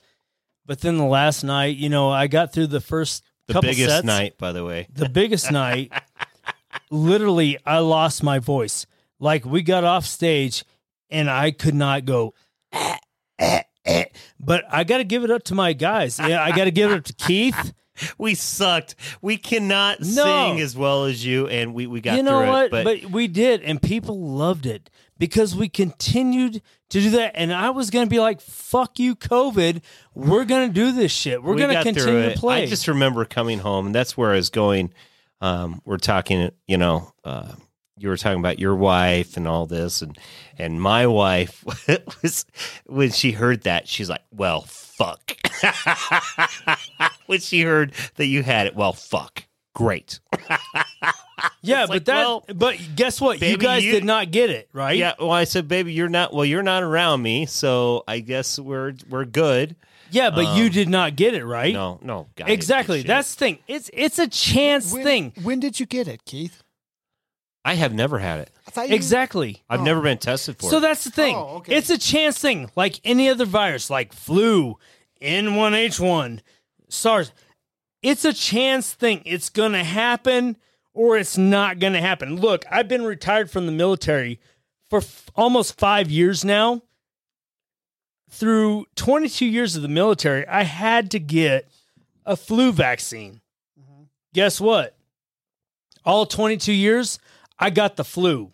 But 0.66 0.80
then 0.80 0.98
the 0.98 1.04
last 1.04 1.44
night, 1.44 1.76
you 1.76 1.88
know, 1.88 2.10
I 2.10 2.26
got 2.26 2.52
through 2.52 2.66
the 2.66 2.80
first 2.80 3.22
the 3.46 3.52
couple 3.54 3.70
biggest 3.70 3.88
sets. 3.88 4.06
night 4.06 4.36
by 4.38 4.50
the 4.52 4.64
way 4.64 4.88
the 4.92 5.08
biggest 5.08 5.52
night, 5.64 5.92
literally, 6.90 7.58
I 7.64 7.78
lost 7.78 8.24
my 8.24 8.40
voice. 8.40 8.84
Like 9.20 9.44
we 9.44 9.62
got 9.62 9.84
off 9.84 10.04
stage, 10.04 10.64
and 11.10 11.30
I 11.30 11.52
could 11.52 11.74
not 11.76 12.06
go. 12.06 12.34
"Eh, 12.72 12.96
eh, 13.38 13.62
eh." 13.84 14.04
But 14.40 14.64
I 14.68 14.82
got 14.82 14.98
to 14.98 15.04
give 15.04 15.22
it 15.22 15.30
up 15.30 15.44
to 15.44 15.54
my 15.54 15.74
guys. 15.74 16.18
Yeah, 16.18 16.42
I 16.42 16.50
got 16.50 16.64
to 16.64 16.70
give 16.72 16.90
it 16.90 16.96
up 16.98 17.04
to 17.04 17.14
Keith. 17.14 17.72
we 18.18 18.34
sucked 18.34 18.94
we 19.22 19.36
cannot 19.36 20.00
No. 20.00 20.24
sing 20.24 20.60
as 20.60 20.76
well 20.76 21.04
as 21.04 21.24
you 21.24 21.46
and 21.48 21.74
we, 21.74 21.86
we 21.86 22.00
got 22.00 22.16
you 22.16 22.22
know 22.22 22.40
through 22.40 22.48
what? 22.48 22.64
it 22.66 22.70
but, 22.70 22.84
but 22.84 23.10
we 23.10 23.28
did, 23.28 23.62
and 23.62 23.80
people 23.80 24.18
loved 24.20 24.66
it 24.66 24.90
because 25.18 25.54
we 25.56 25.68
continued 25.68 26.62
to 26.90 27.00
do 27.00 27.10
that. 27.10 27.32
And 27.34 27.52
I 27.52 27.70
was 27.70 27.90
going 27.90 28.06
to 28.06 28.10
be 28.10 28.20
like, 28.20 28.40
"Fuck 28.40 28.98
you, 28.98 29.14
COVID. 29.16 29.82
We're 30.14 30.44
going 30.44 30.68
to 30.68 30.72
do 30.74 30.92
this 30.92 31.12
shit. 31.12 31.42
We're 31.42 31.54
we 31.54 31.60
going 31.60 31.76
to 31.76 31.82
continue 31.82 32.30
to 32.30 32.38
play." 32.38 32.62
I 32.62 32.66
just 32.66 32.88
remember 32.88 33.24
coming 33.24 33.58
home, 33.58 33.86
and 33.86 33.94
that's 33.94 34.16
where 34.16 34.30
I 34.32 34.36
was 34.36 34.48
going. 34.48 34.92
Um, 35.40 35.82
we're 35.84 35.98
talking, 35.98 36.50
you 36.66 36.78
know, 36.78 37.12
uh, 37.24 37.52
you 37.96 38.08
were 38.08 38.16
talking 38.16 38.38
about 38.38 38.58
your 38.58 38.74
wife 38.76 39.36
and 39.36 39.46
all 39.46 39.66
this, 39.66 40.02
and 40.02 40.16
and 40.56 40.80
my 40.80 41.06
wife 41.06 41.64
was 42.22 42.46
when 42.86 43.10
she 43.10 43.32
heard 43.32 43.62
that, 43.62 43.86
she's 43.88 44.08
like, 44.08 44.22
"Well, 44.32 44.62
fuck." 44.98 45.32
when 47.26 47.40
she 47.40 47.62
heard 47.62 47.92
that 48.16 48.26
you 48.26 48.42
had 48.42 48.66
it, 48.66 48.74
well, 48.74 48.92
fuck, 48.92 49.44
great. 49.74 50.20
yeah, 51.62 51.82
it's 51.82 51.88
but 51.88 51.88
like, 51.88 52.04
that. 52.06 52.16
well, 52.16 52.44
but 52.54 52.76
guess 52.96 53.20
what? 53.20 53.40
you 53.40 53.56
guys 53.56 53.84
you- 53.84 53.92
did 53.92 54.04
not 54.04 54.30
get 54.30 54.50
it 54.50 54.68
right. 54.72 54.96
Yeah. 54.98 55.14
Well, 55.18 55.30
I 55.30 55.44
said, 55.44 55.68
baby, 55.68 55.92
you're 55.92 56.08
not. 56.08 56.32
Well, 56.34 56.44
you're 56.44 56.62
not 56.62 56.82
around 56.82 57.22
me, 57.22 57.46
so 57.46 58.04
I 58.08 58.20
guess 58.20 58.58
we're 58.58 58.94
we're 59.08 59.24
good. 59.24 59.76
Yeah, 60.10 60.30
but 60.30 60.56
you 60.56 60.70
did 60.70 60.88
not 60.88 61.16
get 61.16 61.34
it 61.34 61.44
right. 61.44 61.76
Um, 61.76 61.98
No, 62.02 62.14
no, 62.14 62.26
God, 62.36 62.48
I 62.48 62.52
exactly. 62.52 63.02
That's 63.02 63.34
the 63.34 63.38
thing. 63.38 63.58
It's 63.68 63.90
it's 63.92 64.18
a 64.18 64.26
chance 64.26 64.92
When, 64.92 65.02
thing. 65.04 65.32
When 65.42 65.60
did 65.60 65.78
you 65.80 65.86
get 65.86 66.08
it, 66.08 66.24
Keith? 66.24 66.62
I 67.68 67.74
have 67.74 67.92
never 67.92 68.18
had 68.18 68.40
it. 68.40 68.50
I 68.66 68.70
thought 68.70 68.88
you 68.88 68.94
Exactly. 68.94 69.62
I've 69.68 69.82
never 69.82 70.00
been 70.00 70.16
tested 70.16 70.56
for 70.56 70.68
it. 70.68 70.70
So 70.70 70.78
it. 70.78 70.80
that's 70.80 71.04
the 71.04 71.10
thing. 71.10 71.36
Oh, 71.36 71.56
okay. 71.58 71.76
It's 71.76 71.90
a 71.90 71.98
chance 71.98 72.38
thing, 72.38 72.70
like 72.74 72.98
any 73.04 73.28
other 73.28 73.44
virus, 73.44 73.90
like 73.90 74.14
flu, 74.14 74.78
N1H1, 75.20 76.40
SARS. 76.88 77.30
It's 78.02 78.24
a 78.24 78.32
chance 78.32 78.94
thing. 78.94 79.20
It's 79.26 79.50
going 79.50 79.72
to 79.72 79.84
happen 79.84 80.56
or 80.94 81.18
it's 81.18 81.36
not 81.36 81.78
going 81.78 81.92
to 81.92 82.00
happen. 82.00 82.36
Look, 82.36 82.64
I've 82.70 82.88
been 82.88 83.04
retired 83.04 83.50
from 83.50 83.66
the 83.66 83.72
military 83.72 84.40
for 84.88 85.00
f- 85.00 85.28
almost 85.36 85.78
five 85.78 86.10
years 86.10 86.46
now. 86.46 86.80
Through 88.30 88.86
22 88.96 89.44
years 89.44 89.76
of 89.76 89.82
the 89.82 89.88
military, 89.88 90.46
I 90.48 90.62
had 90.62 91.10
to 91.10 91.18
get 91.18 91.68
a 92.24 92.34
flu 92.34 92.72
vaccine. 92.72 93.42
Mm-hmm. 93.78 94.04
Guess 94.32 94.58
what? 94.58 94.96
All 96.06 96.24
22 96.24 96.72
years, 96.72 97.18
I 97.58 97.70
got 97.70 97.96
the 97.96 98.04
flu. 98.04 98.52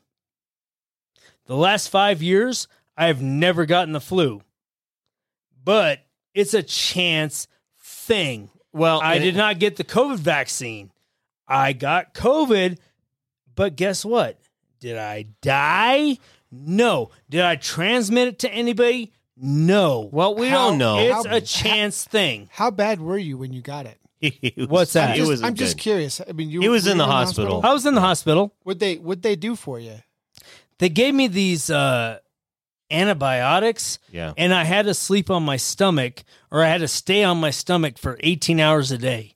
The 1.47 1.57
last 1.57 1.89
five 1.89 2.23
years, 2.23 2.69
I 2.97 3.07
have 3.07 3.21
never 3.21 3.67
gotten 3.67 3.93
the 3.93 4.01
flu. 4.01 4.43
But 5.63 6.01
it's 6.35 6.55
a 6.55 6.63
chance 6.63 7.47
thing. 7.81 8.51
well, 8.73 9.01
I 9.03 9.19
did 9.19 9.35
it- 9.35 9.39
not 9.39 9.59
get 9.59 9.77
the 9.77 9.85
COVID 9.85 10.19
vaccine. 10.19 10.91
I 11.47 11.73
got 11.75 12.15
COVID, 12.15 12.79
but 13.55 13.77
guess 13.77 14.05
what? 14.05 14.39
Did 14.81 14.97
I 14.99 15.27
die? 15.43 16.19
No. 16.51 17.11
Did 17.31 17.43
I 17.43 17.57
transmit 17.57 18.29
it 18.29 18.39
to 18.41 18.51
anybody? 18.53 19.13
No. 19.37 20.09
Well, 20.13 20.35
we 20.35 20.49
How- 20.49 20.71
don't 20.71 20.79
know. 20.79 20.99
it's 20.99 21.27
How- 21.27 21.37
a 21.37 21.41
chance 21.41 22.05
thing. 22.05 22.49
How 22.53 22.71
bad 22.71 23.01
were 23.01 23.19
you 23.19 23.37
when 23.39 23.53
you 23.53 23.61
got 23.63 23.87
it? 23.87 23.99
He 24.43 24.55
was- 24.57 24.69
What's 24.69 24.93
that? 24.95 25.11
It 25.11 25.13
I'm 25.13 25.17
just, 25.19 25.29
was 25.31 25.43
I'm 25.43 25.55
just 25.55 25.79
curious. 25.79 26.21
I 26.27 26.33
mean, 26.33 26.51
you 26.51 26.61
He 26.61 26.69
was 26.69 26.85
were 26.85 26.93
in 26.93 26.97
you 26.99 27.03
the 27.05 27.09
hospital. 27.11 27.61
I 27.65 27.73
was 27.73 27.85
in 27.87 27.95
the 27.95 28.01
hospital. 28.01 28.55
What 28.63 28.79
they 28.79 28.97
what 28.97 29.23
they 29.23 29.37
do 29.37 29.55
for 29.57 29.79
you? 29.79 29.97
They 30.79 30.89
gave 30.89 31.15
me 31.15 31.29
these 31.29 31.71
uh, 31.71 32.19
antibiotics, 32.91 33.99
Yeah. 34.11 34.33
and 34.37 34.53
I 34.55 34.65
had 34.65 34.87
to 34.87 34.95
sleep 34.95 35.31
on 35.31 35.43
my 35.43 35.57
stomach 35.57 36.23
or 36.51 36.63
I 36.63 36.69
had 36.69 36.81
to 36.81 36.89
stay 36.89 37.25
on 37.25 37.39
my 37.39 37.51
stomach 37.51 37.99
for 37.99 38.17
18 38.21 38.61
hours 38.61 38.91
a 38.93 38.99
day. 38.99 39.33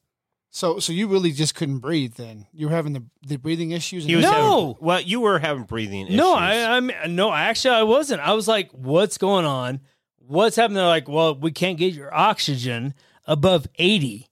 So 0.51 0.78
so 0.80 0.93
you 0.93 1.09
really 1.09 1.30
just 1.32 1.55
couldn't 1.55 1.78
breathe 1.78 2.14
then. 2.14 2.47
You 2.53 2.68
were 2.68 2.74
having 2.74 2.93
the, 2.95 3.05
the 3.26 3.36
breathing 3.36 3.70
issues. 3.72 4.05
He 4.05 4.16
was 4.16 4.24
No. 4.24 4.32
having, 4.32 4.76
well, 4.80 5.01
you 5.01 5.20
were 5.20 5.39
having 5.39 5.64
breathing 5.64 6.07
issues. 6.07 6.16
No, 6.16 6.34
I, 6.34 6.76
I'm 6.76 6.91
no, 7.14 7.32
actually, 7.32 7.74
I 7.76 7.82
wasn't. 7.82 8.22
I 8.22 8.32
was 8.32 8.49
like, 8.49 8.70
"What's 8.72 9.18
going 9.18 9.45
on? 9.45 9.80
What's 10.16 10.57
happening?" 10.57 10.76
They're 10.76 10.86
like, 10.86 11.07
"Well, 11.09 11.34
we 11.39 11.53
can't 11.53 11.78
get 11.78 11.93
your 11.95 12.12
oxygen 12.12 12.95
above 13.26 13.68
80." 13.76 14.28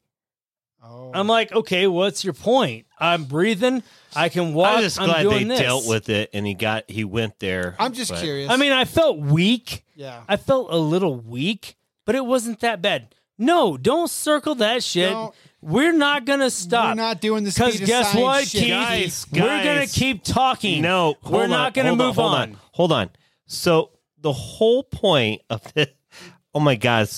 Oh. 0.89 1.11
I'm 1.15 1.27
like, 1.27 1.53
"Okay, 1.53 1.87
what's 1.87 2.25
your 2.25 2.33
point? 2.35 2.87
I'm 2.99 3.25
breathing. 3.25 3.83
I 4.15 4.29
can 4.29 4.55
walk. 4.55 4.77
I'm 4.77 4.83
just 4.83 5.01
I'm 5.01 5.07
glad 5.09 5.27
they 5.27 5.45
this." 5.45 5.59
dealt 5.61 5.87
with 5.87 6.09
it 6.09 6.31
and 6.33 6.47
he 6.47 6.55
got 6.55 6.91
he 6.91 7.05
went 7.05 7.39
there. 7.39 7.77
I'm 7.79 7.93
just 7.93 8.11
but- 8.11 8.23
curious. 8.23 8.51
I 8.51 8.57
mean, 8.57 8.73
I 8.73 8.85
felt 8.85 9.19
weak. 9.19 9.85
yeah. 9.95 10.23
I 10.29 10.37
felt 10.37 10.69
a 10.71 10.77
little 10.77 11.17
weak, 11.17 11.77
but 12.05 12.15
it 12.15 12.25
wasn't 12.25 12.61
that 12.61 12.81
bad. 12.83 13.15
No, 13.39 13.77
don't 13.77 14.09
circle 14.09 14.55
that 14.57 14.83
shit. 14.83 15.11
Don't- 15.11 15.35
We're 15.61 15.93
not 15.93 16.25
gonna 16.25 16.51
stop. 16.51 16.97
We're 16.97 17.03
not 17.03 17.21
doing 17.21 17.45
this 17.45 17.55
Because 17.55 17.75
speed 17.75 17.83
of 17.83 17.89
guess 17.89 18.15
what, 18.15 18.47
shit. 18.47 18.63
Keith? 18.63 18.71
Guys, 18.71 19.27
We're 19.33 19.65
gonna 19.65 19.87
keep 19.87 20.23
talking. 20.25 20.81
No, 20.81 21.17
we're 21.23 21.39
hold 21.41 21.51
not 21.51 21.75
gonna 21.75 21.89
hold 21.89 21.99
move 21.99 22.15
hold 22.17 22.35
on. 22.35 22.57
Hold 22.73 22.93
on. 22.93 23.11
So 23.47 23.91
the 24.19 24.33
whole 24.33 24.83
point 24.85 25.43
of 25.51 25.63
this, 25.75 25.89
oh 26.55 26.61
my 26.61 26.77
God, 26.77 27.09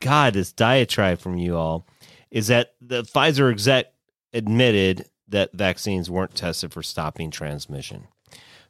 God, 0.00 0.34
this 0.34 0.52
diatribe 0.52 1.20
from 1.20 1.38
you 1.38 1.56
all 1.56 1.86
is 2.32 2.48
that 2.48 2.74
the 2.80 3.04
Pfizer 3.04 3.48
exec 3.52 3.92
admitted 4.32 5.08
that 5.28 5.52
vaccines 5.52 6.10
weren't 6.10 6.34
tested 6.34 6.72
for 6.72 6.82
stopping 6.82 7.30
transmission. 7.30 8.08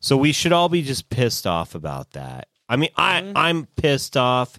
So 0.00 0.16
we 0.18 0.32
should 0.32 0.52
all 0.52 0.68
be 0.68 0.82
just 0.82 1.08
pissed 1.08 1.46
off 1.46 1.74
about 1.74 2.10
that. 2.10 2.48
I 2.68 2.76
mean, 2.76 2.90
I 2.96 3.20
Mm-hmm. 3.22 3.32
I'm 3.36 3.66
pissed 3.76 4.16
off. 4.16 4.58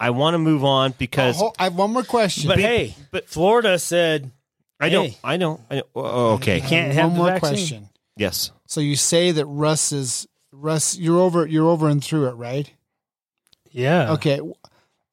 I 0.00 0.10
want 0.10 0.34
to 0.34 0.38
move 0.38 0.64
on 0.64 0.94
because 0.98 1.40
Oh, 1.40 1.52
I 1.58 1.64
have 1.64 1.74
one 1.74 1.92
more 1.92 2.02
question. 2.02 2.48
But 2.48 2.58
hey, 2.58 2.94
but- 3.12 3.28
Florida 3.28 3.78
said 3.78 4.30
I 4.80 4.88
don't. 4.88 5.10
hey. 5.10 5.18
I 5.22 5.36
don't. 5.36 5.60
I 5.70 5.74
don't 5.76 5.86
oh, 5.94 6.32
okay. 6.34 6.56
I 6.56 6.60
can't 6.60 6.94
have 6.94 7.10
one 7.10 7.12
the 7.12 7.18
more 7.18 7.26
vaccine. 7.28 7.50
question. 7.50 7.88
Yes. 8.16 8.50
So 8.66 8.80
you 8.80 8.96
say 8.96 9.30
that 9.32 9.44
Russ 9.44 9.92
is 9.92 10.26
Russ. 10.52 10.96
You're 10.96 11.18
over. 11.20 11.46
You're 11.46 11.68
over 11.68 11.88
and 11.88 12.02
through 12.02 12.28
it, 12.28 12.32
right? 12.32 12.72
Yeah. 13.70 14.12
Okay. 14.12 14.40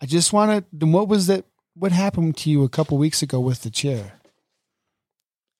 I 0.01 0.05
just 0.05 0.31
want 0.31 0.51
to. 0.51 0.65
Then 0.71 0.93
what 0.93 1.07
was 1.09 1.27
that? 1.27 1.43
What 1.77 1.91
happened 1.91 2.37
to 2.37 2.49
you 2.49 2.63
a 2.63 2.69
couple 2.69 2.97
weeks 2.97 3.21
ago 3.21 3.39
with 3.39 3.61
the 3.61 3.69
chair? 3.69 4.13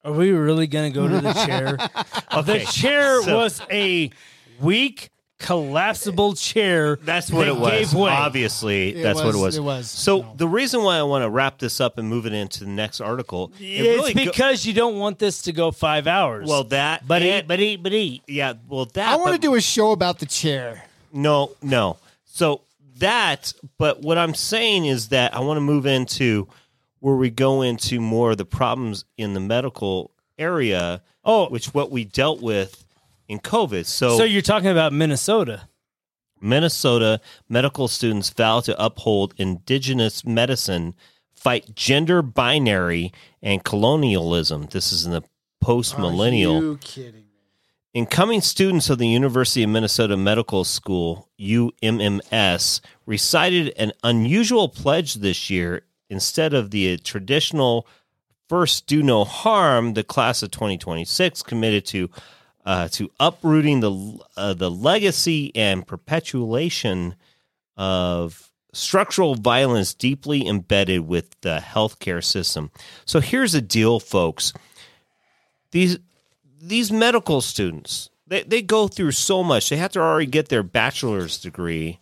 Are 0.04 0.12
we 0.14 0.32
really 0.32 0.68
going 0.68 0.92
to 0.92 0.96
go 1.00 1.08
to 1.08 1.20
the 1.22 1.34
chair? 1.46 1.78
Okay. 2.34 2.60
The 2.60 2.66
chair 2.66 3.22
So- 3.24 3.38
was 3.38 3.62
a 3.72 4.12
weak, 4.60 5.10
collapsible 5.40 6.34
chair. 6.36 6.98
That's 7.02 7.32
what 7.32 7.46
that 7.46 7.56
it 7.56 7.58
was. 7.58 7.96
Way. 7.96 8.10
Obviously, 8.12 8.96
It 8.96 9.04
that's 9.04 9.18
what 9.20 9.30
it 9.30 9.38
was- 9.38 9.42
was. 9.42 9.58
it 9.58 9.62
was. 9.62 9.90
So 9.90 10.20
No. 10.22 10.34
the 10.36 10.48
reason 10.48 10.84
why 10.84 10.98
I 10.98 11.04
want 11.04 11.24
to 11.24 11.30
wrap 11.30 11.58
this 11.60 11.80
up 11.80 11.98
and 11.98 12.08
move 12.10 12.26
it 12.26 12.34
into 12.34 12.60
the 12.62 12.70
next 12.70 13.00
article, 13.02 13.52
it 13.60 13.64
It's 13.66 13.82
really 13.98 14.14
go- 14.14 14.26
because 14.26 14.66
you 14.66 14.74
don't 14.74 14.98
want 15.00 15.20
this 15.20 15.42
to 15.44 15.52
go 15.54 15.72
five 15.72 16.06
hours. 16.06 16.48
well 16.50 16.66
that, 16.66 17.08
but 17.08 17.22
and- 17.22 17.44
eat, 17.44 17.48
but 17.48 17.60
eat, 17.60 17.84
but 17.84 17.94
eat. 17.94 18.24
yeah, 18.28 18.54
well 18.68 18.86
that. 18.94 19.08
I 19.08 19.16
want 19.16 19.34
to 19.36 19.42
do 19.42 19.56
a 19.56 19.62
show 19.62 19.92
about 19.92 20.20
the 20.20 20.26
chair. 20.26 20.84
no, 21.14 21.52
no. 21.62 21.98
So 22.26 22.62
that, 23.00 23.54
but 23.78 24.02
what 24.02 24.18
I'm 24.18 24.34
saying 24.36 24.86
is 24.86 25.10
that 25.10 25.34
I 25.34 25.40
want 25.40 25.58
to 25.58 25.62
move 25.62 25.86
into 25.86 26.48
where 27.00 27.16
we 27.16 27.30
go 27.30 27.62
into 27.62 28.00
more 28.00 28.32
of 28.32 28.38
the 28.38 28.46
problems 28.46 29.06
in 29.18 29.34
the 29.34 29.40
medical 29.40 30.12
area, 30.38 31.02
Oh, 31.24 31.50
which 31.50 31.74
what 31.74 31.92
we 31.92 32.06
dealt 32.06 32.42
with 32.42 32.86
in 33.28 33.40
COVID. 33.40 33.86
So, 33.86 34.18
so 34.18 34.24
you're 34.24 34.42
talking 34.42 34.70
about 34.70 34.94
Minnesota? 34.94 35.68
Minnesota 36.40 37.20
medical 37.50 37.88
students 37.90 38.30
vow 38.30 38.62
to 38.62 38.84
uphold 38.84 39.34
indigenous 39.38 40.24
medicine, 40.26 40.96
fight 41.36 41.76
gender 41.76 42.22
binary 42.22 43.12
and 43.42 43.64
colonialism. 43.64 44.68
This 44.72 44.94
is 44.94 45.06
in 45.06 45.12
the 45.12 45.24
post 45.60 46.00
millennial. 46.00 46.62
you 46.62 46.78
kidding? 46.80 47.27
Incoming 47.94 48.42
students 48.42 48.90
of 48.90 48.98
the 48.98 49.08
University 49.08 49.64
of 49.64 49.70
Minnesota 49.70 50.18
Medical 50.18 50.64
School, 50.64 51.30
UMMS, 51.40 52.82
recited 53.06 53.74
an 53.78 53.92
unusual 54.04 54.70
pledge 54.70 55.16
this 55.16 55.50
year. 55.50 55.84
Instead 56.10 56.54
of 56.54 56.72
the 56.72 56.98
traditional 56.98 57.88
first 58.50 58.88
do 58.88 59.02
no 59.02 59.24
harm, 59.24 59.94
the 59.94 60.04
class 60.04 60.44
of 60.44 60.52
2026 60.52 61.44
committed 61.44 61.86
to 61.86 62.10
uh, 62.66 62.88
to 62.90 63.10
uprooting 63.20 63.80
the 63.80 64.20
uh, 64.36 64.54
the 64.54 64.70
legacy 64.70 65.56
and 65.56 65.88
perpetuation 65.88 67.16
of 67.78 68.52
structural 68.74 69.36
violence 69.36 69.94
deeply 69.94 70.46
embedded 70.46 71.08
with 71.08 71.40
the 71.42 71.62
healthcare 71.64 72.24
system. 72.24 72.70
So 73.06 73.20
here's 73.22 73.54
the 73.54 73.62
deal, 73.62 74.00
folks. 74.00 74.54
These 75.72 75.98
these 76.60 76.92
medical 76.92 77.42
students 77.42 78.10
they, 78.28 78.44
they 78.44 78.62
go 78.62 78.88
through 78.88 79.12
so 79.12 79.44
much. 79.44 79.70
They 79.70 79.78
have 79.78 79.94
to 79.94 80.02
already 80.02 80.26
get 80.26 80.50
their 80.50 80.64
bachelor's 80.64 81.38
degree 81.40 82.00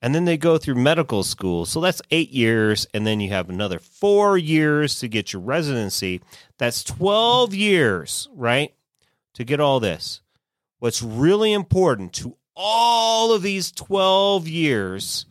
and 0.00 0.14
then 0.14 0.24
they 0.24 0.36
go 0.36 0.58
through 0.58 0.76
medical 0.76 1.22
school. 1.22 1.64
So 1.66 1.80
that's 1.80 2.02
eight 2.10 2.30
years 2.30 2.86
and 2.92 3.06
then 3.06 3.20
you 3.20 3.30
have 3.30 3.48
another 3.48 3.78
four 3.78 4.36
years 4.36 4.98
to 5.00 5.08
get 5.08 5.32
your 5.32 5.42
residency. 5.42 6.20
That's 6.58 6.84
12 6.84 7.54
years 7.54 8.28
right 8.34 8.74
to 9.34 9.44
get 9.44 9.60
all 9.60 9.80
this. 9.80 10.20
What's 10.80 11.02
really 11.02 11.52
important 11.52 12.12
to 12.14 12.36
all 12.54 13.32
of 13.32 13.42
these 13.42 13.70
12 13.72 14.48
years 14.48 15.26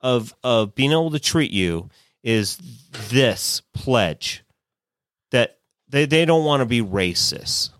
of 0.00 0.34
of 0.44 0.74
being 0.74 0.92
able 0.92 1.10
to 1.10 1.18
treat 1.18 1.50
you 1.50 1.88
is 2.22 2.58
this 3.10 3.60
pledge 3.72 4.44
that 5.30 5.58
they, 5.88 6.04
they 6.04 6.24
don't 6.24 6.44
want 6.44 6.60
to 6.60 6.66
be 6.66 6.80
racist 6.80 7.70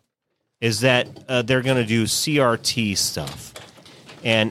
is 0.65 0.81
that 0.81 1.07
uh, 1.29 1.43
they're 1.43 1.61
going 1.61 1.77
to 1.77 1.85
do 1.85 2.05
CRT 2.05 2.97
stuff, 2.97 3.53
and 4.25 4.51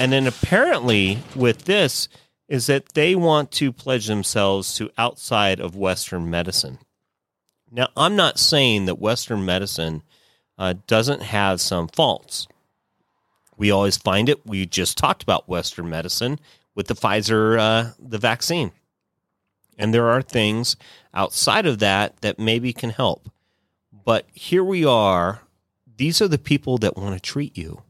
and 0.00 0.10
then 0.10 0.26
apparently 0.26 1.18
with 1.36 1.66
this 1.66 2.08
is 2.48 2.68
that 2.68 2.94
they 2.94 3.14
want 3.14 3.50
to 3.50 3.70
pledge 3.70 4.06
themselves 4.06 4.74
to 4.74 4.88
outside 4.96 5.60
of 5.60 5.76
Western 5.76 6.30
medicine. 6.30 6.78
Now, 7.70 7.88
I'm 7.98 8.16
not 8.16 8.38
saying 8.38 8.86
that 8.86 8.94
Western 8.94 9.44
medicine 9.44 10.02
uh, 10.56 10.72
doesn't 10.86 11.20
have 11.20 11.60
some 11.60 11.86
faults. 11.86 12.48
We 13.58 13.70
always 13.70 13.98
find 13.98 14.30
it. 14.30 14.46
We 14.46 14.64
just 14.64 14.96
talked 14.96 15.22
about 15.22 15.50
Western 15.50 15.90
medicine 15.90 16.40
with 16.74 16.86
the 16.86 16.94
Pfizer 16.94 17.58
uh, 17.58 17.90
the 17.98 18.16
vaccine, 18.16 18.72
and 19.76 19.92
there 19.92 20.08
are 20.08 20.22
things 20.22 20.76
outside 21.12 21.66
of 21.66 21.78
that 21.80 22.22
that 22.22 22.38
maybe 22.38 22.72
can 22.72 22.88
help. 22.88 23.28
But 24.04 24.26
here 24.32 24.64
we 24.64 24.84
are. 24.84 25.42
These 25.96 26.20
are 26.20 26.28
the 26.28 26.38
people 26.38 26.78
that 26.78 26.96
want 26.96 27.14
to 27.14 27.20
treat 27.20 27.56
you. 27.56 27.82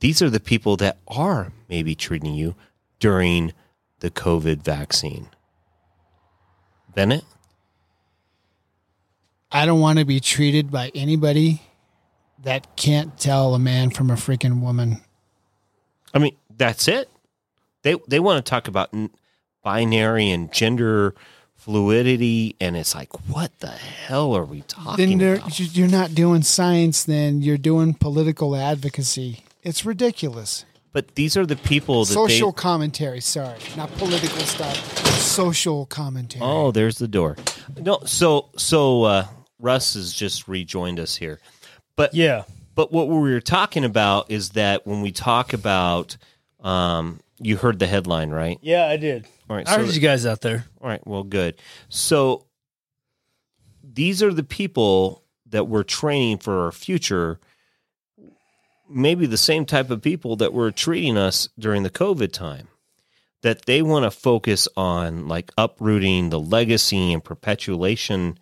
These 0.00 0.22
are 0.22 0.30
the 0.30 0.40
people 0.40 0.76
that 0.78 0.98
are 1.08 1.52
maybe 1.68 1.94
treating 1.94 2.34
you 2.34 2.54
during 2.98 3.52
the 4.00 4.10
COVID 4.10 4.62
vaccine. 4.62 5.28
Bennett? 6.94 7.24
I 9.50 9.66
don't 9.66 9.80
want 9.80 9.98
to 9.98 10.04
be 10.04 10.20
treated 10.20 10.70
by 10.70 10.90
anybody 10.94 11.62
that 12.42 12.76
can't 12.76 13.18
tell 13.18 13.54
a 13.54 13.58
man 13.58 13.90
from 13.90 14.10
a 14.10 14.14
freaking 14.14 14.60
woman. 14.60 15.00
I 16.14 16.18
mean, 16.18 16.36
that's 16.56 16.88
it. 16.88 17.08
They 17.82 17.96
they 18.08 18.20
want 18.20 18.44
to 18.44 18.48
talk 18.48 18.68
about 18.68 18.94
binary 19.62 20.30
and 20.30 20.52
gender 20.52 21.14
fluidity, 21.62 22.56
and 22.60 22.76
it's 22.76 22.94
like, 22.94 23.12
what 23.28 23.56
the 23.60 23.68
hell 23.70 24.36
are 24.36 24.44
we 24.44 24.62
talking 24.62 25.18
they're- 25.18 25.36
about? 25.36 25.58
you're 25.76 25.88
not 25.88 26.14
doing 26.14 26.42
science. 26.42 27.04
Then 27.04 27.40
you're 27.40 27.56
doing 27.56 27.94
political 27.94 28.56
advocacy. 28.56 29.44
It's 29.62 29.84
ridiculous. 29.84 30.64
But 30.92 31.14
these 31.14 31.36
are 31.36 31.46
the 31.46 31.56
people 31.56 32.04
that 32.04 32.12
Social 32.12 32.50
they. 32.50 32.56
commentary. 32.60 33.20
Sorry, 33.20 33.58
not 33.76 33.90
political 33.96 34.40
stuff. 34.40 34.76
Social 35.20 35.86
commentary. 35.86 36.44
Oh, 36.44 36.70
there's 36.72 36.98
the 36.98 37.08
door. 37.08 37.36
No, 37.78 38.00
so 38.04 38.48
so 38.58 39.04
uh, 39.04 39.26
Russ 39.58 39.94
has 39.94 40.12
just 40.12 40.48
rejoined 40.48 40.98
us 41.00 41.16
here, 41.16 41.38
but 41.96 42.12
Yeah. 42.14 42.42
But 42.74 42.90
what 42.90 43.08
we 43.08 43.16
were 43.16 43.40
talking 43.40 43.84
about 43.84 44.30
is 44.30 44.50
that 44.50 44.86
when 44.86 45.00
we 45.02 45.12
talk 45.12 45.52
about, 45.52 46.16
um, 46.60 47.20
you 47.38 47.56
heard 47.58 47.78
the 47.78 47.86
headline, 47.86 48.30
right? 48.30 48.58
Yeah, 48.62 48.86
I 48.86 48.96
did. 48.96 49.26
All 49.48 49.56
right, 49.56 49.68
I 49.68 49.78
heard 49.78 49.94
you 49.94 50.00
guys 50.00 50.24
out 50.24 50.40
there. 50.40 50.64
All 50.80 50.88
right, 50.88 51.04
well, 51.06 51.24
good. 51.24 51.56
So 51.88 52.46
these 53.82 54.22
are 54.22 54.32
the 54.32 54.44
people 54.44 55.24
that 55.46 55.68
we're 55.68 55.82
training 55.82 56.38
for 56.38 56.64
our 56.64 56.72
future. 56.72 57.38
Maybe 58.88 59.26
the 59.26 59.36
same 59.36 59.64
type 59.64 59.90
of 59.90 60.02
people 60.02 60.36
that 60.36 60.52
were 60.52 60.70
treating 60.70 61.16
us 61.16 61.48
during 61.58 61.82
the 61.82 61.90
COVID 61.90 62.32
time. 62.32 62.68
That 63.42 63.66
they 63.66 63.82
want 63.82 64.04
to 64.04 64.10
focus 64.10 64.68
on 64.76 65.26
like 65.26 65.50
uprooting 65.58 66.30
the 66.30 66.38
legacy 66.38 67.12
and 67.12 67.22
perpetuation, 67.22 68.38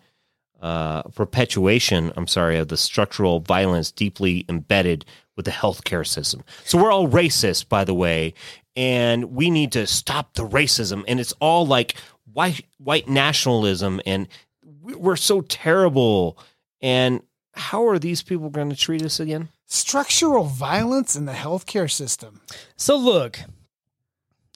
uh, 0.61 1.01
perpetuation. 1.03 2.13
I'm 2.15 2.27
sorry, 2.27 2.57
of 2.57 2.67
the 2.67 2.77
structural 2.77 3.39
violence 3.39 3.91
deeply 3.91 4.45
embedded 4.47 5.03
with 5.35 5.45
the 5.45 5.51
healthcare 5.51 6.05
system. 6.05 6.43
So 6.65 6.77
we're 6.77 6.91
all 6.91 7.07
racist, 7.07 7.67
by 7.67 7.83
the 7.83 7.95
way, 7.95 8.35
and 8.75 9.31
we 9.31 9.49
need 9.49 9.71
to 9.73 9.85
stop 9.87 10.33
the 10.33 10.47
racism. 10.47 11.03
And 11.07 11.19
it's 11.19 11.33
all 11.39 11.65
like 11.65 11.95
white 12.31 12.65
white 12.77 13.07
nationalism, 13.07 14.01
and 14.05 14.27
we- 14.63 14.95
we're 14.95 15.15
so 15.15 15.41
terrible. 15.41 16.37
And 16.81 17.21
how 17.53 17.85
are 17.87 17.99
these 17.99 18.23
people 18.23 18.49
going 18.49 18.69
to 18.69 18.75
treat 18.75 19.03
us 19.03 19.19
again? 19.19 19.49
Structural 19.65 20.45
violence 20.45 21.15
in 21.15 21.25
the 21.25 21.33
healthcare 21.33 21.91
system. 21.91 22.41
So 22.75 22.95
look, 22.97 23.39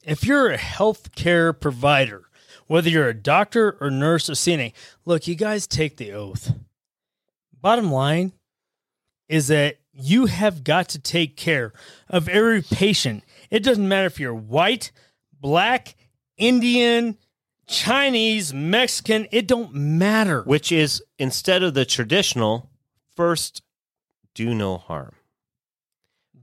if 0.03 0.23
you're 0.23 0.51
a 0.51 0.57
healthcare 0.57 1.57
provider, 1.59 2.29
whether 2.67 2.89
you're 2.89 3.09
a 3.09 3.13
doctor 3.13 3.77
or 3.81 3.91
nurse 3.91 4.29
or 4.29 4.33
CNA, 4.33 4.73
look, 5.05 5.27
you 5.27 5.35
guys 5.35 5.67
take 5.67 5.97
the 5.97 6.11
oath. 6.11 6.53
Bottom 7.61 7.91
line 7.91 8.33
is 9.27 9.47
that 9.47 9.77
you 9.91 10.27
have 10.27 10.63
got 10.63 10.89
to 10.89 10.99
take 10.99 11.35
care 11.35 11.73
of 12.09 12.27
every 12.29 12.61
patient. 12.61 13.23
It 13.49 13.63
doesn't 13.63 13.87
matter 13.87 14.07
if 14.07 14.19
you're 14.19 14.33
white, 14.33 14.91
black, 15.39 15.95
Indian, 16.37 17.17
Chinese, 17.67 18.53
Mexican, 18.53 19.27
it 19.31 19.47
don't 19.47 19.73
matter. 19.73 20.43
Which 20.43 20.71
is 20.71 21.03
instead 21.17 21.63
of 21.63 21.73
the 21.73 21.85
traditional 21.85 22.69
first, 23.15 23.61
do 24.33 24.53
no 24.53 24.77
harm. 24.77 25.15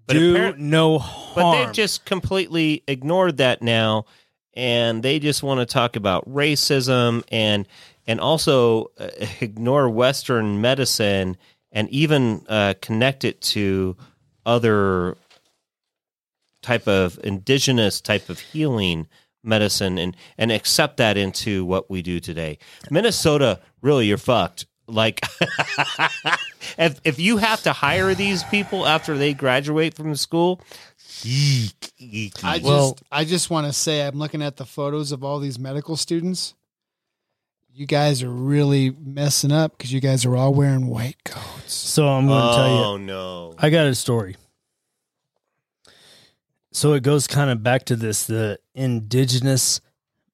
But 0.07 0.14
Do 0.14 0.55
no 0.57 0.98
harm. 0.98 1.34
But 1.34 1.53
they've 1.53 1.72
just 1.72 2.05
completely 2.05 2.82
ignored 2.88 3.36
that 3.36 3.62
now, 3.62 4.07
and 4.55 5.03
they 5.03 5.18
just 5.20 5.42
want 5.42 5.61
to 5.61 5.66
talk 5.66 5.96
about 5.96 6.28
racism 6.28 7.22
and 7.30 7.68
and 8.07 8.20
also 8.20 8.90
uh, 8.98 9.09
ignore 9.40 9.88
Western 9.88 10.61
medicine 10.61 11.36
and 11.70 11.88
even 11.90 12.44
uh, 12.48 12.74
connect 12.82 13.24
it 13.24 13.40
to 13.40 13.96
other 14.44 15.16
type 16.62 16.86
of 16.88 17.18
indigenous 17.24 18.00
type 18.00 18.28
of 18.28 18.38
healing 18.38 19.08
medicine 19.44 19.98
and 19.98 20.16
and 20.38 20.52
accept 20.52 20.96
that 20.98 21.16
into 21.16 21.64
what 21.64 21.90
we 21.90 22.00
do 22.02 22.20
today. 22.20 22.58
Minnesota, 22.90 23.60
really, 23.80 24.06
you're 24.06 24.16
fucked. 24.18 24.66
Like, 24.86 25.20
if 26.78 27.00
if 27.04 27.18
you 27.18 27.36
have 27.38 27.62
to 27.62 27.72
hire 27.72 28.14
these 28.14 28.42
people 28.44 28.86
after 28.86 29.16
they 29.16 29.32
graduate 29.34 29.94
from 29.94 30.10
the 30.10 30.16
school, 30.16 30.60
I 31.24 31.70
just 32.58 32.62
Well- 32.64 32.98
I 33.10 33.24
just 33.24 33.50
want 33.50 33.66
to 33.66 33.72
say 33.72 34.06
I'm 34.06 34.18
looking 34.18 34.42
at 34.42 34.56
the 34.56 34.66
photos 34.66 35.12
of 35.12 35.22
all 35.24 35.38
these 35.38 35.58
medical 35.58 35.96
students. 35.96 36.54
You 37.74 37.86
guys 37.86 38.22
are 38.22 38.28
really 38.30 38.90
messing 39.00 39.50
up 39.50 39.78
because 39.78 39.92
you 39.92 40.00
guys 40.00 40.26
are 40.26 40.36
all 40.36 40.52
wearing 40.52 40.88
white 40.88 41.16
coats. 41.24 41.72
so 41.72 42.06
I'm 42.06 42.26
going 42.26 42.48
to 42.50 42.54
tell 42.54 42.68
you. 42.68 42.82
oh 42.84 42.96
no, 42.98 43.54
I 43.58 43.70
got 43.70 43.86
a 43.86 43.94
story. 43.94 44.36
So 46.72 46.94
it 46.94 47.02
goes 47.02 47.26
kind 47.26 47.50
of 47.50 47.62
back 47.62 47.84
to 47.86 47.96
this 47.96 48.24
the 48.26 48.58
indigenous 48.74 49.80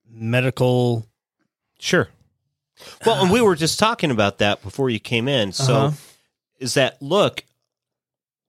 medical. 0.09 1.07
sure. 1.78 2.09
Well, 3.05 3.22
and 3.22 3.32
we 3.32 3.41
were 3.41 3.57
just 3.57 3.78
talking 3.78 4.11
about 4.12 4.39
that 4.39 4.62
before 4.62 4.89
you 4.89 5.01
came 5.01 5.26
in. 5.26 5.51
So, 5.53 5.74
Uh-huh. 5.74 5.97
is 6.61 6.74
that 6.74 7.03
look? 7.03 7.45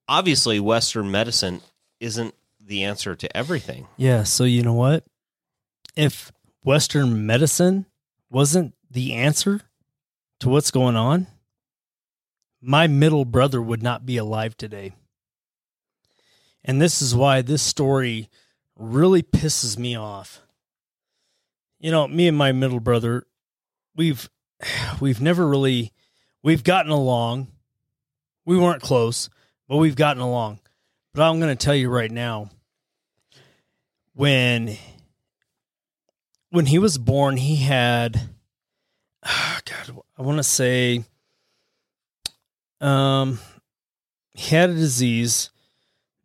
Obviously, 0.08 0.60
Western 0.60 1.10
medicine 1.10 1.62
isn't 2.00 2.36
the 2.60 2.84
answer 2.84 3.16
to 3.16 3.36
everything. 3.38 3.88
Yeah. 3.98 4.24
So 4.24 4.44
you 4.44 4.62
know 4.62 4.74
what? 4.74 5.04
If 5.96 6.32
Western 6.64 7.26
medicine 7.26 7.88
wasn't 8.30 8.76
the 8.92 9.14
answer 9.14 9.62
to 10.42 10.50
what's 10.50 10.70
going 10.72 10.96
on, 10.96 11.26
my 12.62 12.86
middle 12.86 13.26
brother 13.26 13.60
would 13.62 13.82
not 13.82 14.06
be 14.06 14.18
alive 14.18 14.56
today. 14.58 14.94
And 16.64 16.82
this 16.82 17.02
is 17.02 17.16
why 17.16 17.42
this 17.42 17.62
story 17.62 18.30
really 18.76 19.22
pisses 19.22 19.78
me 19.78 19.96
off. 19.96 20.42
You 21.80 21.92
know, 21.92 22.08
me 22.08 22.28
and 22.28 22.38
my 22.38 22.52
middle 22.52 22.80
brother, 22.80 23.26
we've 23.96 24.30
we've 25.00 25.22
never 25.22 25.48
really 25.48 25.94
we've 26.44 26.64
gotten 26.64 26.92
along. 26.92 27.48
We 28.46 28.58
weren't 28.58 28.82
close, 28.82 29.30
but 29.68 29.78
we've 29.78 29.96
gotten 29.96 30.22
along. 30.22 30.60
But 31.14 31.24
I'm 31.24 31.40
going 31.40 31.56
to 31.56 31.64
tell 31.64 31.76
you 31.76 31.90
right 31.90 32.12
now 32.12 32.50
when 34.14 34.78
when 36.50 36.66
he 36.66 36.80
was 36.80 36.98
born, 36.98 37.38
he 37.38 37.58
had 37.58 38.30
God, 39.24 40.02
I 40.18 40.22
want 40.22 40.38
to 40.38 40.44
say 40.44 41.04
um 42.82 43.40
he 44.34 44.56
had 44.56 44.70
a 44.70 44.74
disease 44.74 45.50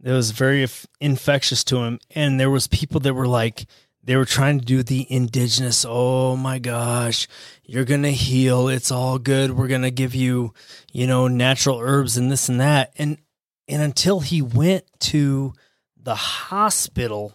that 0.04 0.12
was 0.12 0.32
very 0.32 0.60
inf- 0.62 0.86
infectious 1.00 1.64
to 1.64 1.78
him. 1.78 1.98
And 2.14 2.38
there 2.38 2.50
was 2.50 2.68
people 2.68 3.00
that 3.00 3.14
were 3.14 3.26
like 3.26 3.66
they 4.04 4.16
were 4.16 4.26
trying 4.26 4.58
to 4.58 4.64
do 4.64 4.82
the 4.82 5.06
indigenous 5.10 5.86
oh 5.88 6.36
my 6.36 6.58
gosh 6.58 7.26
you're 7.64 7.86
gonna 7.86 8.10
heal. 8.10 8.68
It's 8.68 8.90
all 8.90 9.18
good. 9.18 9.52
We're 9.52 9.66
gonna 9.66 9.90
give 9.90 10.14
you 10.14 10.52
you 10.92 11.06
know 11.06 11.26
natural 11.26 11.80
herbs 11.80 12.16
and 12.16 12.30
this 12.30 12.48
and 12.48 12.60
that. 12.60 12.92
And 12.96 13.18
and 13.66 13.82
until 13.82 14.20
he 14.20 14.42
went 14.42 14.84
to 15.00 15.54
the 15.96 16.14
hospital 16.14 17.32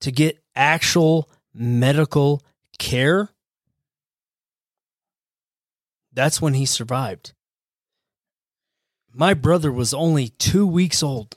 to 0.00 0.10
get 0.10 0.42
actual 0.56 1.28
medical 1.52 2.42
care 2.78 3.28
that's 6.14 6.40
when 6.40 6.54
he 6.54 6.64
survived. 6.64 7.32
My 9.12 9.34
brother 9.34 9.70
was 9.70 9.92
only 9.92 10.28
two 10.28 10.64
weeks 10.66 11.02
old 11.02 11.36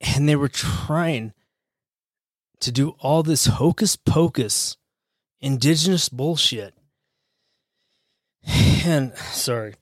and 0.00 0.28
they 0.28 0.36
were 0.36 0.48
trying 0.48 1.32
to 2.60 2.72
do 2.72 2.90
all 3.00 3.22
this 3.22 3.46
hocus 3.46 3.96
pocus 3.96 4.76
indigenous 5.40 6.08
bullshit. 6.08 6.74
And 8.86 9.16
sorry. 9.16 9.74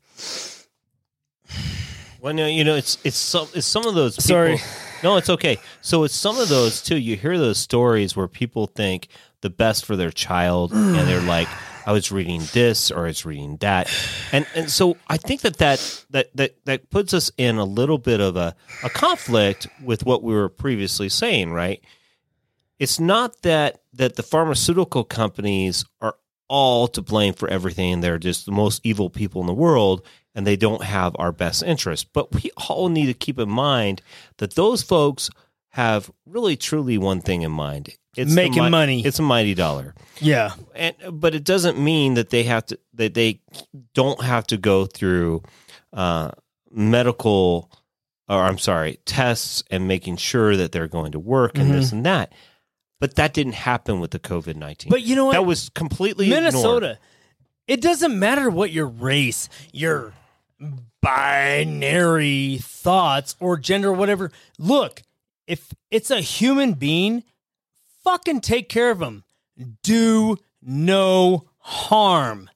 Well, 2.25 2.33
no, 2.33 2.47
you 2.47 2.65
know, 2.65 2.75
it's 2.75 2.97
it's 3.05 3.19
some 3.19 3.49
it's 3.53 3.67
some 3.67 3.87
of 3.87 3.95
those. 3.95 4.17
People, 4.17 4.29
Sorry. 4.29 4.59
no, 5.03 5.19
it's 5.19 5.29
okay. 5.29 5.59
So 5.83 6.05
it's 6.05 6.15
some 6.15 6.39
of 6.39 6.49
those 6.49 6.81
too. 6.81 6.97
You 6.97 7.15
hear 7.17 7.37
those 7.37 7.59
stories 7.59 8.17
where 8.17 8.29
people 8.29 8.67
think 8.67 9.09
the 9.43 9.51
best 9.51 9.85
for 9.85 9.95
their 9.95 10.11
child, 10.11 10.73
and 10.73 10.95
they're 11.07 11.21
like, 11.21 11.49
"I 11.87 11.93
was 11.93 12.11
reading 12.13 12.43
this 12.53 12.91
or 12.91 13.05
I 13.05 13.09
was 13.09 13.25
reading 13.25 13.57
that," 13.59 13.91
and 14.33 14.47
and 14.55 14.71
so 14.71 14.97
I 15.09 15.17
think 15.17 15.43
that 15.43 15.59
that 15.59 16.05
that 16.11 16.37
that 16.37 16.65
that 16.65 16.91
puts 16.91 17.15
us 17.15 17.31
in 17.37 17.57
a 17.57 17.65
little 17.65 17.99
bit 17.99 18.21
of 18.21 18.37
a 18.37 18.55
a 18.83 18.91
conflict 18.91 19.67
with 19.83 20.05
what 20.05 20.23
we 20.23 20.35
were 20.35 20.49
previously 20.49 21.09
saying, 21.09 21.53
right? 21.53 21.83
It's 22.79 22.99
not 22.99 23.43
that 23.43 23.83
that 23.93 24.17
the 24.17 24.23
pharmaceutical 24.23 25.05
companies 25.05 25.85
are 26.01 26.17
all 26.49 26.89
to 26.89 27.03
blame 27.03 27.35
for 27.35 27.49
everything. 27.49 28.01
They're 28.01 28.19
just 28.19 28.47
the 28.47 28.53
most 28.53 28.81
evil 28.85 29.11
people 29.11 29.41
in 29.41 29.47
the 29.47 29.55
world 29.55 30.07
and 30.35 30.47
they 30.47 30.57
don't 30.57 30.85
have 30.85 31.15
our 31.19 31.33
best 31.33 31.63
interest. 31.63 32.13
But 32.13 32.35
we 32.35 32.51
all 32.69 32.89
need 32.89 33.07
to 33.07 33.15
keep 33.15 33.39
in 33.39 33.49
mind 33.49 34.03
that 34.39 34.55
those 34.55 34.83
folks 34.83 35.31
have 35.75 36.09
really 36.25 36.57
truly 36.57 36.99
one 36.99 37.21
thing 37.21 37.43
in 37.43 37.51
mind. 37.51 37.97
It's 38.17 38.33
Making 38.33 38.63
mi- 38.63 38.71
money. 38.71 39.05
It's 39.05 39.19
a 39.19 39.23
mighty 39.23 39.55
dollar. 39.55 39.93
Yeah. 40.21 40.53
And 40.73 40.95
but 41.11 41.35
it 41.35 41.43
doesn't 41.43 41.77
mean 41.81 42.15
that 42.15 42.31
they 42.31 42.45
have 42.45 42.65
to 42.67 42.79
that 42.95 43.15
they 43.15 43.41
don't 43.93 44.23
have 44.23 44.47
to 44.47 44.57
go 44.57 44.87
through 44.87 45.43
uh, 45.93 46.31
medical 46.71 47.73
or 48.29 48.41
I'm 48.45 48.59
sorry, 48.59 49.01
tests 49.05 49.65
and 49.69 49.89
making 49.89 50.19
sure 50.19 50.57
that 50.57 50.71
they're 50.71 50.87
going 50.87 51.11
to 51.11 51.19
work 51.19 51.59
and 51.59 51.75
this 51.75 51.91
and 51.91 52.07
that. 52.07 52.33
But 53.01 53.17
that 53.17 53.35
didn't 53.35 53.55
happen 53.55 53.99
with 53.99 54.13
the 54.13 54.21
COVID 54.21 54.55
nineteen. 54.55 54.91
But 54.91 55.03
you 55.03 55.17
know 55.17 55.25
what? 55.25 55.33
That 55.33 55.45
was 55.45 55.71
completely 55.71 56.27
ignored. 56.27 56.45
Minnesota. 56.45 56.99
It 57.67 57.81
doesn't 57.81 58.17
matter 58.17 58.49
what 58.49 58.71
your 58.71 58.87
race, 58.87 59.49
your 59.73 60.13
binary 61.03 62.59
thoughts 62.63 63.35
or 63.41 63.57
gender, 63.57 63.93
whatever. 63.93 64.31
Look, 64.57 65.03
if 65.47 65.73
it's 65.91 66.11
a 66.11 66.21
human 66.21 66.75
being, 66.75 67.25
fucking 68.03 68.41
take 68.41 68.69
care 68.69 68.91
of 68.91 68.99
them. 68.99 69.25
Do 69.83 70.37
no 70.63 71.45
harm. 71.59 72.51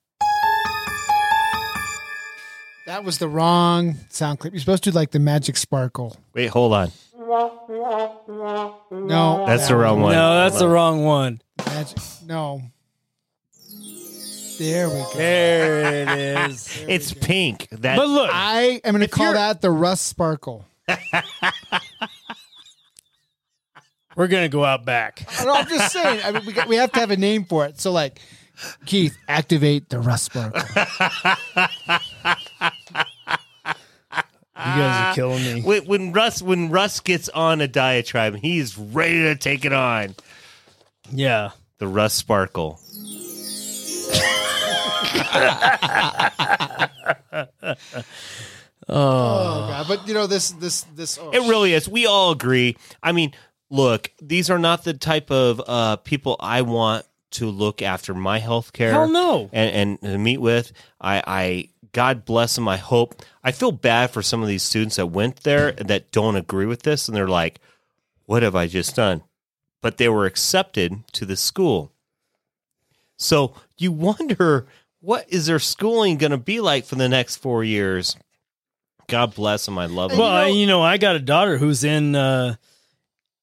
That 2.85 3.03
was 3.03 3.19
the 3.19 3.29
wrong 3.29 3.95
sound 4.09 4.39
clip. 4.39 4.53
You're 4.53 4.59
supposed 4.59 4.83
to 4.85 4.91
do 4.91 4.95
like 4.95 5.11
the 5.11 5.19
magic 5.19 5.57
sparkle. 5.57 6.17
Wait, 6.33 6.47
hold 6.47 6.73
on. 6.73 6.91
No, 8.89 9.45
That's 9.45 9.67
the 9.67 9.75
wrong 9.75 10.01
one. 10.01 10.13
No, 10.13 10.33
that's 10.35 10.57
the 10.57 10.67
wrong 10.67 11.03
one. 11.03 11.41
Magic. 11.67 11.97
No. 12.25 12.63
There 14.57 14.89
we 14.89 14.95
go. 14.95 15.09
There 15.15 16.07
it 16.07 16.49
is. 16.49 16.83
It's 16.87 17.13
pink. 17.13 17.67
That 17.71 17.97
But 17.97 18.09
look, 18.09 18.29
I 18.33 18.81
am 18.83 18.93
going 18.93 18.99
to 19.01 19.05
If 19.05 19.11
call 19.11 19.27
you're- 19.27 19.37
that 19.37 19.61
the 19.61 19.69
Russ 19.71 20.01
sparkle. 20.01 20.65
we're 24.19 24.27
gonna 24.27 24.49
go 24.49 24.65
out 24.65 24.83
back. 24.83 25.25
No, 25.45 25.53
I'm 25.53 25.67
just 25.69 25.93
saying. 25.93 26.19
I 26.25 26.31
mean, 26.31 26.45
we, 26.45 26.51
got, 26.51 26.67
we 26.67 26.75
have 26.75 26.91
to 26.91 26.99
have 26.99 27.09
a 27.09 27.15
name 27.17 27.45
for 27.45 27.65
it. 27.65 27.79
So, 27.79 27.93
like, 27.93 28.19
Keith, 28.85 29.17
activate 29.29 29.87
the 29.87 29.99
Russ 29.99 30.23
sparkle. 30.23 30.61
You 34.59 34.65
guys 34.65 35.11
are 35.11 35.15
killing 35.15 35.41
me. 35.41 35.61
when, 35.61 35.85
when 35.85 36.11
Russ 36.11 36.41
when 36.41 36.69
Russ 36.69 36.99
gets 36.99 37.29
on 37.29 37.61
a 37.61 37.67
diatribe, 37.67 38.35
he's 38.35 38.77
ready 38.77 39.21
to 39.21 39.37
take 39.37 39.63
it 39.63 39.71
on. 39.71 40.15
Yeah. 41.09 41.51
The 41.77 41.87
Russ 41.87 42.13
Sparkle. 42.13 42.77
Oh 48.91 49.67
god! 49.69 49.87
But 49.87 50.07
you 50.07 50.13
know 50.13 50.25
this 50.27 50.51
this 50.51 50.81
this. 50.95 51.19
Oh, 51.21 51.29
It 51.31 51.47
really 51.47 51.73
is. 51.73 51.87
We 51.87 52.05
all 52.07 52.31
agree. 52.31 52.75
I 53.03 53.11
mean, 53.11 53.33
look, 53.69 54.11
these 54.21 54.49
are 54.49 54.59
not 54.59 54.83
the 54.83 54.93
type 54.93 55.31
of 55.31 55.61
uh, 55.67 55.95
people 55.97 56.35
I 56.39 56.61
want 56.63 57.05
to 57.31 57.47
look 57.49 57.81
after 57.81 58.13
my 58.13 58.39
health 58.39 58.73
care. 58.73 58.91
Hell 58.91 59.09
no. 59.09 59.49
And, 59.53 59.99
and 60.01 60.01
to 60.01 60.17
meet 60.17 60.39
with. 60.39 60.71
I, 60.99 61.23
I 61.27 61.69
God 61.91 62.25
bless 62.25 62.55
them. 62.55 62.67
I 62.67 62.77
hope. 62.77 63.21
I 63.43 63.51
feel 63.51 63.71
bad 63.71 64.11
for 64.11 64.21
some 64.21 64.41
of 64.41 64.47
these 64.47 64.63
students 64.63 64.95
that 64.97 65.07
went 65.07 65.37
there 65.43 65.71
that 65.73 66.11
don't 66.11 66.35
agree 66.35 66.65
with 66.65 66.83
this, 66.83 67.07
and 67.07 67.15
they're 67.17 67.27
like, 67.27 67.59
"What 68.25 68.43
have 68.43 68.55
I 68.55 68.67
just 68.67 68.95
done?" 68.95 69.23
But 69.81 69.97
they 69.97 70.09
were 70.09 70.25
accepted 70.25 71.03
to 71.13 71.25
the 71.25 71.35
school. 71.37 71.91
So 73.17 73.53
you 73.77 73.91
wonder 73.91 74.67
what 75.01 75.25
is 75.29 75.45
their 75.45 75.59
schooling 75.59 76.17
going 76.17 76.31
to 76.31 76.37
be 76.37 76.59
like 76.61 76.85
for 76.85 76.95
the 76.95 77.09
next 77.09 77.37
four 77.37 77.63
years? 77.63 78.15
God 79.07 79.33
bless 79.35 79.65
them. 79.65 79.77
I 79.77 79.87
love 79.87 80.11
them. 80.11 80.19
Well, 80.19 80.29
I- 80.29 80.47
you 80.47 80.67
know, 80.67 80.81
I 80.81 80.97
got 80.97 81.15
a 81.15 81.19
daughter 81.19 81.57
who's 81.57 81.83
in 81.83 82.15
uh 82.15 82.55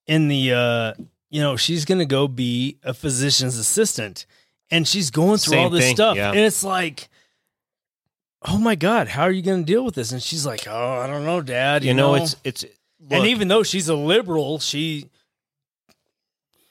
in 0.07 0.29
the 0.29 0.53
uh 0.53 0.93
you 1.31 1.41
know, 1.41 1.57
she's 1.57 1.85
going 1.85 1.99
to 1.99 2.07
go 2.07 2.29
be 2.29 2.79
a 2.85 2.95
physician's 2.95 3.59
assistant 3.59 4.27
and 4.71 4.87
she's 4.87 5.11
going 5.11 5.39
through 5.39 5.53
Same 5.53 5.65
all 5.65 5.71
this 5.71 5.85
thing, 5.87 5.97
stuff 5.97 6.17
yeah. 6.17 6.31
and 6.31 6.39
it's 6.41 6.63
like 6.65 7.09
Oh 8.49 8.59
my 8.59 8.77
god, 8.77 9.09
how 9.09 9.23
are 9.23 9.31
you 9.33 9.43
going 9.43 9.65
to 9.65 9.73
deal 9.73 9.85
with 9.85 9.97
this? 9.97 10.13
And 10.13 10.23
she's 10.23 10.47
like, 10.47 10.69
"Oh, 10.69 11.01
I 11.01 11.09
don't 11.09 11.25
know, 11.25 11.41
dad." 11.41 11.83
You, 11.83 11.89
you 11.89 11.95
know, 11.95 12.15
it's 12.15 12.37
it's 12.45 12.65
and 13.11 13.27
even 13.27 13.49
though 13.49 13.65
she's 13.65 13.89
a 13.89 13.95
liberal, 13.97 14.61
she 14.61 15.11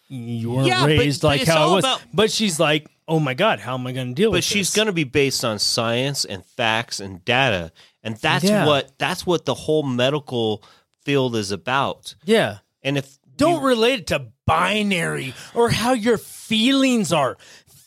you 0.08 0.52
weren't 0.52 0.68
Yeah, 0.68 0.86
raised 0.86 1.22
but 1.24 1.28
like 1.30 1.42
it's 1.42 1.50
how 1.50 1.72
it 1.72 1.76
was. 1.76 1.84
about- 1.84 2.02
but 2.14 2.32
she's 2.32 2.60
like, 2.60 2.88
"Oh 3.08 3.20
my 3.20 3.34
god, 3.34 3.60
how 3.60 3.74
am 3.74 3.88
I 3.88 3.92
going 3.92 4.10
to 4.10 4.14
deal 4.14 4.32
with 4.32 4.38
it? 4.38 4.40
but 4.40 4.44
she's 4.46 4.70
this?" 4.70 4.76
going 4.76 4.86
to 4.86 4.94
be 4.94 5.04
based 5.04 5.44
on 5.44 5.60
science 5.60 6.24
and 6.26 6.46
facts 6.46 7.00
and 7.00 7.26
data 7.26 7.72
and 8.04 8.16
that's 8.18 8.46
Yeah. 8.46 8.66
what 8.66 8.98
that's 8.98 9.26
what 9.26 9.46
the 9.46 9.56
whole 9.56 9.84
medical 9.84 10.64
field 11.04 11.36
is 11.36 11.52
about 11.52 12.16
Yeah. 12.24 12.60
and 12.84 12.98
if 12.98 13.18
Don't 13.38 13.62
you- 13.62 13.68
relate 13.68 14.00
it 14.02 14.08
to 14.08 14.28
binary 14.46 15.34
or 15.54 15.70
how 15.70 15.94
your 15.94 16.18
feelings 16.18 17.12
are. 17.14 17.38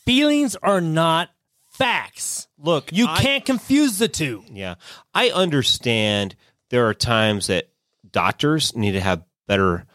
Feelings 0.05 0.55
are 0.57 0.81
not 0.81 1.29
facts. 1.71 2.47
look 2.57 2.91
You 2.91 3.07
I- 3.07 3.21
can't 3.21 3.45
confuse 3.45 3.97
the 3.99 4.07
two. 4.09 4.43
yeah. 4.51 4.75
I 5.13 5.29
understand 5.29 6.35
there 6.69 6.87
are 6.87 6.93
times 6.93 7.47
that 7.47 7.69
doctors 8.11 8.75
need 8.75 8.91
to 8.93 9.01
have 9.01 9.23
better 9.47 9.85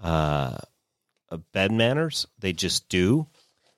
uh 0.00 0.56
bed 1.52 1.70
manners. 1.72 2.26
They 2.38 2.52
just 2.52 2.88
do. 2.88 3.26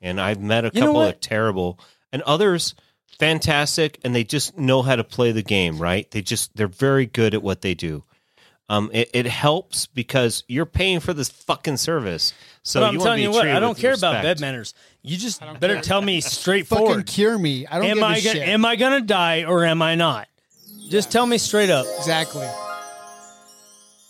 And 0.00 0.20
i've 0.20 0.40
met 0.40 0.64
a 0.64 0.70
You 0.72 0.80
couple 0.82 1.02
of 1.02 1.20
terrible. 1.20 1.78
And 2.12 2.22
others 2.22 2.74
fantastic 3.18 3.98
and 4.04 4.14
they 4.14 4.24
just 4.24 4.56
know 4.56 4.80
how 4.82 4.96
to 4.96 5.04
play 5.04 5.32
the 5.32 5.42
game 5.42 5.78
right? 5.78 6.10
They 6.10 6.22
just 6.22 6.56
they're 6.56 6.66
very 6.68 7.04
good 7.06 7.34
at 7.34 7.42
what 7.42 7.60
they 7.60 7.74
do 7.74 8.04
Um, 8.70 8.88
it, 8.92 9.10
it 9.12 9.26
helps 9.26 9.86
because 9.88 10.44
you're 10.46 10.64
paying 10.64 11.00
for 11.00 11.12
this 11.12 11.28
fucking 11.28 11.76
service. 11.76 12.32
So 12.62 12.78
but 12.80 12.86
I'm 12.86 12.94
you 12.94 13.00
telling 13.00 13.16
be 13.16 13.22
you 13.24 13.30
what, 13.32 13.48
I 13.48 13.58
don't 13.58 13.70
with 13.70 13.78
care 13.80 13.94
about 13.94 14.22
bed 14.22 14.38
manners. 14.38 14.74
You 15.02 15.16
just 15.16 15.42
better 15.58 15.80
tell 15.80 16.00
me 16.00 16.20
straight. 16.20 16.68
Fucking 16.68 16.84
straightforward. 16.84 17.06
cure 17.08 17.36
me. 17.36 17.66
I 17.66 17.78
don't 17.80 17.86
Am 17.88 17.94
give 17.96 18.02
a 18.04 18.06
I 18.06 18.14
shit. 18.20 18.34
gonna, 18.34 18.46
am 18.46 18.64
I 18.64 18.76
gonna 18.76 19.00
die 19.00 19.42
or 19.44 19.64
am 19.64 19.82
I 19.82 19.96
not? 19.96 20.28
Just 20.88 21.10
tell 21.10 21.26
me 21.26 21.36
straight 21.38 21.68
up. 21.68 21.84
exactly. 21.98 22.46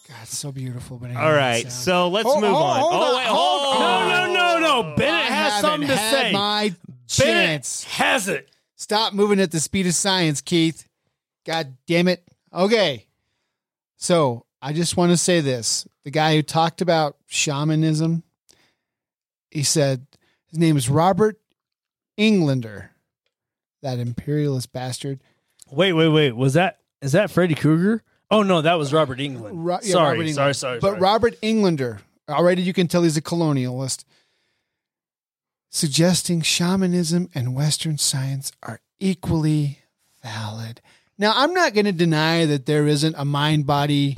God, 0.09 0.17
it's 0.25 0.37
so 0.37 0.53
beautiful. 0.53 0.99
But 0.99 1.17
All 1.17 1.33
right, 1.33 1.71
so 1.73 2.09
let's 2.09 2.29
Hold- 2.29 2.43
move 2.43 2.51
hold- 2.51 2.63
on. 2.63 2.81
hold 2.81 2.93
oh 2.93 2.97
on, 2.97 3.17
wait, 3.17 3.27
hold 3.27 3.63
hold 3.63 3.83
on. 3.83 4.13
on. 4.13 4.33
No, 4.33 4.35
no, 4.35 4.59
no, 4.59 4.83
no. 4.91 4.97
Bennett 4.97 5.31
I 5.31 5.35
has 5.35 5.61
something 5.63 5.89
to 5.89 5.97
had 5.97 6.11
say. 6.13 6.33
My 6.33 6.75
Bennett 7.19 7.63
chance. 7.63 7.85
has 7.85 8.29
it. 8.29 8.51
Stop 8.77 9.15
moving 9.15 9.41
at 9.41 9.53
the 9.53 9.61
speed 9.61 9.87
of 9.87 9.95
science, 9.95 10.43
Keith. 10.43 10.87
God 11.47 11.77
damn 11.87 12.09
it. 12.09 12.23
Okay. 12.53 13.07
So 13.97 14.45
I 14.63 14.73
just 14.73 14.97
want 14.97 15.11
to 15.13 15.17
say 15.17 15.41
this. 15.41 15.87
The 16.05 16.11
guy 16.11 16.35
who 16.37 16.43
talked 16.43 16.81
about 16.81 17.17
shamanism, 17.27 18.23
he 19.51 19.63
said 19.63 20.07
his 20.49 20.59
name 20.59 20.77
is 20.77 20.89
Robert 20.89 21.39
Englander, 22.17 22.91
that 23.83 23.99
imperialist 23.99 24.73
bastard. 24.73 25.21
Wait, 25.71 25.93
wait, 25.93 26.09
wait. 26.09 26.33
Was 26.37 26.55
that 26.55 26.79
is 27.01 27.13
that 27.13 27.31
Freddy 27.31 27.55
Krueger? 27.55 28.03
Oh 28.31 28.43
no, 28.43 28.61
that 28.63 28.75
was 28.75 28.93
Robert 28.93 29.19
Englund. 29.19 29.51
Ro- 29.55 29.79
yeah, 29.83 29.93
sorry, 29.93 30.19
Robert 30.19 30.27
Englander. 30.29 30.35
sorry, 30.35 30.55
sorry, 30.55 30.79
But 30.81 30.89
sorry. 30.91 31.01
Robert 31.01 31.35
Englander, 31.43 32.01
already 32.29 32.63
you 32.63 32.73
can 32.73 32.87
tell 32.87 33.03
he's 33.03 33.17
a 33.17 33.23
colonialist, 33.23 34.05
suggesting 35.71 36.43
shamanism 36.43 37.29
and 37.35 37.55
Western 37.55 37.99
science 37.99 38.53
are 38.63 38.81
equally 38.99 39.79
valid. 40.23 40.81
Now, 41.19 41.33
I'm 41.37 41.53
not 41.55 41.75
going 41.75 41.87
to 41.87 41.93
deny 41.93 42.45
that 42.47 42.67
there 42.67 42.87
isn't 42.87 43.15
a 43.19 43.25
mind 43.25 43.67
body 43.67 44.17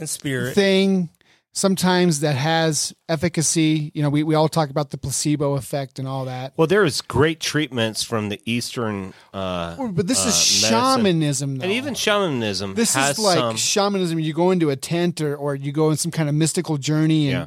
and 0.00 0.08
Spirit. 0.08 0.54
thing 0.54 1.08
sometimes 1.52 2.20
that 2.20 2.36
has 2.36 2.94
efficacy. 3.08 3.90
You 3.94 4.02
know, 4.02 4.08
we, 4.10 4.22
we 4.22 4.34
all 4.36 4.48
talk 4.48 4.70
about 4.70 4.90
the 4.90 4.98
placebo 4.98 5.54
effect 5.54 5.98
and 5.98 6.06
all 6.06 6.26
that. 6.26 6.52
Well, 6.56 6.66
there's 6.68 7.00
great 7.00 7.40
treatments 7.40 8.02
from 8.04 8.28
the 8.28 8.40
Eastern, 8.44 9.12
uh, 9.34 9.74
But 9.90 10.06
this 10.06 10.18
is 10.24 10.26
uh, 10.26 10.28
medicine. 10.28 10.70
shamanism, 10.70 11.58
though. 11.58 11.64
and 11.64 11.72
even 11.72 11.94
shamanism. 11.94 12.74
this 12.74 12.94
has 12.94 13.18
is 13.18 13.24
like 13.24 13.38
some, 13.38 13.56
shamanism. 13.56 14.20
You 14.20 14.32
go 14.32 14.52
into 14.52 14.70
a 14.70 14.76
tent 14.76 15.20
or, 15.20 15.36
or 15.36 15.54
you 15.56 15.72
go 15.72 15.90
in 15.90 15.96
some 15.96 16.12
kind 16.12 16.28
of 16.28 16.34
mystical 16.36 16.76
journey 16.78 17.30
and, 17.30 17.32
Yeah. 17.32 17.46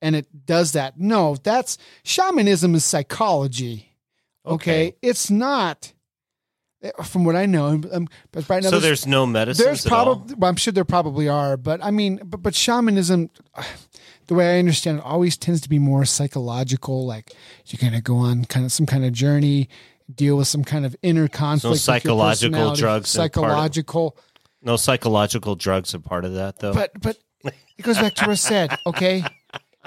and 0.00 0.14
it 0.14 0.46
does 0.46 0.72
that. 0.72 0.98
No, 1.00 1.36
that's 1.42 1.76
shamanism 2.04 2.74
is 2.76 2.84
psychology. 2.84 3.96
Okay. 4.46 4.54
Okay. 4.88 4.96
It's 5.02 5.28
not, 5.30 5.92
from 7.04 7.24
what 7.24 7.36
I 7.36 7.46
know. 7.46 7.80
Um, 7.92 8.08
but 8.32 8.48
right 8.48 8.62
now, 8.62 8.70
so 8.70 8.80
there's 8.80 9.06
no 9.06 9.26
medicine. 9.26 9.64
there's 9.66 9.84
probably, 9.84 10.34
well, 10.36 10.48
I'm 10.48 10.56
sure 10.56 10.72
there 10.72 10.84
probably 10.84 11.28
are, 11.28 11.56
but 11.56 11.82
I 11.84 11.90
mean, 11.90 12.20
but, 12.24 12.42
but 12.42 12.54
shamanism, 12.54 13.30
the 14.26 14.34
way 14.34 14.56
I 14.56 14.58
understand 14.58 14.98
it, 14.98 15.04
always 15.04 15.36
tends 15.36 15.60
to 15.62 15.68
be 15.68 15.78
more 15.78 16.04
psychological. 16.04 17.06
Like 17.06 17.32
you're 17.66 17.78
going 17.80 17.92
to 17.92 18.02
go 18.02 18.16
on 18.16 18.44
kind 18.46 18.64
of 18.64 18.72
some 18.72 18.86
kind 18.86 19.04
of 19.04 19.12
journey, 19.12 19.68
deal 20.14 20.36
with 20.36 20.48
some 20.48 20.64
kind 20.64 20.86
of 20.86 20.96
inner 21.02 21.28
conflict. 21.28 21.72
your 21.72 21.76
psychological 21.78 22.74
drugs 22.74 22.82
part 22.82 22.96
of- 23.00 23.06
Psychological. 23.06 24.16
no 24.62 24.76
psychological 24.76 25.56
drugs 25.56 25.94
are 25.94 26.00
part 26.00 26.24
of 26.24 26.34
that, 26.34 26.58
though. 26.60 26.72
But 26.74 26.92
but 27.00 27.16
it 27.44 27.82
goes 27.82 27.96
back 27.98 28.14
to 28.14 28.22
what 28.24 28.30
I 28.32 28.34
said. 28.34 28.76
Okay, 28.86 29.24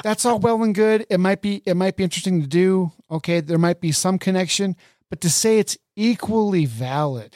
that's 0.03 0.25
all 0.25 0.39
well 0.39 0.61
and 0.63 0.73
good. 0.73 1.05
It 1.09 1.19
might 1.19 1.41
be 1.41 1.61
it 1.65 1.75
might 1.75 1.95
be 1.95 2.03
interesting 2.03 2.41
to 2.41 2.47
do. 2.47 2.91
Okay, 3.11 3.41
there 3.41 3.57
might 3.59 3.79
be 3.81 3.91
some 3.91 4.17
connection, 4.17 4.75
but 5.13 5.21
to 5.21 5.29
say 5.29 5.59
it's 5.59 5.77
equally 5.95 6.65
valid, 6.65 7.35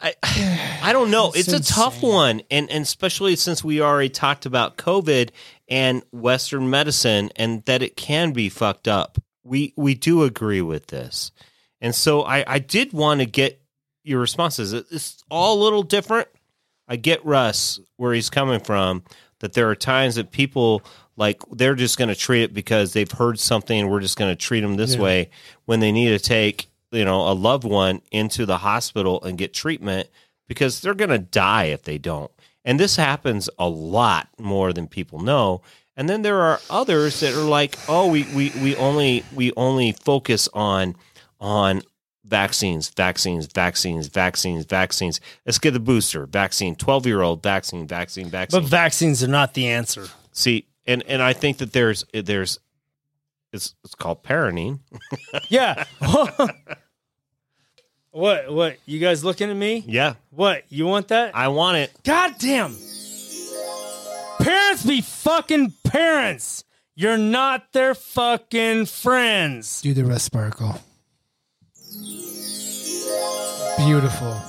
I, 0.00 0.14
I 0.82 0.92
don't 0.92 1.12
know. 1.12 1.30
It's, 1.32 1.46
It's 1.52 1.70
a 1.70 1.72
tough 1.72 2.02
one, 2.02 2.42
and 2.50 2.68
and 2.68 2.82
especially 2.82 3.36
since 3.36 3.62
we 3.62 3.80
already 3.80 4.08
talked 4.08 4.44
about 4.44 4.76
COVID 4.76 5.30
and 5.68 6.02
Western 6.10 6.68
medicine, 6.68 7.30
and 7.36 7.64
that 7.66 7.84
it 7.84 7.94
can 7.94 8.32
be 8.32 8.48
fucked 8.48 8.88
up. 8.88 9.18
We 9.44 9.72
we 9.76 9.94
do 9.94 10.24
agree 10.24 10.62
with 10.62 10.88
this, 10.88 11.30
and 11.80 11.94
so 11.94 12.22
I 12.22 12.42
I 12.44 12.58
did 12.58 12.92
want 12.92 13.20
to 13.20 13.26
get 13.26 13.62
your 14.02 14.18
responses. 14.18 14.72
It's 14.72 15.22
all 15.30 15.60
a 15.60 15.62
little 15.62 15.84
different. 15.84 16.26
I 16.88 16.96
get 16.96 17.24
Russ 17.24 17.78
where 17.98 18.12
he's 18.12 18.30
coming 18.30 18.58
from. 18.58 19.04
That 19.38 19.52
there 19.52 19.70
are 19.70 19.76
times 19.76 20.16
that 20.16 20.32
people 20.32 20.82
like 21.16 21.42
they're 21.52 21.74
just 21.74 21.98
going 21.98 22.08
to 22.08 22.14
treat 22.14 22.42
it 22.42 22.54
because 22.54 22.92
they've 22.92 23.10
heard 23.10 23.38
something, 23.38 23.78
and 23.78 23.90
we're 23.90 24.00
just 24.00 24.18
going 24.18 24.32
to 24.32 24.36
treat 24.36 24.60
them 24.60 24.76
this 24.76 24.96
way 24.96 25.30
when 25.66 25.80
they 25.80 25.92
need 25.92 26.08
to 26.08 26.18
take 26.18 26.68
you 26.90 27.04
know 27.04 27.28
a 27.28 27.34
loved 27.34 27.64
one 27.64 28.00
into 28.10 28.46
the 28.46 28.58
hospital 28.58 29.22
and 29.22 29.38
get 29.38 29.52
treatment 29.52 30.08
because 30.48 30.80
they're 30.80 30.94
going 30.94 31.10
to 31.10 31.18
die 31.18 31.66
if 31.66 31.82
they 31.82 31.96
don't. 31.98 32.30
And 32.64 32.78
this 32.78 32.96
happens 32.96 33.48
a 33.58 33.68
lot 33.68 34.28
more 34.38 34.72
than 34.72 34.88
people 34.88 35.20
know. 35.20 35.62
And 35.96 36.08
then 36.08 36.22
there 36.22 36.40
are 36.40 36.60
others 36.68 37.20
that 37.20 37.34
are 37.34 37.48
like, 37.48 37.78
oh, 37.88 38.08
we, 38.08 38.24
we, 38.34 38.50
we 38.62 38.76
only 38.76 39.24
we 39.34 39.52
only 39.56 39.92
focus 39.92 40.48
on 40.52 40.96
on 41.40 41.82
vaccines, 42.24 42.88
vaccines, 42.90 43.46
vaccines, 43.46 44.06
vaccines, 44.06 44.64
vaccines. 44.64 45.20
Let's 45.44 45.58
get 45.58 45.72
the 45.72 45.80
booster 45.80 46.26
vaccine. 46.26 46.74
Twelve 46.74 47.06
year 47.06 47.22
old 47.22 47.42
vaccine, 47.42 47.86
vaccine, 47.86 48.28
vaccine. 48.28 48.62
But 48.62 48.68
vaccines 48.68 49.22
are 49.22 49.28
not 49.28 49.54
the 49.54 49.68
answer. 49.68 50.08
See, 50.32 50.66
and 50.86 51.02
and 51.04 51.22
I 51.22 51.32
think 51.32 51.58
that 51.58 51.72
there's 51.72 52.04
there's 52.12 52.58
it's 53.52 53.74
it's 53.84 53.94
called 53.94 54.22
parenting. 54.22 54.80
Yeah. 55.48 55.84
what? 58.10 58.52
What? 58.52 58.76
You 58.86 58.98
guys 58.98 59.24
looking 59.24 59.50
at 59.50 59.56
me? 59.56 59.84
Yeah, 59.86 60.14
What? 60.30 60.64
You 60.68 60.86
want 60.86 61.08
that? 61.08 61.34
I 61.36 61.48
want 61.48 61.76
it. 61.78 61.92
God 62.04 62.34
damn. 62.38 62.76
Parents 64.40 64.84
be 64.86 65.00
fucking 65.00 65.72
parents. 65.84 66.64
You're 66.94 67.18
not 67.18 67.72
their 67.72 67.94
fucking 67.94 68.86
friends. 68.86 69.80
do 69.82 69.94
the 69.94 70.04
rest 70.04 70.26
sparkle. 70.26 70.80
Beautiful. 73.78 74.40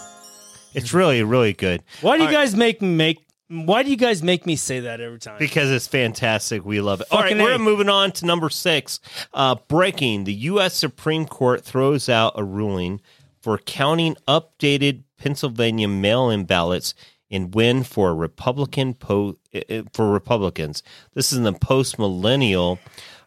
It's 0.73 0.93
really 0.93 1.23
really 1.23 1.53
good. 1.53 1.83
Why 2.01 2.17
do 2.17 2.23
you 2.23 2.29
All 2.29 2.33
right. 2.35 2.41
guys 2.41 2.55
make 2.55 2.81
make? 2.81 3.19
Why 3.51 3.83
do 3.83 3.89
you 3.89 3.97
guys 3.97 4.23
make 4.23 4.45
me 4.45 4.55
say 4.55 4.79
that 4.81 5.01
every 5.01 5.19
time? 5.19 5.37
Because 5.37 5.69
it's 5.69 5.85
fantastic. 5.87 6.63
We 6.63 6.79
love 6.79 7.01
it. 7.01 7.07
All 7.11 7.19
right, 7.19 7.35
we're 7.35 7.57
moving 7.57 7.89
on 7.89 8.13
to 8.13 8.25
number 8.25 8.49
six. 8.49 9.01
Uh, 9.33 9.55
breaking 9.67 10.23
the 10.23 10.33
U.S. 10.33 10.73
Supreme 10.73 11.25
Court 11.25 11.61
throws 11.61 12.07
out 12.07 12.31
a 12.37 12.45
ruling 12.45 13.01
for 13.41 13.57
counting 13.57 14.15
updated 14.25 15.03
Pennsylvania 15.17 15.89
mail-in 15.89 16.45
ballots 16.45 16.93
in 17.29 17.51
win 17.51 17.83
for 17.83 18.15
Republican 18.15 18.93
po- 18.93 19.37
uh, 19.53 19.81
for 19.91 20.11
Republicans. 20.11 20.81
This 21.13 21.33
is 21.33 21.37
in 21.37 21.43
the 21.43 21.51
post-millennial. 21.51 22.79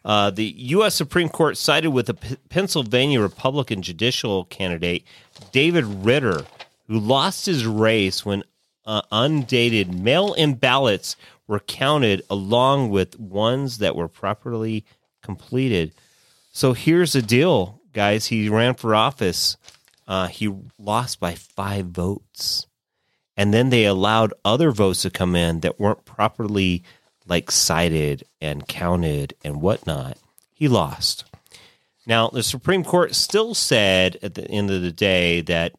Uh, 0.03 0.31
the 0.31 0.53
U.S. 0.57 0.95
Supreme 0.95 1.29
Court 1.29 1.55
sided 1.55 1.91
with 1.91 2.07
the 2.07 2.13
P- 2.15 2.37
Pennsylvania 2.49 3.21
Republican 3.21 3.83
judicial 3.83 4.45
candidate 4.45 5.03
David 5.51 5.85
Ritter, 5.85 6.45
who 6.87 6.99
lost 6.99 7.45
his 7.45 7.65
race 7.67 8.25
when 8.25 8.43
uh, 8.85 9.01
undated 9.11 9.93
mail-in 9.93 10.55
ballots 10.55 11.15
were 11.47 11.59
counted 11.59 12.21
along 12.29 12.89
with 12.89 13.19
ones 13.19 13.79
that 13.79 13.95
were 13.95 14.07
properly 14.07 14.85
completed. 15.21 15.91
So 16.51 16.73
here's 16.73 17.13
the 17.13 17.21
deal, 17.21 17.81
guys. 17.93 18.27
He 18.27 18.49
ran 18.49 18.75
for 18.75 18.95
office. 18.95 19.57
Uh, 20.07 20.27
he 20.27 20.53
lost 20.77 21.19
by 21.19 21.35
five 21.35 21.87
votes, 21.87 22.67
and 23.35 23.53
then 23.53 23.69
they 23.69 23.85
allowed 23.85 24.33
other 24.43 24.71
votes 24.71 25.01
to 25.01 25.09
come 25.09 25.35
in 25.35 25.61
that 25.61 25.79
weren't 25.79 26.05
properly 26.05 26.83
like 27.27 27.49
cited 27.49 28.23
and 28.39 28.67
counted 28.67 29.33
and 29.43 29.61
whatnot. 29.61 30.17
He 30.53 30.67
lost. 30.67 31.25
Now 32.05 32.29
the 32.29 32.43
Supreme 32.43 32.83
Court 32.83 33.15
still 33.15 33.55
said 33.55 34.17
at 34.21 34.35
the 34.35 34.47
end 34.47 34.69
of 34.69 34.83
the 34.83 34.91
day 34.91 35.41
that 35.41 35.73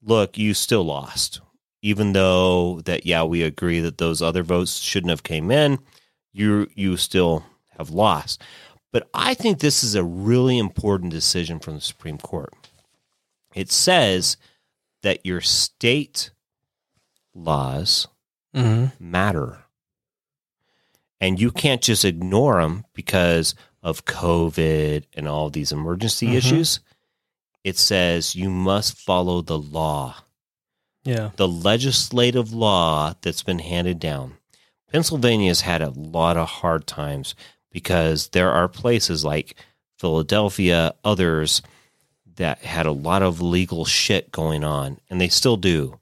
look, 0.00 0.38
you 0.38 0.54
still 0.54 0.84
lost 0.84 1.40
even 1.82 2.12
though 2.12 2.80
that 2.84 3.06
yeah 3.06 3.22
we 3.22 3.42
agree 3.42 3.80
that 3.80 3.98
those 3.98 4.22
other 4.22 4.42
votes 4.42 4.78
shouldn't 4.78 5.10
have 5.10 5.22
came 5.22 5.50
in 5.50 5.78
you 6.32 6.68
you 6.74 6.96
still 6.96 7.44
have 7.76 7.90
lost. 7.90 8.42
But 8.92 9.08
i 9.12 9.34
think 9.34 9.58
this 9.58 9.84
is 9.84 9.94
a 9.94 10.04
really 10.04 10.58
important 10.58 11.12
decision 11.12 11.58
from 11.60 11.74
the 11.74 11.80
supreme 11.80 12.18
court. 12.18 12.54
It 13.54 13.70
says 13.70 14.36
that 15.02 15.24
your 15.24 15.40
state 15.40 16.30
laws 17.34 18.08
mm-hmm. 18.54 18.86
matter. 18.98 19.64
And 21.20 21.40
you 21.40 21.50
can't 21.50 21.82
just 21.82 22.04
ignore 22.04 22.60
them 22.60 22.84
because 22.94 23.54
of 23.82 24.04
covid 24.04 25.04
and 25.14 25.28
all 25.28 25.50
these 25.50 25.72
emergency 25.72 26.26
mm-hmm. 26.26 26.36
issues. 26.36 26.80
It 27.64 27.76
says 27.76 28.36
you 28.36 28.50
must 28.50 28.98
follow 28.98 29.42
the 29.42 29.58
law 29.58 30.16
yeah. 31.04 31.30
the 31.36 31.48
legislative 31.48 32.52
law 32.52 33.14
that's 33.22 33.42
been 33.42 33.58
handed 33.58 33.98
down. 33.98 34.34
Pennsylvania 34.90 35.48
has 35.48 35.62
had 35.62 35.82
a 35.82 35.90
lot 35.90 36.36
of 36.36 36.48
hard 36.48 36.86
times 36.86 37.34
because 37.70 38.28
there 38.28 38.50
are 38.50 38.68
places 38.68 39.24
like 39.24 39.54
Philadelphia, 39.98 40.94
others 41.04 41.62
that 42.36 42.58
had 42.60 42.86
a 42.86 42.92
lot 42.92 43.22
of 43.22 43.42
legal 43.42 43.84
shit 43.84 44.32
going 44.32 44.64
on, 44.64 44.98
and 45.10 45.20
they 45.20 45.28
still 45.28 45.56
do. 45.56 45.98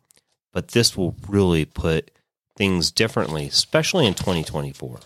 but 0.52 0.68
this 0.68 0.96
will 0.96 1.14
really 1.28 1.66
put 1.66 2.10
things 2.56 2.90
differently, 2.90 3.46
especially 3.46 4.06
in 4.06 4.14
2024. 4.14 5.00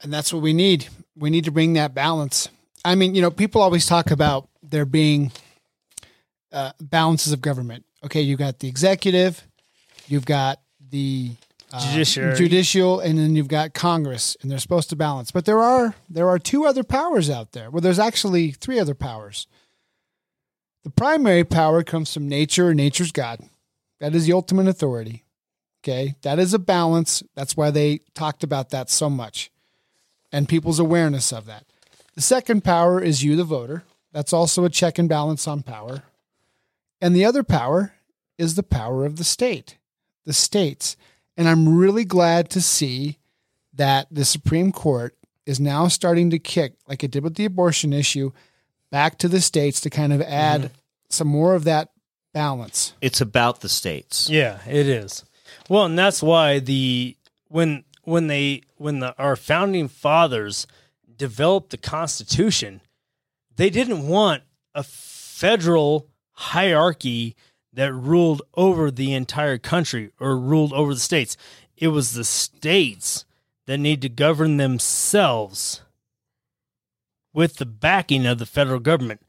And 0.00 0.12
that's 0.12 0.32
what 0.32 0.42
we 0.42 0.52
need. 0.52 0.86
We 1.16 1.28
need 1.28 1.44
to 1.46 1.50
bring 1.50 1.72
that 1.72 1.92
balance. 1.92 2.48
I 2.84 2.94
mean, 2.94 3.16
you 3.16 3.20
know, 3.20 3.32
people 3.32 3.60
always 3.62 3.86
talk 3.86 4.12
about 4.12 4.48
there 4.62 4.84
being 4.84 5.32
uh, 6.52 6.70
balances 6.80 7.32
of 7.32 7.40
government. 7.40 7.84
Okay, 8.04 8.22
you 8.22 8.36
got 8.36 8.58
the 8.60 8.68
executive, 8.68 9.46
you've 10.06 10.24
got 10.24 10.60
the 10.90 11.32
uh, 11.72 11.92
Judiciary. 11.92 12.36
judicial, 12.36 13.00
and 13.00 13.18
then 13.18 13.36
you've 13.36 13.48
got 13.48 13.74
Congress, 13.74 14.36
and 14.42 14.50
they're 14.50 14.58
supposed 14.58 14.90
to 14.90 14.96
balance. 14.96 15.30
But 15.30 15.44
there 15.44 15.60
are 15.60 15.94
there 16.08 16.28
are 16.28 16.38
two 16.38 16.66
other 16.66 16.82
powers 16.82 17.30
out 17.30 17.52
there. 17.52 17.70
Well, 17.70 17.80
there's 17.80 17.98
actually 17.98 18.50
three 18.52 18.78
other 18.80 18.94
powers. 18.94 19.46
The 20.82 20.90
primary 20.90 21.44
power 21.44 21.82
comes 21.82 22.12
from 22.12 22.28
nature. 22.28 22.74
Nature's 22.74 23.12
God. 23.12 23.40
That 24.00 24.14
is 24.14 24.26
the 24.26 24.32
ultimate 24.32 24.66
authority. 24.66 25.24
Okay, 25.84 26.16
that 26.22 26.38
is 26.38 26.52
a 26.54 26.58
balance. 26.58 27.22
That's 27.36 27.56
why 27.56 27.70
they 27.70 28.00
talked 28.14 28.42
about 28.42 28.70
that 28.70 28.90
so 28.90 29.08
much, 29.08 29.50
and 30.32 30.48
people's 30.48 30.78
awareness 30.78 31.32
of 31.32 31.46
that. 31.46 31.66
The 32.14 32.20
second 32.20 32.64
power 32.64 33.00
is 33.00 33.22
you, 33.22 33.36
the 33.36 33.44
voter. 33.44 33.84
That's 34.12 34.32
also 34.32 34.64
a 34.64 34.70
check 34.70 34.98
and 34.98 35.08
balance 35.08 35.46
on 35.46 35.62
power. 35.62 36.02
And 37.00 37.14
the 37.14 37.24
other 37.24 37.42
power 37.42 37.94
is 38.38 38.54
the 38.54 38.62
power 38.62 39.04
of 39.04 39.16
the 39.16 39.24
state, 39.24 39.78
the 40.24 40.32
states. 40.32 40.96
And 41.36 41.48
I'm 41.48 41.76
really 41.76 42.04
glad 42.04 42.50
to 42.50 42.60
see 42.60 43.18
that 43.74 44.06
the 44.10 44.24
Supreme 44.24 44.72
Court 44.72 45.16
is 45.46 45.58
now 45.60 45.88
starting 45.88 46.30
to 46.30 46.38
kick, 46.38 46.74
like 46.86 47.02
it 47.02 47.10
did 47.10 47.22
with 47.22 47.36
the 47.36 47.44
abortion 47.44 47.92
issue, 47.92 48.32
back 48.90 49.18
to 49.18 49.28
the 49.28 49.40
states 49.40 49.80
to 49.80 49.90
kind 49.90 50.12
of 50.12 50.20
add 50.22 50.60
mm-hmm. 50.60 50.74
some 51.08 51.28
more 51.28 51.54
of 51.54 51.64
that 51.64 51.90
balance. 52.32 52.94
It's 53.00 53.20
about 53.20 53.60
the 53.60 53.68
states. 53.68 54.28
Yeah, 54.28 54.58
it 54.66 54.86
is. 54.86 55.24
Well, 55.68 55.86
and 55.86 55.98
that's 55.98 56.22
why 56.22 56.58
the 56.58 57.16
when 57.48 57.84
when 58.04 58.26
they 58.26 58.62
when 58.76 59.00
the 59.00 59.14
our 59.18 59.36
founding 59.36 59.88
fathers 59.88 60.66
developed 61.16 61.70
the 61.70 61.78
Constitution, 61.78 62.80
they 63.56 63.70
didn't 63.70 64.06
want 64.06 64.42
a 64.74 64.82
federal 64.82 66.09
hierarchy 66.40 67.36
that 67.72 67.92
ruled 67.92 68.42
over 68.54 68.90
the 68.90 69.12
entire 69.12 69.58
country 69.58 70.10
or 70.18 70.38
ruled 70.38 70.72
over 70.72 70.94
the 70.94 71.00
states. 71.00 71.36
It 71.76 71.88
was 71.88 72.14
the 72.14 72.24
states 72.24 73.24
that 73.66 73.78
need 73.78 74.02
to 74.02 74.08
govern 74.08 74.56
themselves 74.56 75.82
with 77.32 77.56
the 77.56 77.66
backing 77.66 78.26
of 78.26 78.38
the 78.38 78.46
federal 78.46 78.80
government, 78.80 79.20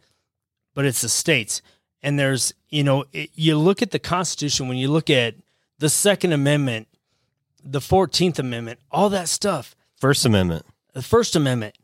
but 0.74 0.86
it's 0.86 1.02
the 1.02 1.10
states. 1.10 1.62
And 2.02 2.18
there's, 2.18 2.54
you 2.70 2.84
know, 2.84 3.06
it, 3.12 3.30
you 3.36 3.58
look 3.58 3.82
at 3.82 3.92
the 3.92 4.00
Constitution 4.00 4.68
when 4.68 4.78
you 4.78 4.90
look 4.90 5.10
at 5.10 5.36
the 5.78 5.90
Second 5.90 6.32
Amendment, 6.32 6.88
the 7.64 7.80
14th 7.80 8.40
Amendment, 8.40 8.80
all 8.90 9.10
that 9.10 9.28
stuff, 9.28 9.76
First 9.98 10.26
Amendment. 10.26 10.66
the 10.94 11.04
First 11.04 11.36
Amendment, 11.36 11.76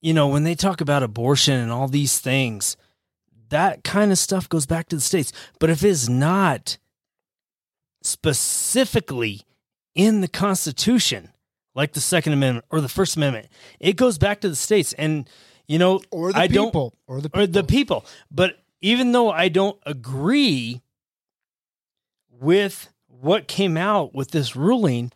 you 0.00 0.14
know, 0.14 0.28
when 0.28 0.44
they 0.44 0.54
talk 0.54 0.80
about 0.80 1.02
abortion 1.02 1.54
and 1.54 1.70
all 1.70 1.88
these 1.88 2.18
things, 2.18 2.76
that 3.50 3.84
kind 3.84 4.10
of 4.12 4.18
stuff 4.18 4.48
goes 4.48 4.66
back 4.66 4.88
to 4.88 4.96
the 4.96 5.02
states. 5.02 5.32
But 5.58 5.70
if 5.70 5.82
it's 5.84 6.08
not 6.08 6.78
specifically 8.02 9.42
in 9.94 10.20
the 10.20 10.28
Constitution, 10.28 11.30
like 11.74 11.92
the 11.92 12.00
Second 12.00 12.32
Amendment 12.32 12.64
or 12.70 12.80
the 12.80 12.88
First 12.88 13.16
Amendment, 13.16 13.48
it 13.80 13.96
goes 13.96 14.18
back 14.18 14.40
to 14.40 14.48
the 14.48 14.56
states. 14.56 14.92
And, 14.94 15.28
you 15.66 15.78
know, 15.78 16.00
Or 16.10 16.32
the 16.32 16.38
I 16.38 16.46
don't- 16.46 16.68
people. 16.68 16.94
Or 17.06 17.20
the 17.20 17.28
people. 17.30 17.42
or 17.42 17.46
the 17.46 17.64
people. 17.64 18.04
But 18.30 18.58
even 18.80 19.12
though 19.12 19.30
I 19.30 19.48
don't 19.48 19.78
agree 19.84 20.82
with 22.30 22.88
what 23.08 23.48
came 23.48 23.76
out 23.76 24.14
with 24.14 24.30
this 24.30 24.54
ruling, 24.56 25.12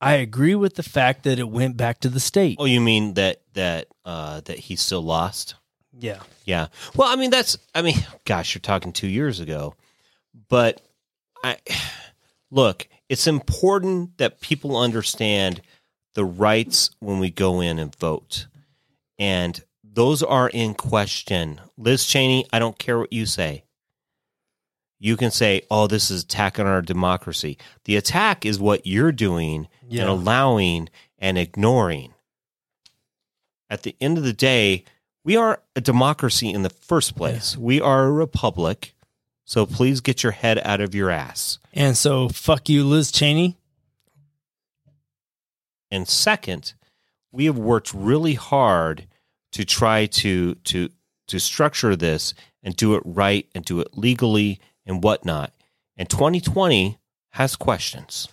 I 0.00 0.14
agree 0.14 0.54
with 0.54 0.74
the 0.74 0.82
fact 0.82 1.24
that 1.24 1.38
it 1.38 1.48
went 1.48 1.76
back 1.76 1.98
to 2.00 2.08
the 2.08 2.20
state. 2.20 2.56
Oh, 2.60 2.64
you 2.66 2.80
mean 2.80 3.14
that 3.14 3.40
that 3.54 3.88
uh, 4.04 4.40
that 4.42 4.58
he 4.58 4.76
still 4.76 5.02
lost? 5.02 5.54
Yeah. 5.98 6.20
Yeah. 6.44 6.68
Well, 6.94 7.08
I 7.08 7.16
mean 7.16 7.30
that's 7.30 7.56
I 7.74 7.82
mean, 7.82 7.96
gosh, 8.24 8.54
you're 8.54 8.60
talking 8.60 8.92
2 8.92 9.06
years 9.08 9.40
ago. 9.40 9.74
But 10.48 10.80
I 11.42 11.56
look, 12.50 12.88
it's 13.08 13.26
important 13.26 14.18
that 14.18 14.40
people 14.40 14.76
understand 14.76 15.60
the 16.14 16.24
rights 16.24 16.90
when 17.00 17.18
we 17.18 17.30
go 17.30 17.60
in 17.60 17.78
and 17.78 17.94
vote. 17.96 18.46
And 19.18 19.62
those 19.82 20.22
are 20.22 20.48
in 20.48 20.74
question. 20.74 21.60
Liz 21.76 22.04
Cheney, 22.06 22.46
I 22.52 22.58
don't 22.58 22.78
care 22.78 22.98
what 22.98 23.12
you 23.12 23.26
say. 23.26 23.64
You 24.98 25.16
can 25.16 25.30
say, 25.30 25.62
"Oh, 25.70 25.86
this 25.86 26.10
is 26.10 26.22
attack 26.22 26.58
on 26.58 26.66
our 26.66 26.80
democracy." 26.82 27.58
The 27.84 27.96
attack 27.96 28.46
is 28.46 28.58
what 28.58 28.86
you're 28.86 29.12
doing 29.12 29.68
Yeah. 29.86 30.02
and 30.02 30.10
allowing 30.10 30.88
and 31.18 31.36
ignoring. 31.36 32.14
At 33.68 33.82
the 33.82 33.96
end 34.00 34.18
of 34.18 34.24
the 34.24 34.32
day, 34.32 34.84
we 35.24 35.36
are 35.36 35.60
a 35.74 35.80
democracy 35.80 36.50
in 36.50 36.62
the 36.62 36.70
first 36.70 37.16
place. 37.16 37.56
We 37.56 37.80
are 37.80 38.04
a 38.04 38.12
republic. 38.12 38.94
So 39.44 39.66
please 39.66 40.00
get 40.00 40.22
your 40.22 40.32
head 40.32 40.58
out 40.64 40.80
of 40.80 40.94
your 40.94 41.10
ass. 41.10 41.58
And 41.72 41.96
so, 41.96 42.28
fuck 42.28 42.68
you, 42.68 42.84
Liz 42.84 43.10
Cheney. 43.10 43.58
And 45.90 46.08
second, 46.08 46.74
we 47.32 47.46
have 47.46 47.58
worked 47.58 47.92
really 47.94 48.34
hard 48.34 49.06
to 49.52 49.64
try 49.64 50.06
to 50.06 50.54
to 50.56 50.90
to 51.28 51.38
structure 51.38 51.96
this 51.96 52.34
and 52.62 52.74
do 52.76 52.94
it 52.94 53.02
right 53.04 53.46
and 53.54 53.64
do 53.64 53.80
it 53.80 53.96
legally 53.96 54.60
and 54.86 55.02
whatnot. 55.02 55.52
And 55.96 56.08
2020 56.08 56.98
has 57.30 57.56
questions. 57.56 58.28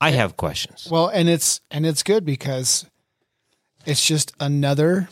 I 0.00 0.10
have 0.12 0.36
questions. 0.36 0.88
Well, 0.90 1.08
and 1.08 1.28
it's 1.28 1.60
and 1.70 1.86
it's 1.86 2.02
good 2.02 2.24
because 2.24 2.86
it's 3.86 4.04
just 4.04 4.32
another 4.40 5.08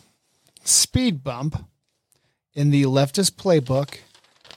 speed 0.65 1.23
bump 1.25 1.65
in 2.55 2.71
the 2.71 2.85
leftist 2.85 3.33
playbook 3.33 3.99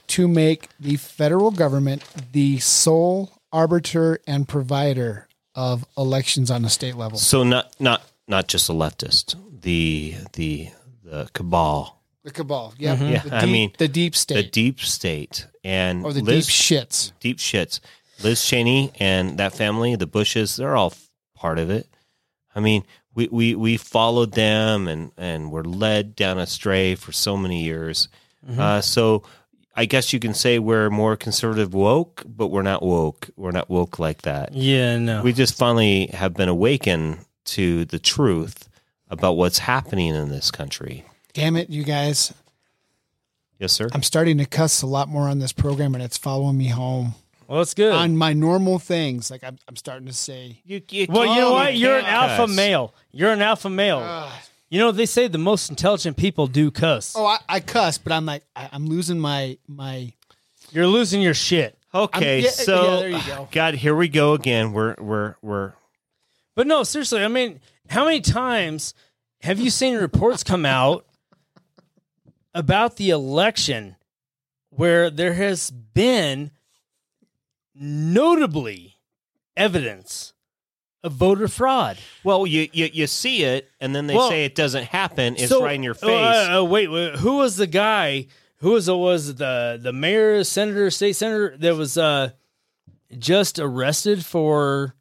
to 0.08 0.28
make 0.28 0.68
the 0.78 0.96
federal 0.96 1.50
government 1.50 2.04
the 2.32 2.58
sole 2.58 3.32
arbiter 3.52 4.18
and 4.26 4.48
provider 4.48 5.28
of 5.54 5.84
elections 5.96 6.50
on 6.50 6.64
a 6.64 6.68
state 6.68 6.96
level. 6.96 7.18
So 7.18 7.42
not 7.44 7.74
not 7.80 8.02
not 8.26 8.48
just 8.48 8.68
a 8.68 8.72
leftist, 8.72 9.36
the 9.62 10.14
the 10.34 10.70
the 11.02 11.28
cabal, 11.32 12.02
The 12.24 12.30
cabal, 12.30 12.74
yeah, 12.78 12.96
mm-hmm. 12.96 13.12
Yeah, 13.12 13.22
the 13.22 13.36
I 13.36 13.46
mean, 13.46 13.72
the 13.78 13.88
deep 13.88 14.16
state, 14.16 14.34
the 14.36 14.50
deep 14.50 14.80
state, 14.80 15.46
and 15.62 16.04
or 16.04 16.12
the 16.12 16.22
Liz- 16.22 16.46
deep 16.46 16.54
shits. 16.54 17.12
deep 17.20 17.38
shits. 17.38 17.80
Liz 18.22 18.44
Cheney 18.44 18.92
and 19.00 19.38
that 19.38 19.54
family, 19.54 19.96
the 19.96 20.06
Bushes, 20.06 20.56
they're 20.56 20.76
all 20.76 20.92
part 21.34 21.58
of 21.58 21.68
it. 21.68 21.88
I 22.54 22.60
mean, 22.60 22.84
we, 23.14 23.28
we, 23.30 23.54
we 23.54 23.76
followed 23.76 24.32
them 24.32 24.88
and, 24.88 25.12
and 25.16 25.50
were 25.50 25.64
led 25.64 26.16
down 26.16 26.38
astray 26.38 26.94
for 26.94 27.12
so 27.12 27.36
many 27.36 27.62
years. 27.64 28.08
Uh, 28.58 28.80
so 28.80 29.22
I 29.74 29.86
guess 29.86 30.12
you 30.12 30.20
can 30.20 30.34
say 30.34 30.58
we're 30.58 30.90
more 30.90 31.16
conservative 31.16 31.74
woke, 31.74 32.22
but 32.26 32.48
we're 32.48 32.62
not 32.62 32.82
woke. 32.82 33.30
We're 33.36 33.52
not 33.52 33.70
woke 33.70 33.98
like 33.98 34.22
that. 34.22 34.52
Yeah, 34.52 34.98
no. 34.98 35.22
We 35.22 35.32
just 35.32 35.56
finally 35.56 36.08
have 36.08 36.34
been 36.34 36.48
awakened 36.48 37.18
to 37.46 37.84
the 37.86 37.98
truth 37.98 38.68
about 39.08 39.32
what's 39.32 39.58
happening 39.58 40.14
in 40.14 40.28
this 40.28 40.50
country. 40.50 41.04
Damn 41.32 41.56
it, 41.56 41.70
you 41.70 41.82
guys! 41.82 42.32
Yes, 43.58 43.72
sir. 43.72 43.88
I'm 43.92 44.02
starting 44.02 44.38
to 44.38 44.46
cuss 44.46 44.82
a 44.82 44.86
lot 44.86 45.08
more 45.08 45.28
on 45.28 45.38
this 45.38 45.52
program, 45.52 45.94
and 45.94 46.04
it's 46.04 46.18
following 46.18 46.58
me 46.58 46.68
home 46.68 47.14
well, 47.48 47.60
it's 47.60 47.74
good. 47.74 47.92
on 47.92 48.16
my 48.16 48.32
normal 48.32 48.78
things. 48.78 49.30
Like 49.30 49.44
I'm, 49.44 49.58
I'm 49.68 49.76
starting 49.76 50.06
to 50.06 50.12
say, 50.12 50.60
You, 50.64 50.82
you 50.88 51.06
well, 51.08 51.26
you 51.26 51.40
know 51.40 51.52
what? 51.52 51.76
You're 51.76 51.98
an 51.98 52.04
alpha 52.04 52.46
cuss. 52.46 52.56
male. 52.56 52.94
You're 53.12 53.32
an 53.32 53.42
alpha 53.42 53.70
male. 53.70 54.30
you 54.68 54.78
know, 54.78 54.92
they 54.92 55.06
say 55.06 55.28
the 55.28 55.38
most 55.38 55.70
intelligent 55.70 56.16
people 56.16 56.46
do 56.46 56.70
cuss. 56.70 57.14
oh, 57.16 57.26
I, 57.26 57.38
I 57.48 57.60
cuss, 57.60 57.98
but 57.98 58.12
I'm 58.12 58.26
like, 58.26 58.44
I, 58.56 58.68
I'm 58.72 58.86
losing 58.86 59.18
my 59.18 59.58
my 59.68 60.12
You're 60.72 60.86
losing 60.86 61.20
your 61.22 61.34
shit. 61.34 61.78
Okay, 61.94 62.40
yeah, 62.40 62.50
so 62.50 62.82
yeah, 62.84 62.96
there 63.00 63.08
you 63.10 63.26
go. 63.26 63.48
God, 63.52 63.74
here 63.74 63.94
we 63.94 64.08
go 64.08 64.32
again. 64.32 64.72
We're 64.72 64.96
we're 64.98 65.36
we're 65.42 65.74
But 66.56 66.66
no, 66.66 66.82
seriously, 66.82 67.22
I 67.22 67.28
mean, 67.28 67.60
how 67.88 68.04
many 68.04 68.20
times 68.20 68.94
have 69.42 69.60
you 69.60 69.70
seen 69.70 69.96
reports 69.96 70.42
come 70.42 70.66
out 70.66 71.06
about 72.54 72.96
the 72.96 73.10
election 73.10 73.96
where 74.70 75.10
there 75.10 75.34
has 75.34 75.70
been 75.70 76.50
notably 77.74 78.96
evidence 79.56 80.32
of 81.02 81.12
voter 81.12 81.48
fraud? 81.48 81.98
Well, 82.22 82.46
you, 82.46 82.68
you 82.72 82.88
you 82.92 83.06
see 83.06 83.44
it, 83.44 83.70
and 83.80 83.94
then 83.94 84.06
they 84.06 84.14
Well, 84.14 84.28
say 84.30 84.44
it 84.44 84.54
doesn't 84.54 84.84
happen. 84.84 85.34
It's 85.36 85.48
So- 85.48 85.62
right 85.62 85.74
in 85.74 85.82
your 85.82 85.94
uh, 85.94 86.06
face. 86.06 86.48
Uh, 86.58 86.64
wait, 86.64 86.88
wait, 86.88 87.16
who 87.16 87.36
was 87.38 87.56
the 87.56 87.66
guy? 87.66 88.26
Who 88.58 88.70
was 88.72 88.88
it? 88.88 88.94
Was 88.94 89.34
the 89.34 89.78
the 89.80 89.92
mayor, 89.92 90.42
senator, 90.44 90.90
state 90.90 91.14
senator 91.16 91.56
that 91.58 91.76
was 91.76 91.98
uh, 91.98 92.30
just 93.18 93.58
arrested 93.58 94.24
for 94.24 94.94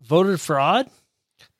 voter 0.00 0.38
fraud? 0.38 0.90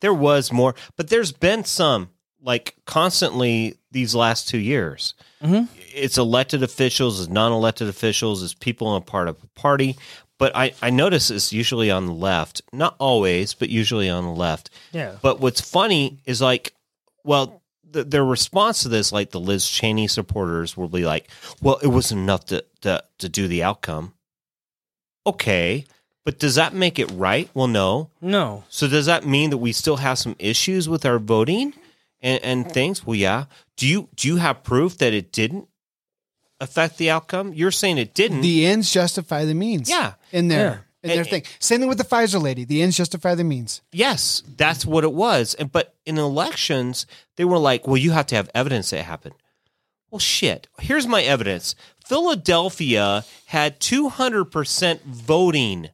there 0.00 0.12
was 0.14 0.52
more, 0.52 0.74
but 0.96 1.08
there's 1.08 1.32
been 1.32 1.64
some 1.64 2.10
like 2.42 2.74
constantly 2.84 3.74
these 3.90 4.14
last 4.14 4.46
two 4.46 4.58
years. 4.58 5.14
Mhm. 5.42 5.66
It's 5.94 6.18
elected 6.18 6.62
officials, 6.62 7.20
it's 7.20 7.30
non-elected 7.30 7.88
officials, 7.88 8.42
it's 8.42 8.52
people 8.52 8.94
in 8.94 9.00
a 9.02 9.04
part 9.04 9.28
of 9.28 9.42
a 9.42 9.46
party. 9.58 9.96
But 10.44 10.54
I, 10.54 10.74
I 10.82 10.90
notice 10.90 11.30
it's 11.30 11.54
usually 11.54 11.90
on 11.90 12.04
the 12.04 12.12
left. 12.12 12.60
Not 12.70 12.96
always, 12.98 13.54
but 13.54 13.70
usually 13.70 14.10
on 14.10 14.24
the 14.24 14.30
left. 14.30 14.68
Yeah. 14.92 15.16
But 15.22 15.40
what's 15.40 15.62
funny 15.62 16.18
is 16.26 16.42
like, 16.42 16.74
well, 17.24 17.62
the, 17.90 18.04
their 18.04 18.26
response 18.26 18.82
to 18.82 18.90
this, 18.90 19.10
like 19.10 19.30
the 19.30 19.40
Liz 19.40 19.66
Cheney 19.66 20.06
supporters, 20.06 20.76
will 20.76 20.90
be 20.90 21.06
like, 21.06 21.30
"Well, 21.62 21.78
it 21.82 21.86
wasn't 21.86 22.20
enough 22.20 22.44
to 22.48 22.62
to, 22.82 23.02
to 23.20 23.28
do 23.30 23.48
the 23.48 23.62
outcome." 23.62 24.12
Okay, 25.26 25.86
but 26.26 26.38
does 26.38 26.56
that 26.56 26.74
make 26.74 26.98
it 26.98 27.10
right? 27.12 27.48
Well, 27.54 27.66
no. 27.66 28.10
No. 28.20 28.64
So 28.68 28.86
does 28.86 29.06
that 29.06 29.24
mean 29.24 29.48
that 29.48 29.56
we 29.56 29.72
still 29.72 29.96
have 29.96 30.18
some 30.18 30.36
issues 30.38 30.90
with 30.90 31.06
our 31.06 31.18
voting 31.18 31.72
and, 32.20 32.44
and 32.44 32.70
things? 32.70 33.06
Well, 33.06 33.16
yeah. 33.16 33.46
Do 33.78 33.88
you 33.88 34.10
do 34.14 34.28
you 34.28 34.36
have 34.36 34.62
proof 34.62 34.98
that 34.98 35.14
it 35.14 35.32
didn't 35.32 35.68
affect 36.64 36.98
the 36.98 37.10
outcome? 37.10 37.52
You're 37.54 37.70
saying 37.70 37.98
it 37.98 38.14
didn't. 38.14 38.40
The 38.40 38.66
ends 38.66 38.90
justify 38.92 39.44
the 39.44 39.54
means. 39.54 39.88
Yeah. 39.88 40.14
In 40.32 40.48
their 40.48 40.58
Yeah. 40.66 40.76
in 41.04 41.08
their 41.10 41.20
And- 41.20 41.28
thing. 41.30 41.42
Same 41.60 41.80
thing 41.80 41.88
with 41.88 41.98
the 41.98 42.04
Pfizer 42.04 42.42
lady. 42.42 42.64
The 42.64 42.82
ends 42.82 42.96
justify 42.96 43.34
the 43.34 43.44
means. 43.44 43.82
Yes, 43.92 44.42
that's 44.56 44.84
what 44.84 45.04
it 45.04 45.12
was. 45.12 45.54
And 45.54 45.70
but 45.70 45.94
in 46.04 46.18
elections, 46.18 47.06
they 47.36 47.44
were 47.44 47.58
like, 47.58 47.86
"Well, 47.86 47.96
you 47.98 48.10
have 48.12 48.26
to 48.26 48.34
have 48.36 48.50
evidence 48.54 48.90
that 48.90 49.00
it 49.00 49.04
happened." 49.04 49.34
Well, 50.10 50.18
shit. 50.18 50.66
Here's 50.80 51.06
my 51.06 51.22
evidence. 51.22 51.74
Philadelphia 52.06 53.24
had 53.46 53.80
200% 53.80 55.02
voting. 55.04 55.90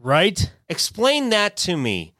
Right? 0.00 0.50
Explain 0.68 1.30
that 1.30 1.56
to 1.58 1.76
me. 1.76 2.12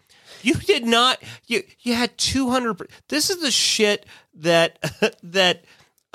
You 0.42 0.54
did 0.54 0.84
not 0.84 1.20
you 1.46 1.62
you 1.80 1.94
had 1.94 2.16
200 2.18 2.88
This 3.08 3.30
is 3.30 3.40
the 3.40 3.50
shit 3.50 4.06
that 4.34 4.78
that 5.22 5.64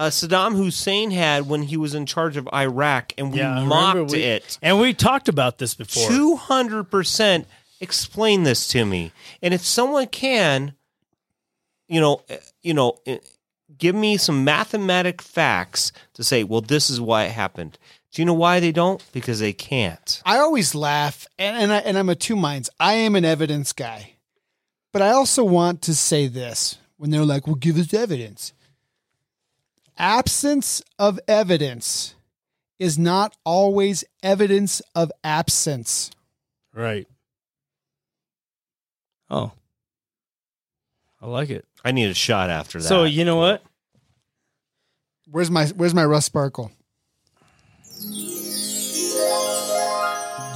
uh, 0.02 0.10
Saddam 0.10 0.56
Hussein 0.56 1.12
had 1.12 1.48
when 1.48 1.62
he 1.62 1.78
was 1.78 1.94
in 1.94 2.08
charge 2.08 2.36
of 2.36 2.50
Iraq 2.52 3.14
and 3.20 3.32
we 3.32 3.38
Yeah, 3.38 3.60
I 3.60 3.66
mocked 3.66 4.12
we- 4.12 4.24
it. 4.24 4.58
And 4.62 4.80
we 4.80 4.94
talked 4.94 5.30
about 5.30 5.60
this 5.60 5.76
before. 5.76 6.10
Two 6.10 6.36
hundred 6.36 6.86
percent. 6.86 7.48
Explain 7.80 8.44
this 8.44 8.68
to 8.70 8.84
me. 8.86 9.12
And 9.44 9.54
if 9.54 9.62
someone 9.66 10.08
can, 10.08 10.74
you 11.88 12.02
know, 12.02 12.24
eh, 12.30 12.38
you 12.64 12.74
know, 12.74 12.98
eh, 13.06 13.20
give 13.78 13.94
me 13.96 14.18
some 14.18 14.44
mathematic 14.44 15.22
facts 15.22 15.92
to 16.14 16.24
say, 16.24 16.44
well, 16.44 16.62
this 16.62 16.90
is 16.90 17.00
why 17.00 17.26
it 17.26 17.32
happened. 17.32 17.78
Do 18.12 18.22
you 18.22 18.26
know 18.26 18.34
why 18.34 18.60
they 18.60 18.72
don't? 18.72 19.04
Because 19.14 19.40
they 19.40 19.54
can't. 19.54 20.22
I 20.26 20.38
always 20.40 20.74
laugh, 20.76 21.28
and 21.38 21.56
and, 21.58 21.72
I, 21.72 21.78
and 21.78 21.98
I'm 21.98 22.10
a 22.10 22.16
two 22.16 22.36
minds. 22.36 22.70
I 22.80 22.94
am 22.94 23.16
an 23.16 23.24
evidence 23.24 23.72
guy, 23.72 24.14
but 24.92 25.02
I 25.04 25.12
also 25.12 25.44
want 25.44 25.82
to 25.84 25.96
say 25.96 26.28
this 26.28 26.78
when 26.98 27.10
they're 27.12 27.24
like, 27.26 27.46
"Well, 27.46 27.56
give 27.56 27.78
us 27.78 27.94
evidence." 27.94 28.52
Absence 29.98 30.82
of 30.98 31.20
evidence 31.28 32.16
is 32.80 32.98
not 32.98 33.38
always 33.46 34.04
evidence 34.24 34.82
of 34.96 35.12
absence. 35.24 36.12
Right. 36.74 37.08
Oh. 39.30 39.52
I 41.22 41.28
like 41.28 41.50
it. 41.50 41.66
I 41.86 41.92
need 41.92 42.10
a 42.10 42.16
shot 42.16 42.50
after 42.50 42.80
that. 42.80 42.88
So, 42.88 43.04
you 43.04 43.26
know 43.26 43.36
what? 43.36 43.64
Where's 45.30 45.52
my 45.52 45.68
Where's 45.68 45.94
my 45.94 46.04
Russ 46.04 46.26
sparkle? 46.26 46.72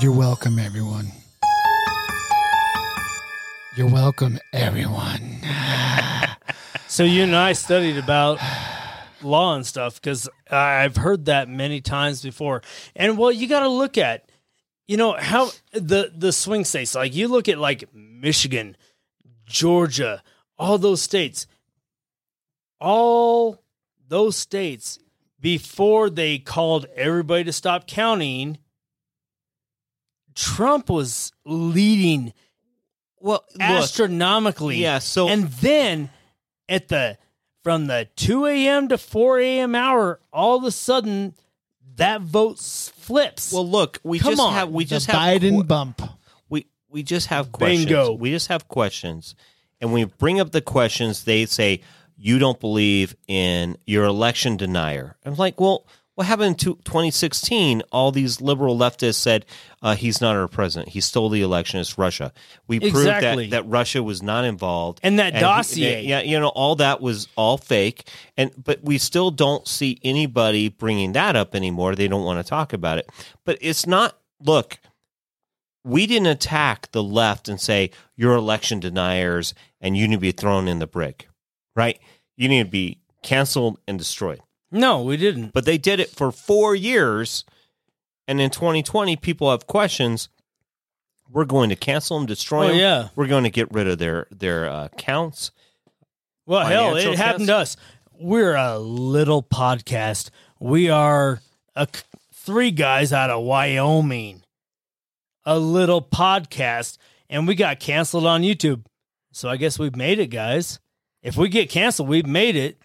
You're 0.01 0.11
welcome, 0.11 0.59
everyone. 0.59 1.07
You're 3.77 3.89
welcome, 3.89 4.39
everyone. 4.53 5.39
So 6.87 7.03
you 7.03 7.23
and 7.23 7.35
I 7.35 7.53
studied 7.53 7.97
about 7.97 8.39
law 9.25 9.55
and 9.55 9.65
stuff 9.65 9.95
because 9.95 10.29
I've 10.49 10.95
heard 10.95 11.25
that 11.25 11.49
many 11.49 11.81
times 11.81 12.21
before. 12.21 12.61
And 12.95 13.17
well, 13.17 13.31
you 13.31 13.47
got 13.47 13.61
to 13.61 13.69
look 13.69 13.97
at, 13.97 14.29
you 14.87 14.97
know, 14.97 15.13
how 15.13 15.51
the 15.73 16.11
the 16.15 16.31
swing 16.31 16.63
states. 16.63 16.95
Like 16.95 17.15
you 17.15 17.27
look 17.27 17.49
at 17.49 17.57
like 17.57 17.93
Michigan, 17.93 18.77
Georgia, 19.45 20.23
all 20.57 20.77
those 20.77 21.01
states, 21.01 21.47
all 22.79 23.61
those 24.07 24.37
states 24.37 24.99
before 25.39 26.09
they 26.09 26.37
called 26.39 26.85
everybody 26.95 27.43
to 27.43 27.53
stop 27.53 27.87
counting. 27.87 28.57
Trump 30.35 30.89
was 30.89 31.31
leading 31.45 32.33
well, 33.19 33.43
look, 33.53 33.61
astronomically. 33.61 34.77
yeah, 34.77 34.99
so- 34.99 35.29
and 35.29 35.45
then 35.45 36.09
at 36.69 36.89
the 36.89 37.17
from 37.65 37.87
the 37.87 38.07
two 38.15 38.45
a.m. 38.45 38.89
to 38.89 38.97
four 38.99 39.39
a.m. 39.39 39.73
hour, 39.73 40.19
all 40.31 40.55
of 40.55 40.63
a 40.65 40.69
sudden 40.71 41.33
that 41.95 42.21
vote 42.21 42.59
flips. 42.59 43.51
well, 43.51 43.67
look, 43.67 43.99
we 44.03 44.19
Come 44.19 44.33
just 44.33 44.41
on. 44.43 44.53
have 44.53 44.69
we 44.69 44.83
The 44.83 44.89
just 44.91 45.07
have 45.07 45.15
Biden 45.41 45.55
que- 45.57 45.63
bump. 45.63 45.99
we 46.47 46.67
we 46.89 47.01
just 47.01 47.25
have 47.27 47.51
questions. 47.51 47.85
Bingo. 47.85 48.13
We 48.13 48.29
just 48.29 48.49
have 48.49 48.67
questions, 48.67 49.33
and 49.81 49.91
when 49.91 50.05
we 50.07 50.13
bring 50.19 50.39
up 50.39 50.51
the 50.51 50.61
questions, 50.61 51.23
they 51.23 51.47
say 51.47 51.81
you 52.15 52.37
don't 52.37 52.59
believe 52.59 53.15
in 53.27 53.77
your 53.87 54.05
election 54.05 54.57
denier. 54.57 55.17
I'm 55.25 55.33
like, 55.35 55.59
well, 55.59 55.87
what 56.15 56.27
happened 56.27 56.63
in 56.63 56.75
2016? 56.75 57.81
All 57.91 58.11
these 58.11 58.39
liberal 58.41 58.77
leftists 58.77 59.15
said 59.15 59.45
uh, 59.81 59.95
he's 59.95 60.21
not 60.21 60.35
our 60.35 60.47
president. 60.47 60.89
He 60.93 61.01
stole 61.01 61.29
the 61.29 61.41
election. 61.41 61.79
It's 61.79 61.97
Russia. 61.97 62.31
We 62.67 62.79
proved 62.79 63.05
that 63.05 63.49
that 63.51 63.67
Russia 63.67 64.01
was 64.01 64.23
not 64.23 64.45
involved, 64.45 64.99
And 65.03 65.19
that 65.19 65.33
he- 65.33 65.39
dossier. 65.41 66.03
yeah, 66.03 66.21
you 66.21 66.39
know, 66.39 66.47
all 66.49 66.75
that 66.77 67.01
was 67.01 67.27
all 67.35 67.57
fake. 67.57 68.09
And 68.37 68.51
but 68.63 68.81
we 68.83 68.97
still 68.97 69.29
don't 69.29 69.67
see 69.67 69.99
anybody 70.03 70.69
bringing 70.69 71.11
that 71.13 71.35
up 71.35 71.53
anymore. 71.53 71.95
They 71.95 72.07
don't 72.07 72.23
want 72.23 72.43
to 72.43 72.49
talk 72.49 72.73
about 72.73 72.97
it. 72.97 73.09
But 73.45 73.57
it's 73.61 73.85
not. 73.85 74.17
Look, 74.41 74.79
we 75.83 76.07
didn't 76.07 76.27
attack 76.27 76.91
the 76.91 77.03
left 77.03 77.47
and 77.47 77.59
say 77.59 77.91
you're 78.15 78.35
election 78.35 78.79
deniers 78.79 79.53
and 79.81 79.95
you 79.95 80.07
need 80.07 80.15
to 80.15 80.19
be 80.21 80.31
thrown 80.31 80.67
in 80.67 80.79
the 80.79 80.87
brick, 80.87 81.27
right? 81.75 81.99
You 82.37 82.49
need 82.49 82.63
to 82.63 82.69
be 82.69 82.99
canceled 83.21 83.79
and 83.87 83.97
destroyed. 83.97 84.41
No, 84.75 85.01
we 85.01 85.17
didn't. 85.17 85.53
But 85.53 85.65
they 85.65 85.77
did 85.77 85.99
it 85.99 86.09
for 86.09 86.31
four 86.31 86.75
years, 86.75 87.43
and 88.27 88.39
in 88.39 88.49
2020, 88.51 89.15
people 89.17 89.49
have 89.51 89.65
questions. 89.67 90.29
We're 91.31 91.45
going 91.45 91.69
to 91.69 91.75
cancel 91.75 92.17
them, 92.19 92.27
destroy 92.27 92.65
Oh, 92.65 92.67
them. 92.69 92.77
yeah. 92.77 93.07
we're 93.15 93.27
going 93.27 93.45
to 93.45 93.49
get 93.49 93.71
rid 93.71 93.87
of 93.87 93.97
their 93.97 94.27
their 94.31 94.69
uh, 94.69 94.85
accounts. 94.85 95.51
Well, 96.45 96.65
hell, 96.65 96.95
it 96.95 97.17
happened 97.17 97.47
to 97.47 97.55
us. 97.55 97.77
We're 98.19 98.55
a 98.55 98.77
little 98.77 99.41
podcast. 99.41 100.29
We 100.59 100.89
are 100.89 101.41
a, 101.75 101.87
three 102.33 102.69
guys 102.71 103.11
out 103.11 103.31
of 103.31 103.43
Wyoming. 103.43 104.43
A 105.45 105.57
little 105.59 106.01
podcast, 106.01 106.97
and 107.29 107.47
we 107.47 107.55
got 107.55 107.79
canceled 107.79 108.25
on 108.25 108.41
YouTube. 108.43 108.85
So 109.31 109.49
I 109.49 109.57
guess 109.57 109.77
we've 109.77 109.95
made 109.95 110.19
it, 110.19 110.27
guys. 110.27 110.79
If 111.21 111.35
we 111.37 111.49
get 111.49 111.69
canceled, 111.69 112.07
we've 112.09 112.25
made 112.27 112.55
it. 112.55 112.79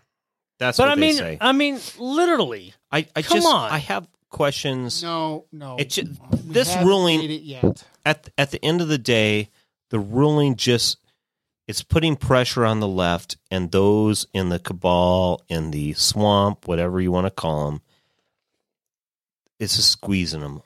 That's 0.61 0.77
But 0.79 0.85
what 0.85 0.93
I 0.93 0.95
they 0.95 1.01
mean, 1.01 1.17
say. 1.17 1.39
I 1.41 1.51
mean, 1.53 1.81
literally. 1.99 2.73
I, 2.93 3.07
I 3.17 3.23
come 3.23 3.39
just 3.39 3.49
on. 3.49 3.71
I 3.73 3.79
have 3.79 4.07
questions. 4.29 5.03
No, 5.03 5.47
no. 5.51 5.77
It 5.79 5.91
ju- 5.91 6.05
We 6.31 6.39
this 6.53 6.73
haven't 6.73 6.87
ruling- 6.87 7.19
made 7.21 7.31
it 7.33 7.43
yet. 7.43 7.83
at 8.05 8.29
at 8.39 8.53
the 8.53 8.65
end 8.65 8.81
of 8.81 8.87
the 8.89 8.99
day, 8.99 9.49
the 9.89 9.99
ruling 9.99 10.55
just 10.57 10.99
it's 11.67 11.83
putting 11.83 12.15
pressure 12.15 12.65
on 12.65 12.81
the 12.81 12.87
left 12.89 13.37
and 13.51 13.73
those 13.73 14.27
in 14.35 14.51
the 14.51 14.59
cabal, 14.59 15.41
in 15.49 15.71
the 15.73 15.95
swamp, 15.95 16.69
whatever 16.69 17.01
you 17.01 17.11
want 17.11 17.27
to 17.27 17.31
call 17.31 17.71
them. 17.71 17.81
It's 19.59 19.77
just 19.77 19.91
squeezing 19.91 20.41
them 20.41 20.63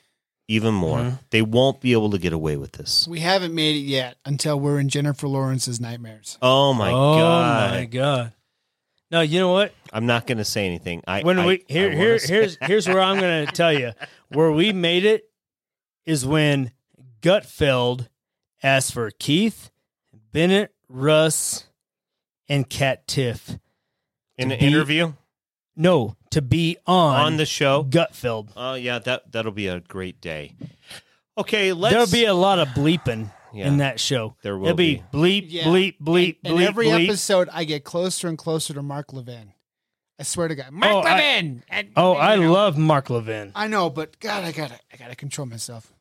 even 0.47 0.73
more. 0.73 0.99
Mhm. 0.99 1.19
They 1.31 1.41
won't 1.41 1.79
be 1.81 1.91
able 1.93 2.11
to 2.11 2.17
get 2.17 2.33
away 2.33 2.55
with 2.57 2.73
this. 2.73 3.07
We 3.07 3.19
haven't 3.19 3.53
made 3.55 3.75
it 3.75 3.87
yet 3.87 4.17
until 4.25 4.59
we're 4.59 4.79
in 4.79 4.89
Jennifer 4.89 5.27
Lawrence's 5.27 5.79
nightmares. 5.79 6.37
Oh 6.41 6.73
my 6.73 6.89
oh 6.91 7.17
god! 7.17 7.71
Oh 7.71 7.75
my 7.77 7.85
god. 7.85 8.33
No, 9.11 9.21
you 9.21 9.39
know 9.39 9.51
what? 9.51 9.73
I'm 9.93 10.05
not 10.05 10.25
going 10.27 10.39
to 10.39 10.45
say 10.45 10.65
anything. 10.65 11.03
I 11.07 11.21
When 11.21 11.39
I- 11.39 11.45
we 11.45 11.63
here 11.67 11.91
here 11.91 12.17
here's 12.19 12.57
here's 12.61 12.87
where 12.87 13.01
I'm 13.01 13.19
going 13.19 13.45
to 13.45 13.51
tell 13.51 13.71
you 13.71 13.91
where 14.29 14.51
we 14.51 14.73
made 14.73 15.05
it 15.05 15.29
is 16.05 16.25
when 16.25 16.71
Gutfeld 17.21 18.07
asked 18.63 18.93
for 18.93 19.11
Keith, 19.11 19.71
Bennett, 20.31 20.73
Russ, 20.89 21.65
and 22.49 22.69
Cat 22.69 23.07
Tiff. 23.07 23.57
in 24.37 24.51
an 24.51 24.59
be 24.59 24.65
interview 24.65 25.13
No, 25.75 26.15
to 26.31 26.41
be 26.41 26.77
on 26.85 27.15
on 27.15 27.37
the 27.37 27.45
show. 27.45 27.83
Gutfeld. 27.83 28.49
Oh 28.57 28.73
yeah, 28.73 28.99
that 28.99 29.31
that'll 29.31 29.51
be 29.51 29.67
a 29.67 29.79
great 29.79 30.19
day. 30.21 30.53
Okay, 31.37 31.73
let's. 31.73 31.93
There'll 31.93 32.07
be 32.11 32.25
a 32.25 32.33
lot 32.33 32.59
of 32.59 32.67
bleeping 32.69 33.29
Yeah. 33.55 33.67
in 33.67 33.77
that 33.77 33.99
show. 33.99 34.35
There 34.41 34.57
will 34.57 34.67
It'll 34.67 34.77
be, 34.77 34.95
be. 35.11 35.17
bleep, 35.17 35.45
Yeah. 35.49 35.63
bleep, 35.63 35.95
bleep, 36.01 36.37
And 36.43 36.57
bleep, 36.57 36.67
every 36.67 36.87
bleep. 36.87 37.05
episode, 37.05 37.49
I 37.51 37.63
get 37.63 37.83
closer 37.83 38.27
and 38.27 38.37
closer 38.37 38.73
to 38.73 38.81
Mark 38.81 39.13
Levin. 39.13 39.53
I 40.19 40.23
swear 40.23 40.47
to 40.47 40.55
God, 40.55 40.71
Mark 40.71 40.93
Oh, 40.93 40.99
I- 40.99 41.13
Levin. 41.15 41.63
And- 41.69 41.89
Oh, 41.95 42.13
you 42.13 42.19
I 42.19 42.35
know, 42.37 42.51
love 42.53 42.77
Mark 42.77 43.09
Levin. 43.09 43.51
I 43.55 43.67
know, 43.67 43.89
but 43.89 44.19
God, 44.19 44.43
I 44.43 44.51
gotta, 44.51 44.79
I 44.93 44.97
gotta 44.97 45.15
control 45.15 45.45
myself. 45.47 45.91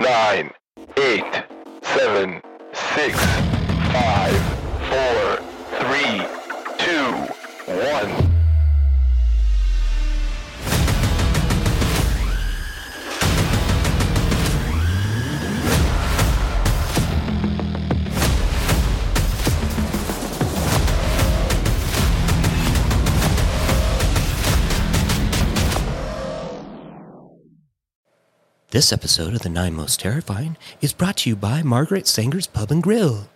nine, 0.00 0.50
eight, 0.98 1.24
seven, 1.82 2.40
six, 2.72 3.18
five, 3.92 4.36
four, 4.90 5.36
three, 5.80 6.22
two, 6.78 7.12
one. 7.72 8.33
This 28.74 28.92
episode 28.92 29.34
of 29.34 29.42
The 29.42 29.50
Nine 29.50 29.74
Most 29.74 30.00
Terrifying 30.00 30.56
is 30.80 30.92
brought 30.92 31.18
to 31.18 31.30
you 31.30 31.36
by 31.36 31.62
Margaret 31.62 32.08
Sanger's 32.08 32.48
Pub 32.48 32.72
and 32.72 32.82
Grill. 32.82 33.28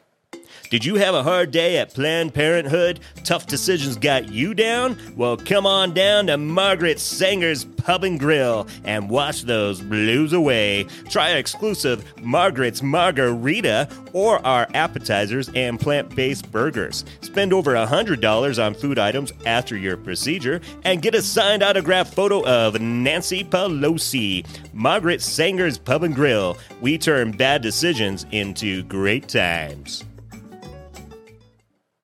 Did 0.70 0.84
you 0.84 0.96
have 0.96 1.14
a 1.14 1.22
hard 1.22 1.50
day 1.50 1.78
at 1.78 1.94
Planned 1.94 2.34
Parenthood? 2.34 3.00
Tough 3.24 3.46
decisions 3.46 3.96
got 3.96 4.28
you 4.28 4.52
down? 4.52 4.98
Well, 5.16 5.38
come 5.38 5.64
on 5.64 5.94
down 5.94 6.26
to 6.26 6.36
Margaret 6.36 7.00
Sanger's 7.00 7.64
Pub 7.64 8.04
and 8.04 8.20
Grill 8.20 8.66
and 8.84 9.08
wash 9.08 9.44
those 9.44 9.80
blues 9.80 10.34
away. 10.34 10.84
Try 11.08 11.32
our 11.32 11.38
exclusive 11.38 12.04
Margaret's 12.22 12.82
Margarita 12.82 13.88
or 14.12 14.44
our 14.44 14.68
appetizers 14.74 15.48
and 15.54 15.80
plant 15.80 16.14
based 16.14 16.52
burgers. 16.52 17.06
Spend 17.22 17.54
over 17.54 17.72
$100 17.72 18.62
on 18.62 18.74
food 18.74 18.98
items 18.98 19.32
after 19.46 19.74
your 19.74 19.96
procedure 19.96 20.60
and 20.84 21.00
get 21.00 21.14
a 21.14 21.22
signed 21.22 21.62
autograph 21.62 22.12
photo 22.12 22.44
of 22.44 22.78
Nancy 22.78 23.42
Pelosi. 23.42 24.44
Margaret 24.74 25.22
Sanger's 25.22 25.78
Pub 25.78 26.02
and 26.02 26.14
Grill. 26.14 26.58
We 26.82 26.98
turn 26.98 27.32
bad 27.32 27.62
decisions 27.62 28.26
into 28.32 28.82
great 28.82 29.28
times. 29.28 30.04